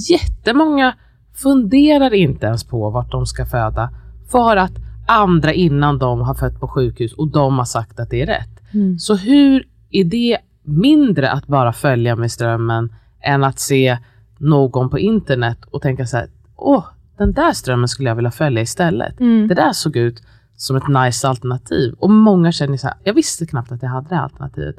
jättemånga 0.10 0.94
funderar 1.34 2.14
inte 2.14 2.46
ens 2.46 2.64
på 2.64 2.90
vart 2.90 3.12
de 3.12 3.26
ska 3.26 3.46
föda 3.46 3.90
för 4.32 4.58
att 4.58 4.74
andra 5.08 5.54
innan 5.54 5.98
dem 5.98 6.22
har 6.22 6.34
fött 6.34 6.60
på 6.60 6.68
sjukhus 6.68 7.14
och 7.14 7.32
de 7.32 7.58
har 7.58 7.66
sagt 7.66 8.00
att 8.00 8.10
det 8.10 8.22
är 8.22 8.26
rätt. 8.26 8.74
Mm. 8.74 9.00
Så 9.00 9.16
hur 9.16 9.68
är 9.90 10.04
det 10.04 10.38
mindre 10.64 11.32
att 11.32 11.48
bara 11.48 11.74
följa 11.74 12.16
med 12.16 12.32
strömmen 12.32 12.94
än 13.22 13.44
att 13.44 13.60
se 13.60 13.98
någon 14.38 14.90
på 14.90 15.00
internet 15.00 15.58
och 15.72 15.82
tänka 15.82 16.06
så 16.06 16.18
här, 16.18 16.28
åh, 16.56 16.86
den 17.18 17.34
där 17.34 17.52
strömmen 17.52 17.88
skulle 17.88 18.10
jag 18.10 18.16
vilja 18.16 18.32
följa 18.32 18.62
istället. 18.62 19.20
Mm. 19.20 19.48
Det 19.48 19.56
där 19.56 19.74
såg 19.74 19.96
ut 19.96 20.24
som 20.56 20.76
ett 20.76 20.88
nice 20.88 21.28
alternativ. 21.28 21.94
Och 22.00 22.10
många 22.10 22.52
känner 22.52 22.78
så 22.78 22.88
här, 22.88 22.98
jag 23.04 23.14
visste 23.14 23.46
knappt 23.46 23.72
att 23.72 23.84
jag 23.84 23.90
hade 23.90 24.10
det 24.10 24.20
alternativet. 24.20 24.76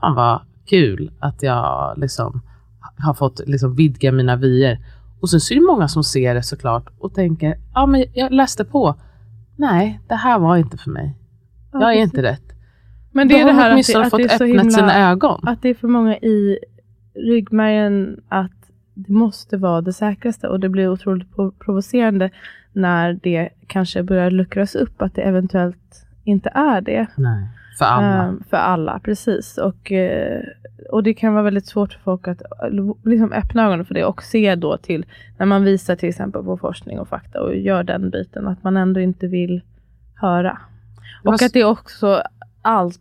Fan 0.00 0.14
vad 0.14 0.40
kul 0.66 1.12
att 1.20 1.42
jag 1.42 1.94
liksom 1.98 2.40
har 2.98 3.14
fått 3.14 3.40
liksom 3.46 3.74
vidga 3.74 4.12
mina 4.12 4.36
vyer. 4.36 4.78
Och 5.20 5.30
sen 5.30 5.40
så 5.40 5.54
är 5.54 5.60
det 5.60 5.66
många 5.66 5.88
som 5.88 6.04
ser 6.04 6.34
det 6.34 6.42
såklart 6.42 6.88
och 6.98 7.14
tänker, 7.14 7.58
ja 7.74 7.86
men 7.86 8.04
jag 8.14 8.32
läste 8.32 8.64
på. 8.64 8.94
Nej, 9.56 10.00
det 10.08 10.14
här 10.14 10.38
var 10.38 10.56
inte 10.56 10.78
för 10.78 10.90
mig. 10.90 11.18
Jag 11.72 11.94
är 11.94 12.00
inte 12.02 12.22
rätt. 12.22 12.52
Men 13.10 13.28
det 13.28 13.34
Då 13.34 13.40
är 13.40 13.44
det 13.44 13.52
här 13.52 13.70
att 13.70 13.86
det, 13.86 13.96
att 13.96 14.10
fått 14.10 14.18
det 14.18 14.32
är 14.34 14.38
så 14.38 14.44
himla, 14.44 14.70
sina 14.70 15.10
ögon. 15.10 15.48
Att 15.48 15.62
det 15.62 15.68
är 15.68 15.74
för 15.74 15.88
många 15.88 16.16
i 16.16 16.58
ryggmärgen 17.14 18.20
att 18.28 18.50
det 18.94 19.12
måste 19.12 19.56
vara 19.56 19.80
det 19.80 19.92
säkraste 19.92 20.48
och 20.48 20.60
det 20.60 20.68
blir 20.68 20.88
otroligt 20.88 21.34
pro- 21.34 21.52
provocerande 21.52 22.30
när 22.72 23.12
det 23.22 23.48
kanske 23.66 24.02
börjar 24.02 24.30
luckras 24.30 24.74
upp, 24.74 25.02
att 25.02 25.14
det 25.14 25.22
eventuellt 25.22 26.06
inte 26.24 26.50
är 26.54 26.80
det. 26.80 27.06
Nej, 27.16 27.48
för 27.78 27.84
alla. 27.84 28.22
Ehm, 28.22 28.42
för 28.50 28.56
alla, 28.56 28.98
precis. 29.04 29.58
Och, 29.58 29.92
eh, 29.92 30.40
och 30.90 31.02
det 31.02 31.14
kan 31.14 31.32
vara 31.34 31.42
väldigt 31.44 31.66
svårt 31.66 31.92
för 31.92 32.00
folk 32.00 32.28
att 32.28 32.42
eh, 32.42 32.48
liksom 33.04 33.32
öppna 33.32 33.66
ögonen 33.66 33.84
för 33.84 33.94
det 33.94 34.04
och 34.04 34.22
se 34.22 34.54
då 34.54 34.76
till, 34.76 35.06
när 35.38 35.46
man 35.46 35.64
visar 35.64 35.96
till 35.96 36.08
exempel 36.08 36.42
på 36.44 36.56
forskning 36.56 36.98
och 37.00 37.08
fakta 37.08 37.40
och 37.42 37.56
gör 37.56 37.82
den 37.82 38.10
biten, 38.10 38.48
att 38.48 38.62
man 38.62 38.76
ändå 38.76 39.00
inte 39.00 39.26
vill 39.26 39.60
höra. 40.14 40.58
Var 41.24 41.32
Och 41.32 41.34
s- 41.34 41.46
att 41.46 41.52
det 41.52 41.64
också 41.64 42.22
allt, 42.62 43.00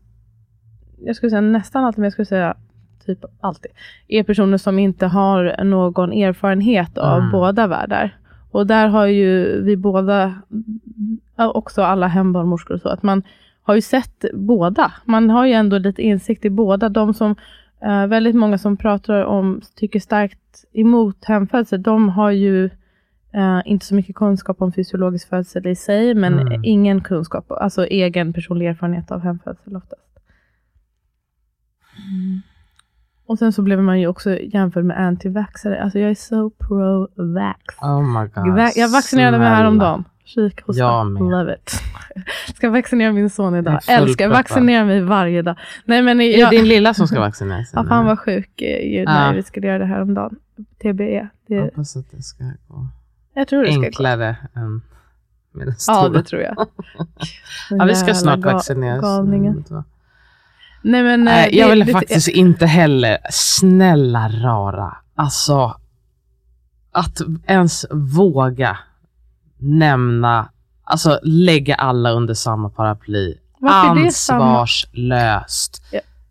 jag 1.05 1.15
skulle 1.15 1.29
säga 1.29 1.41
nästan 1.41 1.85
alltid, 1.85 1.99
men 1.99 2.03
jag 2.05 2.13
skulle 2.13 2.25
säga 2.25 2.55
typ 3.05 3.25
alltid, 3.39 3.71
är 4.07 4.23
personer 4.23 4.57
som 4.57 4.79
inte 4.79 5.07
har 5.07 5.63
någon 5.63 6.11
erfarenhet 6.13 6.97
av 6.97 7.17
Mm. 7.19 7.31
båda 7.31 7.67
världar. 7.67 8.17
Och 8.51 8.67
där 8.67 8.87
har 8.87 9.05
ju 9.05 9.61
vi 9.61 9.77
båda, 9.77 10.41
också 11.37 11.81
alla 11.81 12.07
hembarnmorskor 12.07 12.73
och 12.73 12.81
så, 12.81 12.89
att 12.89 13.03
man 13.03 13.23
har 13.63 13.75
ju 13.75 13.81
sett 13.81 14.25
båda. 14.33 14.91
Man 15.05 15.29
har 15.29 15.45
ju 15.45 15.53
ändå 15.53 15.77
lite 15.77 16.01
insikt 16.01 16.45
i 16.45 16.49
båda. 16.49 16.89
De 16.89 17.13
som, 17.13 17.35
eh, 17.81 18.07
väldigt 18.07 18.35
många 18.35 18.57
som 18.57 18.77
pratar 18.77 19.23
om, 19.23 19.61
tycker 19.75 19.99
starkt 19.99 20.65
emot 20.73 21.25
hemfödsel, 21.25 21.81
de 21.83 22.09
har 22.09 22.31
ju 22.31 22.69
eh, 23.33 23.61
inte 23.65 23.85
så 23.85 23.95
mycket 23.95 24.15
kunskap 24.15 24.61
om 24.61 24.71
fysiologisk 24.71 25.29
födsel 25.29 25.67
i 25.67 25.75
sig, 25.75 26.13
men 26.15 26.39
Mm. 26.39 26.61
ingen 26.63 27.01
kunskap, 27.01 27.51
alltså 27.51 27.85
egen 27.85 28.33
personlig 28.33 28.67
erfarenhet 28.67 29.11
av 29.11 29.19
hemfödsel 29.21 29.75
oftast. 29.75 30.01
Och 33.31 33.37
sen 33.39 33.53
så 33.53 33.61
blev 33.61 33.79
man 33.79 33.99
ju 33.99 34.07
också 34.07 34.39
jämförd 34.39 34.85
med 34.85 34.97
anti-vaxxare. 34.97 35.81
Alltså 35.83 35.99
jag 35.99 36.09
är 36.11 36.15
så 36.15 36.49
pro-vax. 36.49 37.75
Oh 37.81 38.01
my 38.21 38.27
god. 38.27 38.69
Jag 38.75 38.89
vaccinerade 38.89 39.37
mig 39.39 39.47
häromdagen. 39.47 40.03
Kikhosta. 40.25 41.03
Love 41.03 41.53
it. 41.55 41.71
Ska 42.55 42.69
vaccinera 42.69 43.11
min 43.11 43.29
son 43.29 43.55
idag. 43.55 43.79
Jag 43.87 43.95
är 43.97 44.01
Älskar 44.01 44.27
vaccinera 44.27 44.85
mig 44.85 45.01
varje 45.01 45.41
dag. 45.41 45.55
Nej 45.85 46.01
men 46.01 46.21
Är 46.21 46.39
jag... 46.39 46.51
det 46.51 46.57
din 46.57 46.67
lilla 46.67 46.93
som 46.93 47.07
ska 47.07 47.19
vaccinera 47.19 47.63
sig? 47.63 47.71
Ja, 47.73 47.85
han 47.89 48.05
var 48.05 48.15
sjuk 48.15 48.61
eh, 48.61 48.91
ju 48.91 48.97
Ja. 49.03 49.11
när 49.11 49.33
vi 49.33 49.43
skulle 49.43 49.67
göra 49.67 49.77
det 49.79 49.85
häromdagen. 49.85 50.35
TBE. 50.81 51.27
Det, 51.47 51.55
Jag 51.55 51.63
hoppas 51.63 51.95
att 51.97 52.11
det 52.11 52.21
ska 52.21 52.43
gå 52.67 52.87
jag 53.33 53.47
tror 53.47 53.63
det 53.63 53.71
ska 53.71 53.79
gå. 53.79 53.85
enklare 53.85 54.35
än 54.55 54.81
med 55.51 55.67
den 55.67 55.75
Ja, 55.87 55.93
stora. 56.03 56.09
det 56.09 56.23
tror 56.23 56.41
jag. 56.41 56.55
ja, 57.69 57.85
vi 57.85 57.95
ska 57.95 58.13
snart 58.13 58.39
vaccineras. 58.39 59.01
galningen. 59.01 59.63
Nej 60.81 61.03
men... 61.03 61.23
Nej, 61.23 61.49
jag 61.57 61.67
det- 61.69 61.75
vill 61.75 61.85
det- 61.85 61.91
faktiskt 61.91 62.27
inte 62.27 62.65
heller, 62.65 63.17
snälla 63.29 64.29
rara, 64.29 64.97
alltså 65.15 65.75
att 66.91 67.21
ens 67.47 67.85
våga 67.91 68.77
nämna, 69.57 70.49
alltså 70.83 71.19
lägga 71.23 71.75
alla 71.75 72.11
under 72.11 72.33
samma 72.33 72.69
paraply. 72.69 73.35
Varför 73.59 73.95
det 73.95 74.05
Ansvarslöst. 74.05 75.83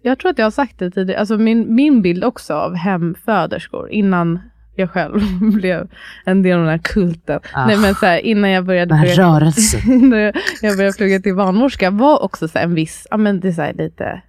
Jag 0.02 0.18
tror 0.18 0.30
att 0.30 0.38
jag 0.38 0.46
har 0.46 0.50
sagt 0.50 0.78
det 0.78 0.90
tidigare, 0.90 1.20
alltså 1.20 1.38
min, 1.38 1.74
min 1.74 2.02
bild 2.02 2.24
också 2.24 2.54
av 2.54 2.74
hemföderskor 2.74 3.90
innan 3.90 4.38
jag 4.76 4.90
själv 4.90 5.20
blev 5.54 5.88
en 6.24 6.42
del 6.42 6.52
av 6.58 6.60
den 6.64 6.70
här 6.70 6.78
kulten. 6.84 7.40
Ah. 7.54 7.66
Nej 7.66 7.76
men 7.76 7.94
så 7.94 8.06
här, 8.06 8.18
innan 8.18 8.50
jag 8.50 8.64
började 8.64 8.94
rörelsen. 8.94 10.08
när 10.10 10.32
jag 10.62 10.76
började 10.76 10.96
plugga 10.96 11.20
till 11.20 11.34
barnmorska 11.36 11.90
var 11.90 12.22
också 12.22 12.48
så 12.48 12.58
en 12.58 12.74
viss, 12.74 13.06
ja 13.10 13.16
men 13.16 13.40
det 13.40 13.58
är 13.58 13.72
lite 13.74 14.22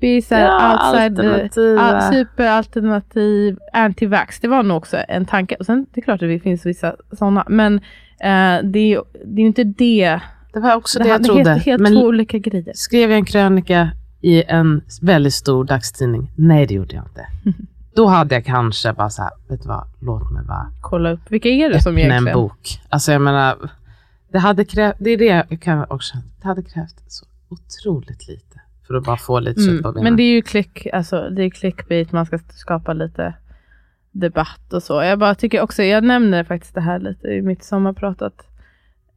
hippie, 0.00 0.22
så 0.22 0.34
här 0.34 0.44
Ja, 0.46 0.72
outside, 0.72 1.18
alternativa. 1.20 2.12
superalternativ, 2.12 3.58
anti-vax. 3.74 4.38
Det 4.40 4.48
var 4.48 4.62
nog 4.62 4.76
också 4.76 4.96
en 5.08 5.24
tanke. 5.26 5.54
Och 5.54 5.66
sen 5.66 5.86
det 5.94 6.00
är 6.00 6.02
klart 6.02 6.22
att 6.22 6.28
det 6.28 6.40
finns 6.40 6.66
vissa 6.66 6.96
sådana, 7.12 7.44
men 7.48 7.74
eh, 8.20 8.64
det 8.64 8.78
är 8.94 9.02
det 9.24 9.42
är 9.42 9.46
inte 9.46 9.64
det. 9.64 10.20
Det 10.52 10.60
var 10.60 10.74
också 10.76 10.98
det, 10.98 11.04
här- 11.04 11.10
jag 11.10 11.20
är 11.20 11.24
trodde. 11.24 11.50
helt, 11.50 11.64
helt 11.66 11.82
Men 11.82 11.92
två 11.94 12.00
olika 12.02 12.38
grejer. 12.38 12.72
skrev 12.74 13.10
jag 13.10 13.18
en 13.18 13.24
krönika 13.24 13.90
i 14.20 14.42
en 14.44 14.80
väldigt 15.02 15.34
stor 15.34 15.64
dagstidning? 15.64 16.30
Nej, 16.36 16.66
det 16.66 16.74
gjorde 16.74 16.94
jag 16.94 17.04
inte. 17.04 17.26
Då 17.94 18.06
hade 18.06 18.34
jag 18.34 18.44
kanske 18.44 18.92
bara 18.92 19.10
så 19.10 19.22
här, 19.22 19.30
vet 19.48 19.62
du 19.62 19.68
vad, 19.68 19.84
låt 20.00 20.30
mig 20.32 20.44
bara 20.44 20.72
Kolla 20.80 21.10
upp, 21.10 21.20
vilka 21.28 21.48
är 21.48 21.70
det 21.70 21.82
som 21.82 21.92
öppna 21.92 22.02
en 22.04 22.10
egentligen... 22.10 22.38
bok. 22.38 22.80
Alltså 22.88 23.12
jag 23.12 23.20
menar, 23.22 23.56
det 24.32 24.38
hade 24.38 24.64
krävt, 24.64 24.96
det 24.98 25.10
är 25.10 25.16
det 25.18 25.44
jag 25.50 25.60
kan 25.60 25.84
också, 25.90 26.14
det 26.42 26.48
hade 26.48 26.62
krävt 26.62 26.94
så 27.08 27.26
otroligt 27.48 28.28
lite 28.28 28.47
för 28.88 28.94
att 28.94 29.04
bara 29.04 29.16
få 29.16 29.40
lite 29.40 29.60
kött 29.60 29.82
på 29.82 29.88
Mm, 29.88 29.94
benen. 29.94 30.04
men 30.04 30.16
det 30.16 30.22
är 30.22 30.32
ju 30.34 30.42
klick, 30.42 30.86
alltså, 30.92 31.30
det 31.30 31.42
är 31.44 31.50
clickbait, 31.50 32.12
man 32.12 32.26
ska 32.26 32.38
skapa 32.38 32.92
lite 32.92 33.34
debatt 34.12 34.72
och 34.72 34.82
så. 34.82 35.02
Jag 35.02 35.18
bara 35.18 35.34
tycker 35.34 35.60
också, 35.60 35.82
jag 35.82 36.04
nämner 36.04 36.44
faktiskt 36.44 36.74
det 36.74 36.80
här 36.80 36.98
lite 36.98 37.28
i 37.28 37.42
mitt 37.42 37.64
sommarprat, 37.64 38.22
att 38.22 38.46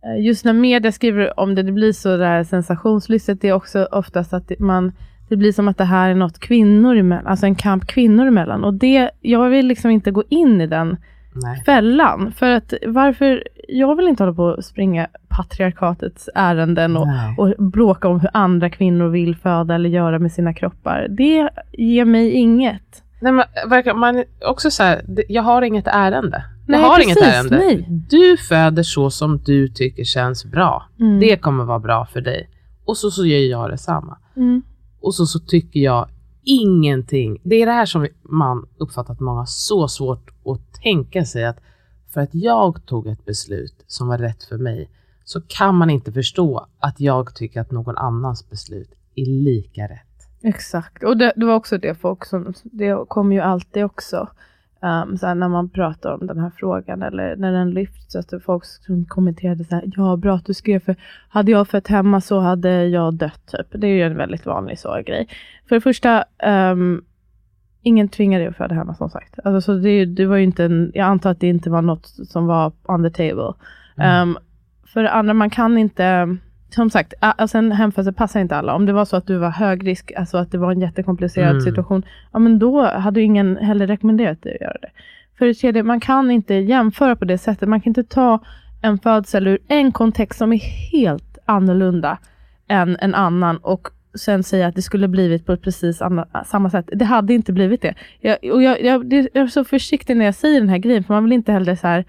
eh, 0.04 0.26
just 0.26 0.46
när 0.46 0.54
media 0.54 0.92
skriver 0.92 1.40
om 1.40 1.56
det, 1.56 1.64
det 1.64 1.72
blir 1.72 1.92
så 1.94 2.18
där 2.18 2.44
sensationslystet, 2.44 3.42
det 3.42 3.48
är 3.50 3.54
också 3.54 3.88
oftast 3.92 4.34
att 4.34 4.52
man, 4.60 4.92
det 5.30 5.36
blir 5.36 5.52
som 5.52 5.68
att 5.68 5.78
det 5.78 5.84
här 5.86 6.10
är 6.10 6.16
något 6.16 6.40
kvinnor 6.40 6.96
emellan, 6.98 7.28
alltså 7.28 7.46
en 7.46 7.56
kamp 7.56 7.88
kvinnor 7.88 8.28
emellan. 8.28 8.64
Och 8.64 8.74
det, 8.74 9.12
jag 9.22 9.50
vill 9.50 9.68
liksom 9.68 9.92
inte 9.92 10.12
gå 10.12 10.24
in 10.30 10.62
i 10.62 10.68
den 10.68 10.98
Nej. 11.34 11.64
fällan. 11.66 12.32
För 12.32 12.50
att 12.52 12.74
varför, 12.88 13.44
jag 13.72 13.96
vill 13.96 14.08
inte 14.08 14.24
hålla 14.24 14.34
på 14.36 14.44
och 14.44 14.66
springa 14.66 15.08
patriarkatets 15.30 16.30
ärenden 16.36 16.98
och, 16.98 17.08
och 17.38 17.54
bråka 17.58 18.08
om 18.08 18.20
hur 18.20 18.30
andra 18.34 18.70
kvinnor 18.70 19.08
vill 19.08 19.36
föda 19.36 19.76
eller 19.76 19.90
göra 19.90 20.20
med 20.20 20.32
sina 20.32 20.54
kroppar. 20.54 21.08
Det 21.10 21.50
ger 21.72 22.06
mig 22.06 22.32
inget. 22.32 23.04
Nej, 23.22 23.94
man 23.96 24.16
är 24.16 24.26
också 24.46 24.72
så 24.72 24.84
här, 24.84 25.02
jag 25.28 25.44
har 25.44 25.62
inget 25.62 25.88
ärende. 25.88 26.44
Jag 26.68 26.72
Nej, 26.78 26.82
har 26.82 26.96
precis, 26.96 27.18
inget 27.18 27.34
ärende. 27.34 27.58
nej. 27.58 27.86
Du 28.10 28.38
föder 28.38 28.84
så 28.84 29.10
som 29.10 29.38
du 29.38 29.68
tycker 29.68 30.04
känns 30.04 30.46
bra. 30.46 30.86
Mm. 31.00 31.20
Det 31.20 31.38
kommer 31.38 31.64
vara 31.64 31.80
bra 31.80 32.06
för 32.06 32.22
dig. 32.22 32.50
Och 32.86 32.98
så, 32.98 33.12
så 33.12 33.26
gör 33.26 33.40
jag 33.40 33.70
detsamma. 33.70 34.18
Mm. 34.36 34.62
Och 35.02 35.16
så, 35.16 35.26
så 35.26 35.40
tycker 35.40 35.80
jag 35.80 36.08
ingenting. 36.44 37.38
Det 37.44 37.56
är 37.56 37.66
det 37.66 37.72
här 37.72 37.86
som 37.86 38.08
man 38.24 38.68
uppfattat 38.78 39.20
många 39.20 39.40
har 39.40 39.46
så 39.46 39.88
svårt 39.88 40.30
att 40.46 40.82
tänka 40.84 41.26
sig 41.26 41.46
att 41.46 41.58
för 42.14 42.22
att 42.22 42.36
jag 42.36 42.86
tog 42.86 43.08
ett 43.08 43.26
beslut 43.26 43.84
som 43.88 44.08
var 44.08 44.18
rätt 44.18 44.44
för 44.44 44.58
mig 44.58 44.90
så 45.24 45.42
kan 45.42 45.76
man 45.76 45.90
inte 45.90 46.12
förstå 46.12 46.68
att 46.80 47.00
jag 47.00 47.36
tycker 47.36 47.62
att 47.62 47.72
någon 47.72 47.98
annans 47.98 48.50
beslut 48.50 48.90
är 49.16 49.26
lika 49.26 49.84
rätt. 49.84 50.08
Exakt, 50.44 51.04
och 51.04 51.18
det, 51.18 51.34
det 51.36 51.46
var 51.46 51.56
också 51.56 51.78
det 51.78 51.96
folk 51.96 52.26
som, 52.26 52.54
det 52.64 53.06
kommer 53.08 53.36
ju 53.36 53.42
alltid 53.42 53.84
också, 53.84 54.30
um, 54.82 55.18
så 55.18 55.28
här, 55.28 55.36
när 55.36 55.50
man 55.50 55.70
pratar 55.70 56.14
om 56.14 56.28
den 56.28 56.40
här 56.40 56.52
frågan 56.58 57.02
eller 57.02 57.36
när 57.36 57.52
den 57.52 57.72
lyfts, 57.72 58.16
att 58.16 58.30
det 58.30 58.40
folk 58.40 58.66
som 58.66 59.06
kommenterade 59.06 59.64
så 59.64 59.76
här, 59.76 59.84
ja 59.96 60.16
bra 60.16 60.36
att 60.36 60.46
du 60.46 60.54
skrev 60.54 60.80
för 60.80 60.96
hade 61.30 61.52
jag 61.52 61.68
fött 61.68 61.88
hemma 61.88 62.22
så 62.22 62.40
hade 62.40 62.88
jag 62.88 63.14
dött 63.14 63.48
typ. 63.48 63.82
Det 63.82 63.88
är 63.88 63.94
ju 63.94 64.04
en 64.04 64.18
väldigt 64.18 64.46
vanlig 64.46 64.80
så 64.80 65.02
grej. 65.06 65.28
För 65.70 65.76
det 65.76 65.82
första, 65.82 66.26
um, 66.72 67.06
ingen 67.82 68.10
tvingar 68.10 68.40
dig 68.40 68.48
att 68.48 68.58
föda 68.58 68.76
hemma 68.76 68.96
som 68.96 69.10
sagt. 69.10 69.40
Alltså, 69.44 69.62
så 69.62 69.80
det, 69.80 70.06
det 70.06 70.26
var 70.26 70.38
ju 70.38 70.44
inte 70.44 70.66
en, 70.66 70.92
jag 70.94 71.06
antar 71.06 71.32
att 71.32 71.40
det 71.40 71.48
inte 71.48 71.70
var 71.70 71.82
något 71.82 72.08
som 72.08 72.48
var 72.48 72.72
on 72.84 73.04
the 73.04 73.10
table. 73.10 73.54
Um, 74.22 74.38
för 74.94 75.04
det 75.04 75.12
andra, 75.12 75.34
man 75.34 75.50
kan 75.50 75.78
inte, 75.78 76.38
som 76.70 76.90
sagt, 76.90 77.14
alltså 77.20 77.58
en 77.58 77.72
hemfödsel 77.72 78.14
passar 78.14 78.40
inte 78.40 78.56
alla. 78.56 78.74
Om 78.76 78.86
det 78.86 78.94
var 78.94 79.06
så 79.06 79.18
att 79.18 79.28
du 79.28 79.38
var 79.38 79.50
hög 79.50 79.88
risk, 79.88 80.12
alltså 80.18 80.38
att 80.38 80.52
det 80.52 80.58
var 80.58 80.72
en 80.72 80.82
jättekomplicerad 80.82 81.50
Mm. 81.52 81.62
situation, 81.62 82.04
ja 82.34 82.40
men 82.40 82.60
då 82.60 82.86
hade 82.86 83.22
ingen 83.22 83.58
heller 83.58 83.88
rekommenderat 83.88 84.42
dig 84.42 84.56
att 84.56 84.62
göra 84.62 84.78
det. 84.82 84.90
För 85.38 85.46
det 85.46 85.54
tredje, 85.54 85.84
man 85.84 86.00
kan 86.00 86.32
inte 86.32 86.54
jämföra 86.54 87.16
på 87.16 87.26
det 87.26 87.38
sättet. 87.38 87.70
Man 87.70 87.82
kan 87.82 87.90
inte 87.90 88.04
ta 88.04 88.40
en 88.82 88.98
födsel 89.00 89.48
ur 89.48 89.58
en 89.68 89.92
kontext 89.92 90.40
som 90.40 90.54
är 90.54 90.60
helt 90.92 91.38
annorlunda 91.46 92.18
än 92.68 92.98
en 93.00 93.16
annan 93.16 93.58
och 93.58 93.88
sen 94.16 94.44
säga 94.44 94.68
att 94.68 94.76
det 94.76 94.82
skulle 94.82 95.08
blivit 95.08 95.46
på 95.46 95.58
precis 95.58 96.02
anna, 96.02 96.28
samma 96.46 96.70
sätt. 96.70 96.90
Det 96.94 97.06
hade 97.06 97.34
inte 97.34 97.54
blivit 97.54 97.82
det. 97.82 97.96
Jag, 98.20 98.38
och 98.54 98.64
jag, 98.64 98.84
jag, 98.84 99.10
det, 99.10 99.30
jag 99.34 99.44
är 99.44 99.48
så 99.48 99.64
försiktig 99.64 100.18
när 100.18 100.26
jag 100.26 100.36
säger 100.36 100.60
den 100.60 100.70
här 100.70 100.78
grejen, 100.78 101.04
för 101.04 101.14
man 101.14 101.24
vill 101.24 101.34
inte 101.34 101.52
heller 101.52 101.76
så 101.76 101.88
här 101.88 102.06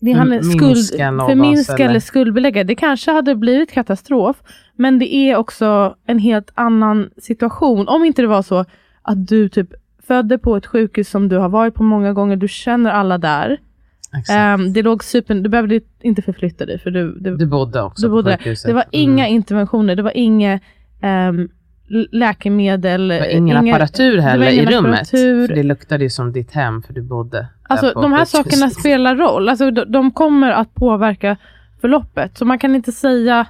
det 0.00 0.12
handlar 0.12 0.42
skuld, 0.42 0.78
förminska 1.26 1.74
eller- 1.74 1.84
eller 1.84 2.00
skuldbelägga. 2.00 2.64
Det 2.64 2.74
kanske 2.74 3.10
hade 3.10 3.34
blivit 3.34 3.72
katastrof, 3.72 4.42
men 4.76 4.98
det 4.98 5.14
är 5.14 5.36
också 5.36 5.96
en 6.06 6.18
helt 6.18 6.50
annan 6.54 7.10
situation. 7.16 7.88
Om 7.88 8.04
inte 8.04 8.22
det 8.22 8.28
var 8.28 8.42
så 8.42 8.64
att 9.02 9.26
du 9.26 9.48
typ 9.48 9.68
födde 10.06 10.38
på 10.38 10.56
ett 10.56 10.66
sjukhus 10.66 11.08
som 11.08 11.28
du 11.28 11.36
har 11.36 11.48
varit 11.48 11.74
på 11.74 11.82
många 11.82 12.12
gånger, 12.12 12.36
du 12.36 12.48
känner 12.48 12.90
alla 12.90 13.18
där. 13.18 13.58
Um, 14.54 14.72
det 14.72 14.82
låg 14.82 15.04
super, 15.04 15.34
du 15.34 15.48
behövde 15.48 15.80
inte 16.00 16.22
förflytta 16.22 16.66
dig 16.66 16.78
för 16.78 16.90
du, 16.90 17.18
du, 17.20 17.36
du 17.36 17.46
bodde 17.46 17.82
också 17.82 18.06
du 18.06 18.10
bodde 18.10 18.36
på 18.36 18.54
Det 18.64 18.72
var 18.72 18.84
inga 18.90 19.26
mm. 19.26 19.36
interventioner, 19.36 19.96
det 19.96 20.02
var 20.02 20.16
inga 20.16 20.60
um, 21.02 21.48
läkemedel. 22.12 23.08
Det 23.08 23.20
var 23.20 23.26
ingen 23.26 23.64
inga, 23.64 23.74
apparatur 23.74 24.18
heller 24.18 24.50
i 24.50 24.66
rummet. 24.66 25.08
För 25.08 25.54
det 25.54 25.62
luktade 25.62 26.04
ju 26.04 26.10
som 26.10 26.32
ditt 26.32 26.52
hem 26.52 26.82
för 26.82 26.92
du 26.92 27.02
bodde 27.02 27.46
Alltså 27.68 27.92
de 28.00 28.12
här 28.12 28.24
sakerna 28.24 28.70
spelar 28.70 29.16
roll. 29.16 29.48
Alltså, 29.48 29.70
de, 29.70 29.92
de, 29.92 30.10
kommer 30.10 30.50
att 30.50 30.74
påverka 30.74 31.36
förloppet. 31.80 32.38
Så 32.38 32.44
man 32.44 32.58
kan 32.58 32.74
inte 32.74 32.92
säga 32.92 33.46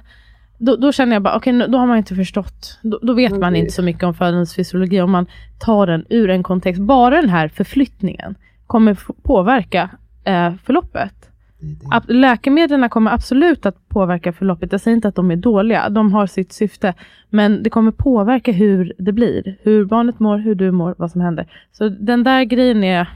då, 0.57 0.75
då 0.75 0.91
känner 0.91 1.15
jag 1.15 1.21
bara, 1.21 1.35
okej, 1.35 1.55
okay, 1.55 1.67
då 1.67 1.77
har 1.77 1.87
man 1.87 1.97
inte 1.97 2.15
förstått. 2.15 2.79
Då, 2.81 2.99
då 3.01 3.13
vet 3.13 3.37
man 3.37 3.55
inte 3.55 3.71
så 3.71 3.81
mycket 3.81 4.03
om 4.03 4.13
födandets 4.13 4.55
fysiologi 4.55 5.01
om 5.01 5.11
man 5.11 5.25
tar 5.59 5.87
den 5.87 6.05
ur 6.09 6.29
en 6.29 6.43
kontext. 6.43 6.81
Bara 6.81 7.21
den 7.21 7.29
här 7.29 7.47
förflyttningen 7.47 8.35
kommer 8.67 8.97
påverka 9.23 9.89
eh, 10.23 10.53
förloppet. 10.63 11.28
Det. 11.59 12.13
Läkemedlen 12.13 12.89
kommer 12.89 13.11
absolut 13.11 13.65
att 13.65 13.89
påverka 13.89 14.33
förloppet. 14.33 14.71
Jag 14.71 14.81
säger 14.81 14.95
inte 14.95 15.07
att 15.07 15.15
de 15.15 15.31
är 15.31 15.35
dåliga, 15.35 15.89
de 15.89 16.13
har 16.13 16.27
sitt 16.27 16.53
syfte. 16.53 16.93
Men 17.29 17.63
det 17.63 17.69
kommer 17.69 17.91
påverka 17.91 18.51
hur 18.51 18.93
det 18.97 19.11
blir. 19.11 19.57
Hur 19.61 19.85
barnet 19.85 20.19
mår, 20.19 20.37
hur 20.37 20.55
du 20.55 20.71
mår, 20.71 20.95
vad 20.97 21.11
som 21.11 21.21
händer. 21.21 21.51
Så 21.71 21.89
den 21.89 22.23
där 22.23 22.43
grejen 22.43 22.83
är... 22.83 23.09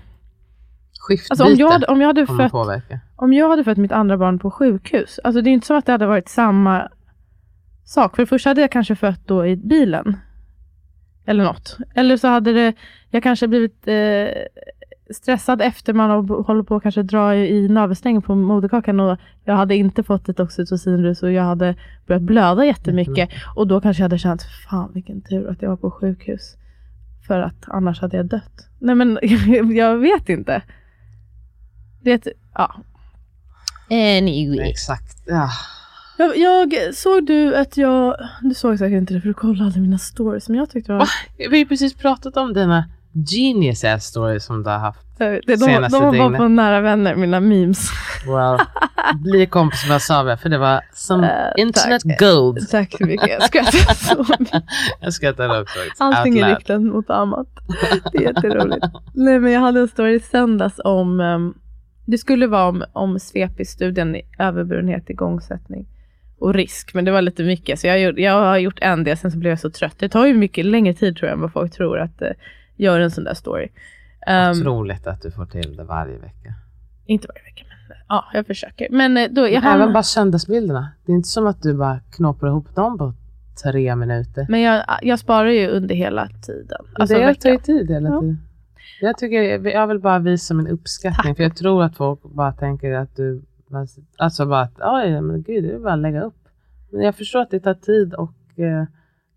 Skiftbyte 0.99 1.43
alltså 1.43 1.45
om 1.45 1.59
jag, 1.59 1.89
om 1.89 2.01
jag 2.01 2.07
hade 2.07 2.27
fött, 2.27 2.51
påverka. 2.51 2.99
Om 3.15 3.33
jag 3.33 3.49
hade 3.49 3.63
fött 3.63 3.77
mitt 3.77 3.91
andra 3.91 4.17
barn 4.17 4.39
på 4.39 4.51
sjukhus. 4.51 5.19
Alltså 5.23 5.41
det 5.41 5.49
är 5.49 5.51
inte 5.51 5.67
som 5.67 5.77
att 5.77 5.85
det 5.85 5.91
hade 5.91 6.05
varit 6.07 6.29
samma 6.29 6.89
sak. 7.85 8.15
För 8.15 8.23
det 8.23 8.27
första 8.27 8.49
hade 8.49 8.61
jag 8.61 8.71
kanske 8.71 8.95
fött 8.95 9.27
då 9.27 9.47
i 9.47 9.55
bilen. 9.55 10.17
Eller 11.25 11.43
något. 11.43 11.77
Eller 11.95 12.17
så 12.17 12.27
hade 12.27 12.53
det, 12.53 12.73
jag 13.09 13.23
kanske 13.23 13.47
blivit 13.47 13.87
eh, 13.87 14.27
stressad 15.09 15.61
efter 15.61 15.93
man 15.93 16.29
håller 16.29 16.63
på 16.63 16.75
att 16.75 16.83
kanske 16.83 17.03
dra 17.03 17.35
i 17.35 17.67
navelsträngen 17.67 18.21
på 18.21 18.35
moderkakan 18.35 18.99
och 18.99 19.17
jag 19.43 19.55
hade 19.55 19.75
inte 19.75 20.03
fått 20.03 20.29
ett 20.29 20.39
oxytocinrus 20.39 21.23
och 21.23 21.31
jag 21.31 21.43
hade 21.43 21.75
börjat 22.07 22.21
blöda 22.21 22.65
jättemycket. 22.65 23.29
Och 23.55 23.67
då 23.67 23.81
kanske 23.81 24.01
jag 24.01 24.05
hade 24.05 24.19
känt, 24.19 24.43
fan 24.69 24.91
vilken 24.93 25.21
tur 25.21 25.49
att 25.49 25.61
jag 25.61 25.69
var 25.69 25.77
på 25.77 25.91
sjukhus. 25.91 26.55
För 27.27 27.39
att 27.39 27.65
annars 27.67 28.01
hade 28.01 28.17
jag 28.17 28.25
dött. 28.25 28.67
Nej 28.79 28.95
men 28.95 29.19
jag 29.75 29.97
vet 29.97 30.29
inte. 30.29 30.61
Det, 32.01 32.27
ja. 32.53 32.75
Anyway. 33.89 34.69
Exakt. 34.69 35.23
Ja. 35.27 35.49
Jag, 36.17 36.37
jag, 36.37 36.95
såg 36.95 37.25
du 37.25 37.55
att 37.55 37.77
jag, 37.77 38.15
du 38.41 38.53
såg 38.53 38.79
säkert 38.79 38.97
inte 38.97 39.13
det 39.13 39.21
för 39.21 39.27
du 39.27 39.33
kollade 39.33 39.65
alla 39.65 39.81
mina 39.81 39.97
stories 39.97 40.45
som 40.45 40.55
jag 40.55 40.69
tyckte 40.69 40.93
var... 40.93 41.09
Vi 41.37 41.45
har 41.45 41.55
ju 41.55 41.65
precis 41.65 41.93
pratat 41.93 42.37
om 42.37 42.53
dina 42.53 42.85
genius 43.13 43.83
ass 43.83 44.05
stories 44.05 44.45
som 44.45 44.63
du 44.63 44.69
har 44.69 44.77
haft 44.77 45.17
det, 45.17 45.41
de, 45.45 45.57
senaste 45.57 45.99
De 45.99 46.17
var 46.17 46.37
på 46.37 46.47
nära 46.47 46.81
vänner, 46.81 47.15
mina 47.15 47.39
memes. 47.39 47.89
Well, 48.27 48.59
bli 49.15 49.45
kompis 49.45 49.89
med 49.89 50.01
Savia 50.01 50.37
för 50.37 50.49
det 50.49 50.57
var 50.57 50.81
som 50.93 51.23
uh, 51.23 51.29
internet 51.57 52.01
tack. 52.05 52.19
gold. 52.19 52.69
Tack 52.69 52.97
så 52.97 53.05
mycket. 53.05 53.29
Jag 53.29 53.43
skrattar 53.43 53.93
så 53.93 54.25
mycket. 54.39 54.63
jag 55.01 55.13
skrattar 55.13 55.61
också. 55.61 55.79
Allting 55.97 56.39
är 56.39 56.55
riktat 56.55 56.81
mot 56.81 57.09
Amat. 57.09 57.47
Det 58.11 58.17
är 58.17 58.21
jätteroligt. 58.21 58.85
Nej 59.13 59.39
men 59.39 59.51
jag 59.51 59.61
hade 59.61 59.79
en 59.79 59.87
story 59.87 60.15
i 60.15 60.19
söndags 60.19 60.79
om 60.83 61.19
um, 61.19 61.53
det 62.05 62.17
skulle 62.17 62.47
vara 62.47 62.67
om, 62.67 62.83
om 62.93 63.19
SVEPI-studien 63.19 64.17
överburenhet, 64.39 65.09
igångsättning 65.09 65.87
och 66.39 66.53
risk. 66.53 66.93
Men 66.93 67.05
det 67.05 67.11
var 67.11 67.21
lite 67.21 67.43
mycket. 67.43 67.79
Så 67.79 67.87
jag, 67.87 68.19
jag 68.19 68.33
har 68.33 68.57
gjort 68.57 68.79
en 68.81 69.03
del, 69.03 69.17
sen 69.17 69.31
så 69.31 69.37
blev 69.37 69.49
jag 69.49 69.59
så 69.59 69.69
trött. 69.69 69.99
Det 69.99 70.09
tar 70.09 70.25
ju 70.25 70.33
mycket 70.33 70.65
längre 70.65 70.93
tid 70.93 71.17
tror 71.17 71.27
jag 71.29 71.35
än 71.35 71.41
vad 71.41 71.53
folk 71.53 71.73
tror 71.73 71.99
att 71.99 72.21
uh, 72.21 72.27
göra 72.75 73.03
en 73.03 73.11
sån 73.11 73.23
där 73.23 73.33
story. 73.33 73.69
Um, 74.27 74.61
Otroligt 74.61 75.07
att 75.07 75.21
du 75.21 75.31
får 75.31 75.45
till 75.45 75.75
det 75.75 75.83
varje 75.83 76.17
vecka. 76.17 76.53
Inte 77.05 77.27
varje 77.27 77.43
vecka, 77.43 77.65
men 77.67 77.97
ja, 78.09 78.25
jag 78.33 78.47
försöker. 78.47 78.87
Men 78.91 79.17
eh, 79.17 79.29
då, 79.31 79.47
jag 79.47 79.63
men 79.63 79.73
Även 79.73 79.93
bara 79.93 80.03
söndagsbilderna. 80.03 80.91
Det 81.05 81.11
är 81.11 81.15
inte 81.15 81.29
som 81.29 81.47
att 81.47 81.61
du 81.61 81.73
bara 81.73 81.99
knoppar 81.99 82.47
ihop 82.47 82.75
dem 82.75 82.97
på 82.97 83.13
tre 83.63 83.95
minuter. 83.95 84.45
Men 84.49 84.61
jag, 84.61 84.83
jag 85.01 85.19
sparar 85.19 85.49
ju 85.49 85.67
under 85.67 85.95
hela 85.95 86.27
tiden. 86.27 86.77
Alltså 86.93 87.15
det 87.15 87.35
tar 87.35 87.49
ju 87.49 87.57
tid 87.57 87.89
hela 87.89 88.09
ja. 88.09 88.19
tiden. 88.19 88.41
Jag, 89.01 89.17
tycker, 89.17 89.67
jag 89.67 89.87
vill 89.87 89.99
bara 89.99 90.19
visa 90.19 90.53
min 90.53 90.67
uppskattning, 90.67 91.33
Tack. 91.33 91.37
för 91.37 91.43
jag 91.43 91.55
tror 91.55 91.83
att 91.83 91.97
folk 91.97 92.23
bara 92.23 92.53
tänker 92.53 92.93
att 92.93 93.15
du, 93.15 93.41
alltså 94.17 94.45
bara 94.45 94.61
att, 94.61 94.79
oj, 94.79 95.21
men 95.21 95.43
gud, 95.43 95.63
det 95.63 95.73
är 95.73 95.79
bara 95.79 95.93
att 95.93 95.99
lägga 95.99 96.21
upp. 96.21 96.47
Men 96.91 97.01
jag 97.01 97.15
förstår 97.15 97.41
att 97.41 97.51
det 97.51 97.59
tar 97.59 97.73
tid 97.73 98.13
och 98.13 98.59
eh, 98.59 98.85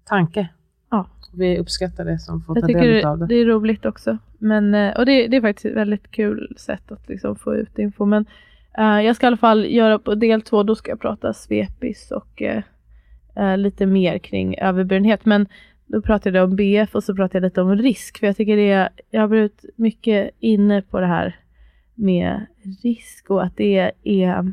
tanke. 0.04 0.48
Ja. 0.90 1.06
Vi 1.32 1.58
uppskattar 1.58 2.04
det 2.04 2.18
som 2.18 2.42
får 2.42 2.56
jag 2.56 2.68
ta 2.68 2.78
del 2.78 3.04
av 3.04 3.18
det. 3.18 3.26
det 3.26 3.34
är 3.34 3.44
roligt 3.44 3.86
också. 3.86 4.18
Men, 4.38 4.74
eh, 4.74 4.96
och 4.96 5.06
det, 5.06 5.26
det, 5.26 5.36
är 5.36 5.40
faktiskt 5.40 5.66
ett 5.66 5.76
väldigt 5.76 6.10
kul 6.10 6.54
sätt 6.56 6.92
att 6.92 7.08
liksom 7.08 7.36
få 7.36 7.54
ut 7.56 7.78
info. 7.78 8.04
Men 8.04 8.26
uh, 8.78 9.02
jag 9.02 9.16
ska 9.16 9.26
i 9.26 9.28
alla 9.28 9.36
fall 9.36 9.66
göra 9.66 9.98
på 9.98 10.14
del 10.14 10.42
två, 10.42 10.62
då 10.62 10.74
ska 10.74 10.90
jag 10.90 11.00
prata 11.00 11.32
svepis 11.32 12.10
och 12.10 12.42
uh, 13.36 13.56
lite 13.56 13.86
mer 13.86 14.18
kring 14.18 14.58
överburenhet. 14.58 15.24
Men 15.24 15.46
då 15.86 16.02
pratade 16.02 16.38
jag 16.38 16.50
om 16.50 16.56
BF 16.56 16.94
och 16.94 17.04
så 17.04 17.14
pratade 17.14 17.38
jag 17.38 17.50
lite 17.50 17.62
om 17.62 17.76
risk. 17.76 18.18
För 18.18 18.26
jag 18.26 18.36
tycker 18.36 18.56
det 18.56 18.70
är, 18.70 18.88
jag 19.10 19.20
har 19.20 19.28
blivit 19.28 19.64
mycket 19.76 20.30
inne 20.40 20.82
på 20.82 21.00
det 21.00 21.06
här 21.06 21.36
med 21.94 22.46
risk 22.82 23.30
och 23.30 23.44
att 23.44 23.56
det 23.56 23.92
är, 24.02 24.52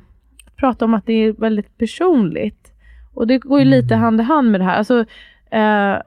prata 0.55 0.85
om 0.85 0.93
att 0.93 1.05
det 1.05 1.13
är 1.13 1.31
väldigt 1.31 1.77
personligt. 1.77 2.73
Och 3.13 3.27
det 3.27 3.37
går 3.37 3.59
ju 3.59 3.65
lite 3.65 3.93
mm. 3.93 4.03
hand 4.03 4.21
i 4.21 4.23
hand 4.23 4.51
med 4.51 4.61
det 4.61 4.65
här. 4.65 4.77
Alltså, 4.77 4.99
uh, 4.99 6.01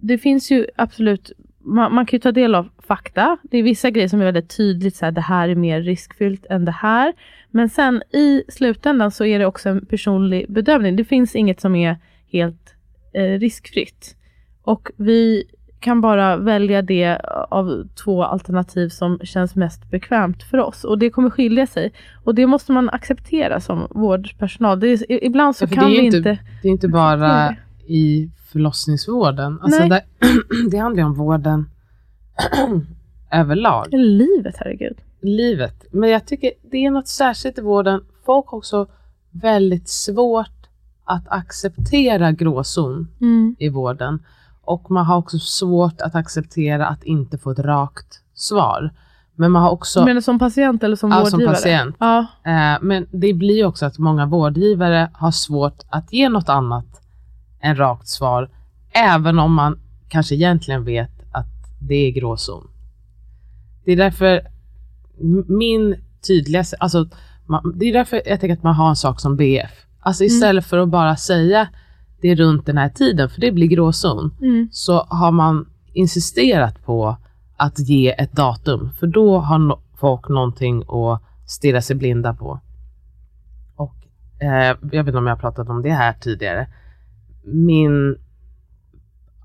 det 0.00 0.18
finns 0.18 0.50
ju 0.50 0.66
absolut, 0.76 1.32
man, 1.58 1.94
man, 1.94 2.06
kan 2.06 2.16
ju 2.16 2.20
ta 2.20 2.32
del 2.32 2.54
av 2.54 2.68
fakta. 2.78 3.36
Det 3.42 3.58
är 3.58 3.62
vissa 3.62 3.90
grejer 3.90 4.08
som 4.08 4.20
är 4.20 4.24
väldigt 4.24 4.56
tydligt, 4.56 4.96
så 4.96 5.04
här, 5.04 5.12
det 5.12 5.20
här 5.20 5.48
är 5.48 5.54
mer 5.54 5.82
riskfyllt 5.82 6.46
än 6.50 6.64
det 6.64 6.72
här. 6.72 7.12
Men 7.50 7.68
sen 7.68 8.02
i 8.12 8.42
slutändan 8.48 9.10
så 9.10 9.24
är 9.24 9.38
det 9.38 9.46
också 9.46 9.68
en 9.68 9.86
personlig 9.86 10.52
bedömning. 10.52 10.96
Det 10.96 11.04
finns 11.04 11.36
inget 11.36 11.60
som 11.60 11.74
är 11.74 11.96
helt 12.32 12.74
eh, 13.12 13.38
riskfritt. 13.38 14.16
Och 14.62 14.90
vi 14.96 15.44
kan 15.80 16.00
bara 16.00 16.36
välja 16.36 16.82
det 16.82 17.18
av 17.50 17.88
två 18.04 18.24
alternativ 18.24 18.88
som 18.88 19.18
känns 19.22 19.56
mest 19.56 19.90
bekvämt 19.90 20.42
för 20.42 20.58
oss. 20.58 20.84
Och 20.84 20.98
det 20.98 21.10
kommer 21.10 21.30
skilja 21.30 21.66
sig. 21.66 21.92
Och 22.24 22.34
det 22.34 22.46
måste 22.46 22.72
man 22.72 22.90
acceptera 22.90 23.60
som 23.60 23.86
vårdpersonal. 23.90 24.80
Det 24.80 24.88
är, 24.88 25.24
ibland 25.24 25.56
så 25.56 25.64
ja, 25.70 25.80
kan 25.80 25.90
vi 25.90 25.98
inte... 25.98 26.16
inte 26.16 26.38
det 26.62 26.68
är 26.68 26.72
inte 26.72 26.88
bara 26.88 27.56
i 27.90 28.30
förlossningsvården. 28.52 29.60
Alltså 29.62 29.84
det, 29.84 30.04
det 30.70 30.78
handlar 30.78 31.02
ju 31.02 31.06
om 31.06 31.14
vården 31.14 31.70
överlag. 33.30 33.86
Livet, 33.90 34.54
herregud. 34.58 34.96
Livet. 35.22 35.84
Men 35.90 36.10
jag 36.10 36.26
tycker 36.26 36.52
det 36.70 36.76
är 36.76 36.90
något 36.90 37.08
särskilt 37.08 37.58
i 37.58 37.60
vården. 37.60 38.04
Folk 38.24 38.46
har 38.46 38.58
också 38.58 38.86
väldigt 39.30 39.88
svårt 39.88 40.66
att 41.04 41.24
acceptera 41.28 42.32
gråzon 42.32 43.08
mm. 43.20 43.56
i 43.58 43.68
vården. 43.68 44.22
Och 44.62 44.90
man 44.90 45.04
har 45.04 45.16
också 45.16 45.38
svårt 45.38 46.00
att 46.00 46.14
acceptera 46.14 46.86
att 46.86 47.04
inte 47.04 47.38
få 47.38 47.50
ett 47.50 47.58
rakt 47.58 48.22
svar. 48.34 48.90
Men 49.34 49.50
man 49.50 49.62
har 49.62 49.70
också... 49.70 50.04
Men 50.04 50.22
som 50.22 50.38
patient 50.38 50.84
eller 50.84 50.96
som 50.96 51.10
ja, 51.10 51.20
vårdgivare? 51.20 51.56
som 51.56 51.62
patient. 51.62 51.96
Ja. 51.98 52.18
Eh, 52.44 52.78
men 52.82 53.06
det 53.10 53.32
blir 53.32 53.64
också 53.64 53.86
att 53.86 53.98
många 53.98 54.26
vårdgivare 54.26 55.10
har 55.12 55.30
svårt 55.30 55.82
att 55.90 56.12
ge 56.12 56.28
något 56.28 56.48
annat 56.48 57.00
än 57.60 57.76
rakt 57.76 58.08
svar. 58.08 58.50
Även 58.92 59.38
om 59.38 59.54
man 59.54 59.80
kanske 60.08 60.34
egentligen 60.34 60.84
vet 60.84 61.10
att 61.32 61.46
det 61.80 61.94
är 61.94 62.10
gråzon. 62.10 62.70
Det 63.84 63.92
är 63.92 63.96
därför 63.96 64.40
min 65.48 65.96
tydligaste, 66.26 66.76
alltså 66.80 67.08
det 67.74 67.86
är 67.86 67.92
därför 67.92 68.22
jag 68.26 68.40
tänker 68.40 68.56
att 68.56 68.62
man 68.62 68.74
har 68.74 68.88
en 68.88 68.96
sak 68.96 69.20
som 69.20 69.36
BF. 69.36 69.86
Alltså 70.00 70.24
mm. 70.24 70.34
istället 70.34 70.64
mm. 70.64 70.68
för 70.68 70.78
att 70.78 70.88
bara 70.88 71.16
säga 71.16 71.68
det 72.20 72.28
är 72.28 72.36
runt 72.36 72.66
den 72.66 72.78
här 72.78 72.88
tiden, 72.88 73.28
för 73.30 73.40
det 73.40 73.52
blir 73.52 73.66
gråzon, 73.66 74.34
mm. 74.40 74.68
så 74.72 75.02
har 75.02 75.30
man 75.30 75.68
insisterat 75.92 76.84
på 76.84 77.16
att 77.56 77.78
ge 77.78 78.10
ett 78.10 78.32
datum, 78.32 78.90
för 79.00 79.06
då 79.06 79.38
har 79.38 79.58
no 79.58 79.80
folk 79.96 80.28
någonting 80.28 80.82
att 80.88 81.22
stirra 81.46 81.82
sig 81.82 81.96
blinda 81.96 82.34
på. 82.34 82.60
Och 83.76 83.94
eh, 84.40 84.76
Jag 84.92 85.04
vet 85.04 85.06
inte 85.06 85.18
om 85.18 85.26
jag 85.26 85.34
har 85.34 85.40
pratat 85.40 85.68
om 85.68 85.82
det 85.82 85.90
här 85.90 86.12
tidigare. 86.12 86.66
Min 87.52 88.18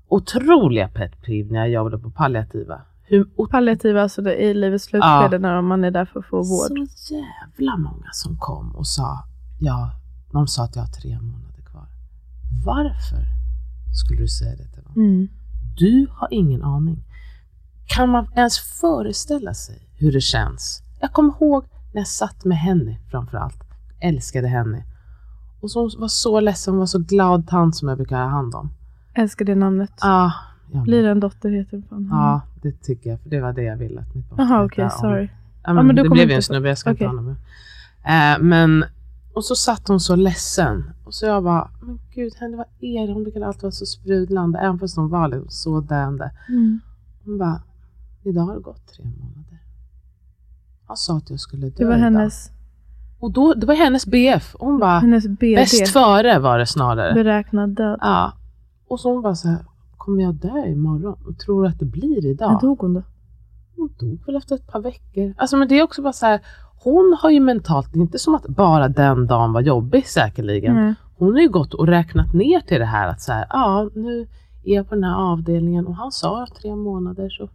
otroliga 0.08 0.88
pet 0.88 1.22
peeve 1.22 1.52
när 1.52 1.58
jag 1.58 1.70
jobbade 1.70 1.98
på 1.98 2.10
palliativa. 2.10 2.80
Hur, 3.02 3.46
palliativa, 3.46 4.02
alltså 4.02 4.22
det, 4.22 4.34
i 4.34 4.54
livets 4.54 4.84
slutskede 4.84 5.36
ja, 5.36 5.38
när 5.38 5.62
man 5.62 5.84
är 5.84 5.90
där 5.90 6.04
för 6.04 6.20
att 6.20 6.26
få 6.26 6.36
vård. 6.36 6.88
Så 6.88 7.14
jävla 7.14 7.76
många 7.76 8.08
som 8.12 8.36
kom 8.38 8.76
och 8.76 8.86
sa, 8.86 9.24
ja, 9.60 9.90
de 10.32 10.46
sa 10.46 10.64
att 10.64 10.76
jag 10.76 10.82
har 10.82 10.88
tre 10.88 11.20
månader 11.20 11.62
kvar. 11.70 11.86
Varför 12.64 13.24
skulle 14.02 14.20
du 14.20 14.28
säga 14.28 14.56
det 14.56 14.68
till 14.74 14.82
dem? 14.82 14.92
Mm. 14.96 15.28
Du 15.78 16.06
har 16.10 16.28
ingen 16.30 16.62
aning. 16.62 17.04
Kan 17.86 18.08
man 18.08 18.26
ens 18.36 18.58
föreställa 18.58 19.54
sig 19.54 19.88
hur 19.94 20.12
det 20.12 20.20
känns? 20.20 20.82
Jag 21.00 21.12
kommer 21.12 21.30
ihåg 21.30 21.64
när 21.94 22.00
jag 22.00 22.08
satt 22.08 22.44
med 22.44 22.58
henne 22.58 22.98
framförallt. 23.10 23.64
Älskade 24.00 24.48
henne. 24.48 24.84
Och 25.60 25.70
som 25.70 25.90
var 25.98 26.08
så 26.08 26.40
ledsen, 26.40 26.74
hon 26.74 26.78
var 26.78 26.86
så 26.86 26.98
glad 26.98 27.48
tant 27.48 27.76
som 27.76 27.88
jag 27.88 27.96
brukar 27.98 28.22
ha 28.22 28.28
hand 28.28 28.54
om. 28.54 28.70
Älskar 29.14 29.44
det 29.44 29.54
namnet. 29.54 29.92
Ah, 30.00 30.32
Blir 30.72 31.02
det 31.02 31.10
en 31.10 31.20
dotter 31.20 31.50
heter 31.50 31.76
det 31.76 32.06
Ja, 32.10 32.40
det 32.62 32.82
tycker 32.82 33.10
jag. 33.10 33.20
För 33.20 33.30
det 33.30 33.40
var 33.40 33.52
det 33.52 33.62
jag 33.62 33.76
ville 33.76 34.00
att 34.00 34.14
mitt 34.14 34.30
barn 34.30 34.38
Jaha, 34.38 34.64
okej, 34.64 34.86
okay, 34.86 34.98
sorry. 34.98 35.28
Ja, 35.62 35.72
men, 35.72 35.76
ja, 35.76 35.82
men 35.82 35.96
det 35.96 36.08
blev 36.08 36.28
ju 36.28 36.34
en 36.34 36.42
snubbe, 36.42 36.68
jag 36.68 36.78
ska 36.78 36.90
okay. 36.90 37.06
inte 37.06 37.16
ha 37.16 37.22
honom. 37.22 37.36
Uh, 38.40 38.44
men, 38.48 38.84
och 39.34 39.44
så 39.44 39.54
satt 39.56 39.88
hon 39.88 40.00
så 40.00 40.16
ledsen. 40.16 40.84
Och 41.04 41.14
så 41.14 41.26
jag 41.26 41.44
bara, 41.44 41.70
men 41.80 41.98
gud, 42.14 42.34
henne 42.34 42.56
vad 42.56 42.66
är 42.80 43.06
det? 43.06 43.12
Hon 43.12 43.22
brukade 43.22 43.46
alltid 43.46 43.62
vara 43.62 43.72
så 43.72 43.86
sprudlande, 43.86 44.58
även 44.58 44.78
fast 44.78 44.96
hon 44.96 45.08
var 45.08 45.28
liksom 45.28 45.50
så 45.50 45.80
döende. 45.80 46.30
Mm. 46.48 46.80
Hon 47.24 47.38
bara, 47.38 47.62
idag 48.22 48.42
har 48.42 48.54
det 48.54 48.60
gått 48.60 48.86
tre 48.86 49.04
månader. 49.04 49.58
Han 50.86 50.96
sa 50.96 51.16
att 51.16 51.30
jag 51.30 51.40
skulle 51.40 51.66
dö 51.66 51.74
Det 51.76 51.84
var 51.84 51.96
hennes... 51.96 52.50
Och 53.26 53.32
då, 53.32 53.54
det 53.54 53.66
var 53.66 53.74
hennes 53.74 54.06
BF. 54.06 54.56
Hon 54.58 54.78
bara, 54.78 54.98
hennes 54.98 55.28
BD. 55.28 55.54
bäst 55.56 55.88
före 55.88 56.38
var 56.38 56.58
det 56.58 56.66
snarare. 56.66 57.14
Beräknad 57.14 57.70
död. 57.70 57.98
Ja. 58.00 58.32
Och 58.88 59.00
så 59.00 59.12
hon 59.12 59.22
bara 59.22 59.34
så 59.34 59.48
här, 59.48 59.58
kommer 59.96 60.22
jag 60.22 60.34
dö 60.34 60.66
imorgon? 60.66 61.16
Och 61.26 61.38
tror 61.38 61.62
du 61.62 61.68
att 61.68 61.78
det 61.78 61.84
blir 61.84 62.26
idag? 62.26 62.52
När 62.52 62.60
dog 62.60 62.80
hon 62.80 62.94
då? 62.94 63.02
Hon 63.76 63.90
dog 63.98 64.26
väl 64.26 64.36
efter 64.36 64.54
ett 64.54 64.66
par 64.66 64.80
veckor. 64.80 65.34
Alltså 65.36 65.56
men 65.56 65.68
det 65.68 65.78
är 65.78 65.82
också 65.82 66.02
bara 66.02 66.12
så 66.12 66.26
här, 66.26 66.40
hon 66.82 67.16
har 67.22 67.30
ju 67.30 67.40
mentalt, 67.40 67.92
det 67.92 67.98
är 67.98 68.00
inte 68.00 68.18
som 68.18 68.34
att 68.34 68.46
bara 68.48 68.88
den 68.88 69.26
dagen 69.26 69.52
var 69.52 69.60
jobbig 69.60 70.06
säkerligen. 70.06 70.76
Mm. 70.76 70.94
Hon 71.18 71.32
har 71.32 71.40
ju 71.40 71.48
gått 71.48 71.74
och 71.74 71.86
räknat 71.86 72.32
ner 72.32 72.60
till 72.60 72.78
det 72.78 72.86
här 72.86 73.08
att 73.08 73.20
så 73.20 73.32
här, 73.32 73.46
ja 73.50 73.90
nu 73.94 74.26
är 74.64 74.74
jag 74.74 74.88
på 74.88 74.94
den 74.94 75.04
här 75.04 75.32
avdelningen 75.32 75.86
och 75.86 75.96
han 75.96 76.12
sa 76.12 76.46
tre 76.60 76.76
månader 76.76 77.28
så 77.30 77.48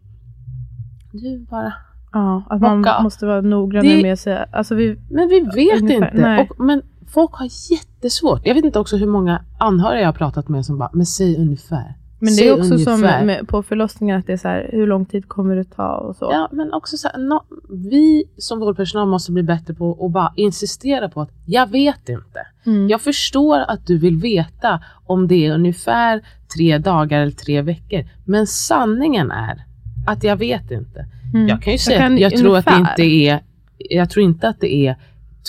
du 1.11 1.45
bara 1.49 1.73
Ja, 2.13 2.43
att 2.49 2.61
man 2.61 2.81
Bocka. 2.81 3.03
måste 3.03 3.25
vara 3.25 3.41
noggrann 3.41 3.85
det, 3.85 4.01
med 4.01 4.19
sig. 4.19 4.45
Alltså 4.51 4.75
vi, 4.75 4.99
men 5.09 5.27
vi 5.27 5.39
vet 5.39 5.81
ungefär, 5.81 6.39
inte. 6.39 6.47
Och, 6.49 6.65
men 6.65 6.81
folk 7.13 7.31
har 7.33 7.47
jättesvårt. 7.71 8.41
Jag 8.45 8.55
vet 8.55 8.65
inte 8.65 8.79
också 8.79 8.97
hur 8.97 9.07
många 9.07 9.45
anhöriga 9.59 10.01
jag 10.01 10.07
har 10.07 10.13
pratat 10.13 10.49
med 10.49 10.65
som 10.65 10.77
bara, 10.77 10.89
men 10.93 11.05
säg 11.05 11.37
ungefär. 11.37 11.95
Men 12.23 12.35
det 12.35 12.47
är 12.47 12.53
också 12.53 12.73
ungefär. 12.73 13.17
som 13.17 13.27
med, 13.27 13.47
på 13.47 13.63
förlossningar, 13.63 14.17
att 14.19 14.27
det 14.27 14.33
är 14.33 14.37
så 14.37 14.47
här, 14.47 14.69
hur 14.71 14.87
lång 14.87 15.05
tid 15.05 15.27
kommer 15.27 15.55
det 15.55 15.63
ta 15.63 15.95
och 15.95 16.15
så. 16.15 16.29
Ja, 16.31 16.49
men 16.51 16.73
också 16.73 16.97
så 16.97 17.07
här, 17.07 17.17
no, 17.17 17.43
vi 17.69 18.23
som 18.37 18.59
vårdpersonal 18.59 19.07
måste 19.07 19.31
bli 19.31 19.43
bättre 19.43 19.73
på 19.73 20.05
att 20.05 20.11
bara 20.11 20.33
insistera 20.35 21.09
på 21.09 21.21
att 21.21 21.29
jag 21.45 21.71
vet 21.71 22.09
inte. 22.09 22.47
Mm. 22.65 22.89
Jag 22.89 23.01
förstår 23.01 23.59
att 23.59 23.87
du 23.87 23.97
vill 23.97 24.17
veta 24.17 24.83
om 25.05 25.27
det 25.27 25.47
är 25.47 25.53
ungefär 25.53 26.21
tre 26.57 26.77
dagar 26.77 27.21
eller 27.21 27.31
tre 27.31 27.61
veckor. 27.61 28.03
Men 28.25 28.47
sanningen 28.47 29.31
är 29.31 29.65
att 30.07 30.23
jag 30.23 30.35
vet 30.35 30.71
inte. 30.71 31.05
Mm. 31.33 31.47
Jag 31.47 31.61
kan 31.61 31.73
ju 31.73 31.79
säga 31.79 32.09
jag, 32.09 32.19
jag 32.19 32.37
tror 32.37 32.57
att 32.57 32.65
det 32.65 32.77
inte 32.77 33.03
är, 33.03 33.43
jag 33.77 34.09
tror 34.09 34.25
inte 34.25 34.47
att 34.47 34.59
det 34.59 34.75
är 34.87 34.95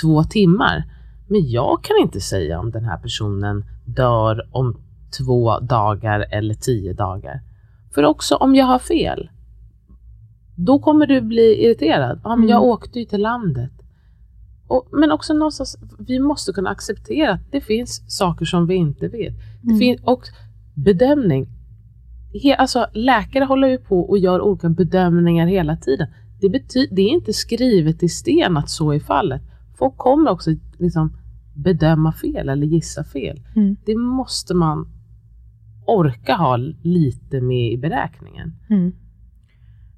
två 0.02 0.24
timmar. 0.24 0.84
Men 1.28 1.50
jag 1.50 1.84
kan 1.84 1.96
inte 2.02 2.20
säga 2.20 2.60
om 2.60 2.70
den 2.70 2.84
här 2.84 2.98
personen 2.98 3.64
dör 3.84 4.48
om 4.52 4.80
två 5.18 5.58
dagar 5.58 6.26
eller 6.30 6.54
tio 6.54 6.92
dagar. 6.92 7.40
För 7.94 8.04
också 8.04 8.34
om 8.34 8.54
jag 8.54 8.66
har 8.66 8.78
fel, 8.78 9.30
då 10.56 10.78
kommer 10.78 11.06
du 11.06 11.20
bli 11.20 11.64
irriterad. 11.64 12.20
Ja, 12.24 12.36
men 12.36 12.48
jag 12.48 12.56
mm. 12.56 12.68
åkte 12.68 12.98
ju 12.98 13.04
till 13.04 13.22
landet. 13.22 13.72
Och, 14.66 14.88
men 14.92 15.10
också 15.12 15.34
någonstans, 15.34 15.78
vi 15.98 16.18
måste 16.18 16.52
kunna 16.52 16.70
acceptera 16.70 17.32
att 17.32 17.52
det 17.52 17.60
finns 17.60 18.16
saker 18.16 18.44
som 18.44 18.66
vi 18.66 18.74
inte 18.74 19.08
vet. 19.08 19.34
Det 19.62 19.68
mm. 19.68 19.78
finns, 19.78 20.00
och 20.04 20.22
bedömning, 20.74 21.48
he, 22.32 22.54
alltså 22.54 22.86
läkare 22.92 23.44
håller 23.44 23.68
ju 23.68 23.78
på 23.78 24.00
och 24.00 24.18
gör 24.18 24.40
olika 24.40 24.68
bedömningar 24.68 25.46
hela 25.46 25.76
tiden. 25.76 26.08
Det, 26.40 26.48
bety, 26.48 26.86
det 26.90 27.02
är 27.02 27.08
inte 27.08 27.32
skrivet 27.32 28.02
i 28.02 28.08
sten 28.08 28.56
att 28.56 28.70
så 28.70 28.92
är 28.92 29.00
fallet. 29.00 29.42
Folk 29.78 29.96
kommer 29.96 30.30
också 30.30 30.50
liksom 30.78 31.16
bedöma 31.54 32.12
fel 32.12 32.48
eller 32.48 32.66
gissa 32.66 33.04
fel. 33.04 33.40
Mm. 33.56 33.76
Det 33.84 33.96
måste 33.96 34.54
man 34.54 34.88
orka 35.86 36.34
ha 36.34 36.56
lite 36.82 37.40
med 37.40 37.72
i 37.72 37.78
beräkningen. 37.78 38.52
Mm. 38.70 38.92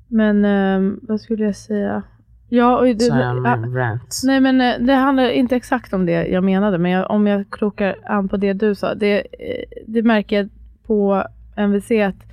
Men 0.08 0.44
um, 0.44 1.00
vad 1.02 1.20
skulle 1.20 1.44
jag 1.44 1.56
säga? 1.56 2.02
Ja, 2.48 2.78
och 2.78 2.84
det, 2.84 3.08
rant. 3.08 4.20
Nej, 4.24 4.40
men 4.40 4.60
eh, 4.60 4.74
det 4.80 4.92
handlar 4.92 5.28
inte 5.30 5.56
exakt 5.56 5.92
om 5.92 6.06
det 6.06 6.26
jag 6.26 6.44
menade, 6.44 6.78
men 6.78 6.90
jag, 6.90 7.10
om 7.10 7.26
jag 7.26 7.50
krokar 7.50 7.96
an 8.04 8.28
på 8.28 8.36
det 8.36 8.52
du 8.52 8.74
sa. 8.74 8.94
Det, 8.94 9.18
eh, 9.18 9.64
det 9.86 10.02
märker 10.02 10.36
jag 10.36 10.48
på 10.86 11.24
MVC 11.56 11.90
att 11.90 12.26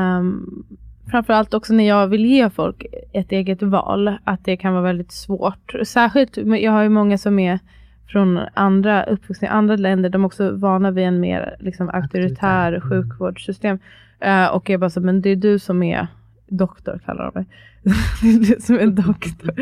um, 0.00 0.64
framförallt 1.10 1.54
också 1.54 1.72
när 1.72 1.88
jag 1.88 2.06
vill 2.06 2.26
ge 2.26 2.50
folk 2.50 2.86
ett 3.12 3.32
eget 3.32 3.62
val, 3.62 4.16
att 4.24 4.44
det 4.44 4.56
kan 4.56 4.72
vara 4.72 4.82
väldigt 4.82 5.12
svårt. 5.12 5.74
Särskilt, 5.84 6.36
jag 6.36 6.72
har 6.72 6.82
ju 6.82 6.88
många 6.88 7.18
som 7.18 7.38
är 7.38 7.58
från 8.06 8.40
andra 8.54 9.04
uppvuxna 9.04 9.48
i 9.48 9.50
andra 9.50 9.76
länder, 9.76 10.10
de 10.10 10.22
är 10.22 10.26
också 10.26 10.50
vana 10.50 10.90
vid 10.90 11.04
en 11.04 11.20
mer 11.20 11.56
liksom, 11.60 11.88
auktoritär 11.88 12.72
mm. 12.72 12.88
sjukvårdssystem. 12.88 13.78
Uh, 14.26 14.46
och 14.46 14.70
jag 14.70 14.80
bara 14.80 14.90
så, 14.90 15.00
men 15.00 15.20
det 15.20 15.30
är 15.30 15.36
du 15.36 15.58
som 15.58 15.82
är 15.82 16.06
doktor, 16.48 17.00
kallar 17.06 17.24
de 17.24 17.32
mig. 17.34 17.46
det 18.22 18.28
är 18.28 18.54
du 18.54 18.60
som 18.60 18.78
är 18.78 18.86
doktor. 18.86 19.54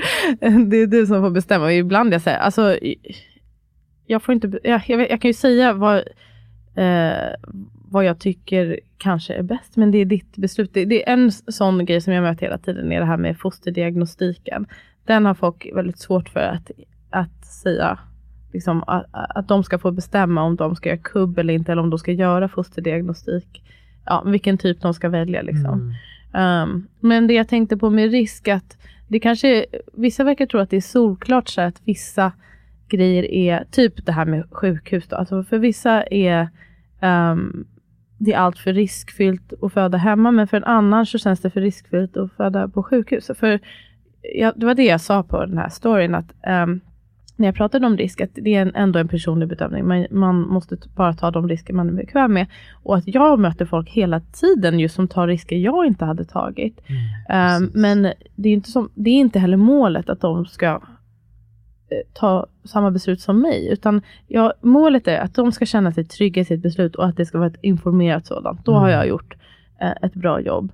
det 0.71 0.77
är 0.77 0.87
du 0.87 1.07
som 1.07 1.23
får 1.23 1.31
bestämma. 1.31 1.65
Och 1.65 1.73
ibland 1.73 2.15
jag 2.15 2.23
säger, 2.23 2.39
alltså, 2.39 2.77
jag 4.07 4.23
får 4.23 4.35
inte, 4.35 4.59
jag, 4.65 4.83
jag, 4.87 5.11
jag 5.11 5.21
kan 5.21 5.29
ju 5.29 5.35
säga 5.35 5.73
vad, 5.73 5.97
uh, 6.79 7.35
vad 7.93 8.05
jag 8.05 8.19
tycker 8.19 8.81
kanske 8.99 9.35
är 9.35 9.43
bäst, 9.43 9.77
men 9.77 9.91
det 9.91 9.99
är 9.99 10.05
ditt 10.05 10.37
beslut. 10.37 10.71
Det, 10.75 10.85
det, 10.85 11.09
är 11.09 11.13
en 11.13 11.33
sån 11.33 11.85
grej 11.85 12.01
som 12.01 12.13
jag 12.13 12.23
möter 12.23 12.47
hela 12.47 12.59
tiden, 12.59 12.93
är 12.93 13.01
det 13.01 13.07
här 13.07 13.17
med 13.17 13.39
fosterdiagnostiken. 13.39 14.67
Den 15.05 15.25
har 15.25 15.35
folk 15.35 15.71
väldigt 15.75 15.99
svårt 15.99 16.29
för 16.29 16.41
att, 16.41 16.71
att 17.11 17.45
säga 17.45 17.99
liksom, 18.53 18.85
att, 18.87 19.07
att 19.13 19.49
de 19.49 19.65
ska 19.65 19.79
få 19.79 19.91
bestämma 19.91 20.43
om 20.43 20.57
de 20.57 20.77
ska 20.77 20.89
göra 20.89 20.99
kubb 20.99 21.39
eller 21.39 21.55
inte, 21.55 21.73
eller 21.73 21.83
om 21.83 21.91
de 21.91 21.99
ska 21.99 22.13
göra 22.13 22.49
fosterdiagnostik. 22.49 23.63
Ja, 24.05 24.23
vilken 24.27 24.59
typ 24.59 24.81
de 24.81 24.95
ska 24.95 25.09
välja. 25.09 25.43
Liksom. 25.43 25.97
Mm. 26.33 26.63
Um, 26.63 26.89
men 27.01 27.27
det 27.27 27.35
jag 27.35 27.49
tänkte 27.49 27.77
på 27.77 27.91
med 27.91 28.11
risk, 28.11 28.49
att 28.49 28.79
det 29.09 29.21
kanske, 29.21 29.67
vissa 29.93 30.25
verkar 30.25 30.47
tro 30.47 30.61
att 30.61 30.71
det 30.71 30.77
är 30.77 30.81
solklart 30.81 31.49
så 31.49 31.61
att 31.61 31.81
vissa 31.85 32.33
grejer 32.89 33.25
är, 33.25 33.65
typ 33.71 34.07
det 34.07 34.13
här 34.13 34.25
med 34.25 34.45
sjukhus 34.51 35.09
då, 35.09 35.17
alltså 35.17 35.45
för 35.45 35.59
vissa 35.59 36.03
är 36.03 36.49
um, 37.01 37.67
det 38.25 38.33
är 38.33 38.39
allt 38.39 38.59
för 38.59 38.73
riskfyllt 38.73 39.53
att 39.63 39.73
föda 39.73 39.99
hemma, 39.99 40.31
men 40.31 40.49
för 40.49 40.57
en 40.57 40.65
annan 40.65 41.07
så 41.07 41.19
känns 41.19 41.41
det 41.41 41.51
för 41.51 41.61
riskfyllt 41.61 42.17
att 42.17 42.33
föda 42.33 42.69
på 42.69 42.83
sjukhus. 42.83 43.31
För 43.39 43.61
ja, 44.35 44.53
det 44.57 44.67
var 44.67 44.75
det 44.75 44.85
jag 44.85 45.01
sa 45.01 45.23
på 45.23 45.47
den 45.47 45.59
här 45.59 45.69
storyn, 45.69 46.15
att 46.15 46.33
um, 46.47 46.81
när 47.37 47.49
jag 47.49 47.55
pratade 47.55 47.87
om 47.87 47.97
risk, 47.97 48.21
att 48.21 48.31
det 48.35 48.55
är 48.55 48.63
en, 48.63 48.75
ändå 48.75 48.99
en 48.99 49.09
personlig 49.09 49.49
bedömning. 49.49 49.89
Man, 49.89 50.07
man 50.11 50.41
måste 50.41 50.77
bara 50.97 51.13
ta 51.13 51.31
de 51.31 51.49
risker 51.49 51.75
man 51.75 51.89
är 51.89 51.93
bekväm 51.93 52.33
med. 52.33 52.47
Och 52.73 52.97
att 52.97 53.05
jag 53.07 53.39
möter 53.39 53.65
folk 53.67 53.91
hela 53.91 54.21
tiden 54.21 54.81
just 54.81 54.95
som 54.95 55.09
tar 55.09 55.27
risker 55.27 55.57
jag 55.57 55.87
inte 55.87 56.05
hade 56.05 56.25
tagit. 56.25 56.81
Mm, 57.29 57.63
um, 57.63 57.71
men 57.75 58.03
det 58.37 58.49
är, 58.49 58.53
inte 58.53 58.71
som, 58.71 58.91
det 58.95 59.11
är 59.11 59.15
inte 59.15 59.39
heller 59.39 59.57
målet 59.57 60.11
att 60.11 60.21
de 60.21 60.47
ska 60.47 60.81
ta 62.13 62.47
samma 62.65 62.91
beslut 62.91 63.21
som 63.21 63.41
mig. 63.41 63.69
Utan 63.69 64.03
ja, 64.29 64.53
målet 64.61 65.09
är 65.09 65.19
att 65.19 65.35
de 65.35 65.53
ska 65.53 65.67
känna 65.67 65.93
sig 65.93 66.05
trygga 66.05 66.43
i 66.43 66.45
sitt 66.45 66.63
beslut 66.63 66.97
och 66.97 67.07
att 67.07 67.17
det 67.17 67.27
ska 67.27 67.39
vara 67.39 67.49
ett 67.49 67.63
informerat 67.63 68.27
sådant. 68.27 68.65
Då 68.65 68.73
mm. 68.73 68.83
har 68.83 68.89
jag 68.89 69.09
gjort 69.09 69.35
uh, 69.83 69.93
ett 70.03 70.15
bra 70.15 70.41
jobb. 70.41 70.73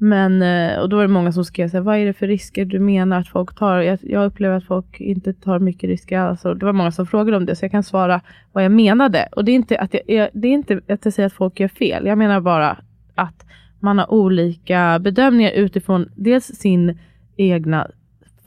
Men, 0.00 0.42
eh, 0.42 0.78
och 0.78 0.88
då 0.88 0.96
var 0.96 1.02
det 1.02 1.08
många 1.08 1.32
som 1.32 1.44
skrev 1.44 1.72
här, 1.72 1.80
vad 1.80 1.96
är 1.96 2.06
det 2.06 2.12
för 2.12 2.26
risker 2.26 2.64
du 2.64 2.78
menar 2.78 3.20
att 3.20 3.28
folk 3.28 3.54
tar? 3.58 3.80
Jag, 3.80 3.98
jag 4.02 4.26
upplever 4.26 4.56
att 4.56 4.64
folk 4.64 5.00
inte 5.00 5.32
tar 5.32 5.58
mycket 5.58 5.90
risker 5.90 6.18
alls. 6.18 6.42
Det 6.42 6.64
var 6.64 6.72
många 6.72 6.92
som 6.92 7.06
frågade 7.06 7.36
om 7.36 7.46
det, 7.46 7.56
så 7.56 7.64
jag 7.64 7.70
kan 7.70 7.82
svara 7.82 8.20
vad 8.52 8.64
jag 8.64 8.72
menade. 8.72 9.28
Och 9.32 9.44
det 9.44 9.52
är 9.52 9.54
inte 9.54 9.78
att 9.78 9.94
jag, 10.06 10.28
det 10.32 10.48
är 10.48 10.52
inte 10.52 10.80
att 10.88 11.04
jag 11.04 11.14
säger 11.14 11.26
att 11.26 11.32
folk 11.32 11.60
gör 11.60 11.68
fel. 11.68 12.06
Jag 12.06 12.18
menar 12.18 12.40
bara 12.40 12.78
att 13.14 13.46
man 13.80 13.98
har 13.98 14.12
olika 14.12 14.98
bedömningar 14.98 15.50
utifrån 15.50 16.10
dels 16.14 16.44
sin 16.44 16.98
egna 17.36 17.90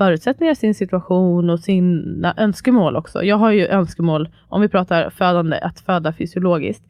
förutsättningar, 0.02 0.54
sin 0.54 0.76
situation 0.76 1.49
och 1.49 1.60
sina 1.60 2.34
önskemål 2.38 2.95
också. 2.95 3.24
Jag 3.24 3.38
har 3.38 3.52
ju 3.52 3.68
önskemål, 3.68 4.30
om 4.47 4.62
vi 4.62 4.68
pratar 4.68 5.10
födande, 5.10 5.60
att 5.60 5.80
föda 5.80 6.14
fysiologiskt 6.14 6.84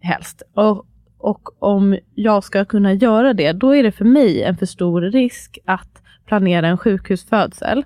helst. 0.00 0.42
Och, 0.54 0.86
och 1.18 1.62
om 1.62 1.98
jag 2.14 2.44
ska 2.44 2.64
kunna 2.64 2.92
göra 2.92 3.32
det, 3.32 3.52
då 3.52 3.76
är 3.76 3.82
det 3.82 3.92
för 3.92 4.04
mig 4.04 4.42
en 4.42 4.56
för 4.56 4.66
stor 4.66 5.00
risk 5.00 5.58
att 5.64 6.02
planera 6.26 6.68
en 6.68 6.78
sjukhusfödsel. 6.78 7.84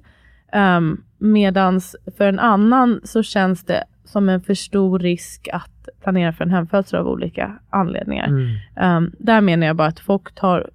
Um, 0.53 1.05
medans 1.19 1.97
för 2.17 2.29
en 2.29 2.39
annan 2.39 3.01
så 3.05 3.23
känns 3.23 3.65
det 3.65 3.85
som 4.05 4.29
en 4.29 4.41
för 4.41 4.55
stor 4.55 4.99
risk 4.99 5.49
att 5.53 5.89
planera 6.03 6.33
för 6.33 6.45
en 6.45 6.51
hemfödsel 6.51 7.01
av 7.01 7.09
olika 7.09 7.59
anledningar. 7.71 8.27
Mm. 8.27 8.57
Um, 8.97 9.13
där 9.19 9.41
menar 9.41 9.67
jag 9.67 9.77
bara 9.77 9.89
att 9.89 10.01
folk 10.01 10.35
tar 10.35 10.71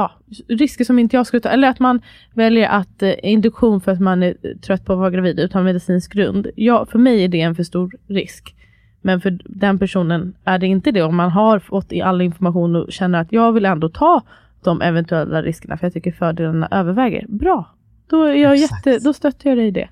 ja, 0.00 0.10
risker 0.48 0.84
som 0.84 0.98
inte 0.98 1.16
jag 1.16 1.26
skulle 1.26 1.40
ta. 1.40 1.48
Eller 1.48 1.68
att 1.68 1.78
man 1.78 2.00
väljer 2.34 2.68
att 2.68 3.02
eh, 3.02 3.14
induktion 3.22 3.80
för 3.80 3.92
att 3.92 4.00
man 4.00 4.22
är 4.22 4.34
trött 4.60 4.84
på 4.84 4.92
att 4.92 4.98
vara 4.98 5.10
gravid 5.10 5.40
utan 5.40 5.64
medicinsk 5.64 6.12
grund. 6.12 6.46
Ja, 6.56 6.86
för 6.86 6.98
mig 6.98 7.24
är 7.24 7.28
det 7.28 7.40
en 7.40 7.54
för 7.54 7.62
stor 7.62 7.92
risk. 8.06 8.54
Men 9.02 9.20
för 9.20 9.38
den 9.44 9.78
personen 9.78 10.34
är 10.44 10.58
det 10.58 10.66
inte 10.66 10.90
det. 10.92 11.02
Om 11.02 11.16
man 11.16 11.30
har 11.30 11.58
fått 11.58 11.92
i 11.92 12.02
all 12.02 12.20
information 12.20 12.76
och 12.76 12.92
känner 12.92 13.20
att 13.20 13.32
jag 13.32 13.52
vill 13.52 13.64
ändå 13.64 13.88
ta 13.88 14.22
de 14.64 14.82
eventuella 14.82 15.42
riskerna 15.42 15.76
för 15.76 15.86
jag 15.86 15.92
tycker 15.92 16.12
fördelarna 16.12 16.68
överväger. 16.70 17.26
Bra, 17.28 17.74
då, 18.10 18.22
är 18.22 18.34
jag 18.34 18.56
jätte, 18.56 18.98
då 18.98 19.12
stöttar 19.12 19.50
jag 19.50 19.58
dig 19.58 19.66
i 19.66 19.70
det. 19.70 19.88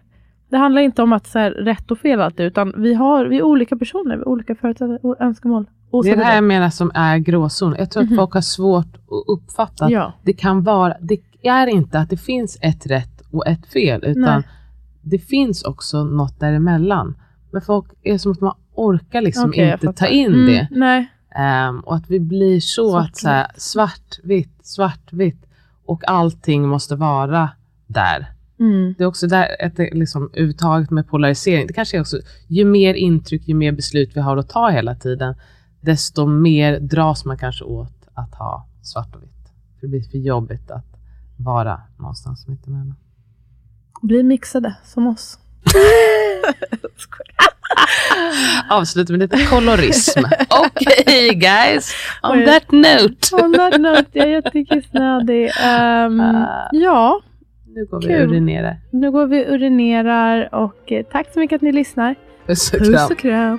Det 0.49 0.57
handlar 0.57 0.83
inte 0.83 1.03
om 1.03 1.13
att 1.13 1.27
så 1.27 1.39
här, 1.39 1.51
rätt 1.51 1.91
och 1.91 1.99
fel 1.99 2.21
alltid, 2.21 2.47
utan 2.47 2.75
vi, 2.77 2.95
har, 2.95 3.27
vi 3.27 3.39
är 3.39 3.43
olika 3.43 3.77
personer, 3.77 4.17
vi 4.17 4.23
har 4.23 4.29
olika 4.29 4.55
förutsättningar 4.55 5.07
och 5.07 5.21
önskemål. 5.21 5.67
Och 5.91 6.05
det 6.05 6.11
är 6.11 6.17
det 6.17 6.25
här 6.25 6.35
jag 6.35 6.45
menar 6.45 6.71
som 6.71 6.91
är 6.95 7.19
gråzon. 7.19 7.75
Jag 7.79 7.91
tror 7.91 8.03
mm 8.03 8.09
-hmm. 8.09 8.13
att 8.13 8.17
mhm. 8.17 8.17
folk 8.17 8.35
har 8.35 8.41
svårt 8.41 8.95
att 8.95 9.25
uppfatta. 9.27 9.91
Ja. 9.91 10.13
Det 10.23 10.33
kan 10.33 10.63
vara, 10.63 10.97
det 11.01 11.21
är 11.43 11.67
inte 11.67 11.99
att 11.99 12.11
det 12.11 12.17
finns 12.17 12.59
ett 12.61 12.87
rätt 12.87 13.23
och 13.31 13.47
ett 13.47 13.67
fel, 13.67 14.05
utan 14.05 14.23
Nej. 14.23 14.43
det 15.03 15.19
finns 15.19 15.63
också 15.63 16.05
något 16.05 16.41
däremellan. 16.41 17.17
Men 17.51 17.63
folk 17.63 17.87
är 18.03 18.19
som 18.19 18.33
att 18.33 18.41
man 18.41 18.55
orkar 18.75 19.21
liksom 19.21 19.51
okay, 19.51 19.73
inte 19.73 19.93
ta 19.93 20.07
in 20.07 20.35
mm, 20.35 20.47
det. 20.47 20.69
Nej. 20.71 21.09
Um, 21.69 21.81
och 21.81 21.97
att 21.97 22.11
vi 22.11 22.21
blir 22.21 22.61
så 22.61 22.91
svart, 22.91 23.09
att 23.09 23.17
så 23.17 23.29
här, 23.29 23.47
svartvitt, 23.57 24.67
svartvitt 24.67 25.47
och 25.87 26.09
allting 26.11 26.69
måste 26.69 26.97
vara 26.97 27.51
där. 27.87 28.33
Mm. 28.61 28.95
Det 28.99 29.05
är 29.05 29.09
också 29.09 29.27
där 29.27 29.57
ett 29.61 29.79
liksom, 29.79 30.31
uttaget 30.35 30.91
med 30.91 31.09
polarisering. 31.09 31.67
Det 31.67 31.73
kanske 31.73 31.97
är 31.97 32.01
också, 32.01 32.19
ju 32.49 32.65
mer 32.65 32.95
intryck, 32.95 33.49
ju 33.49 33.55
mer 33.55 33.73
beslut 33.73 34.11
vi 34.15 34.21
har 34.21 34.37
att 34.37 34.49
ta 34.49 34.69
hela 34.69 34.95
tiden, 34.95 35.35
desto 35.81 36.27
mer 36.27 36.81
dras 36.81 37.25
man 37.25 37.39
kanske 37.39 37.65
åt 37.65 38.09
att 38.15 38.35
ha 38.35 38.67
svart 38.83 39.17
och 39.17 39.23
vitt. 39.23 39.53
För 39.81 39.87
det 39.87 39.89
blir 39.89 40.03
för 40.03 40.19
jobbigt 40.19 40.71
att 40.71 40.87
vara 41.37 41.81
någonstans 41.99 42.47
mittemellan. 42.49 42.97
Bli 44.03 44.23
mixade 44.23 44.77
som 44.85 45.07
oss. 45.07 45.39
Avsluta 48.71 49.13
med 49.13 49.21
lite 49.21 49.47
kolorism. 49.47 50.21
Okej 50.49 51.03
okay, 51.03 51.35
guys, 51.35 51.95
on 52.23 52.45
that 52.45 52.73
note. 52.73 53.37
on 53.45 53.53
that 53.53 53.81
note, 53.81 54.07
jag 54.13 54.29
är 54.29 54.33
jättekissnödig. 54.33 55.45
Um, 55.45 56.21
uh, 56.21 56.47
ja, 56.73 57.21
nu 57.67 57.85
går 57.85 58.01
Kul. 58.01 58.11
vi 58.11 58.17
och 58.17 58.31
urinerar. 58.31 58.77
Nu 58.91 59.11
går 59.11 59.27
vi 59.27 59.45
och 59.45 59.53
urinerar 59.53 60.55
och 60.55 60.93
eh, 60.93 61.07
tack 61.13 61.33
så 61.33 61.39
mycket 61.39 61.57
att 61.57 61.63
ni 61.63 61.73
lyssnar. 61.73 62.15
Puss 62.47 62.73
och 62.73 62.79
kram. 62.79 62.93
Puss 62.93 63.11
och 63.11 63.19
kram. 63.19 63.59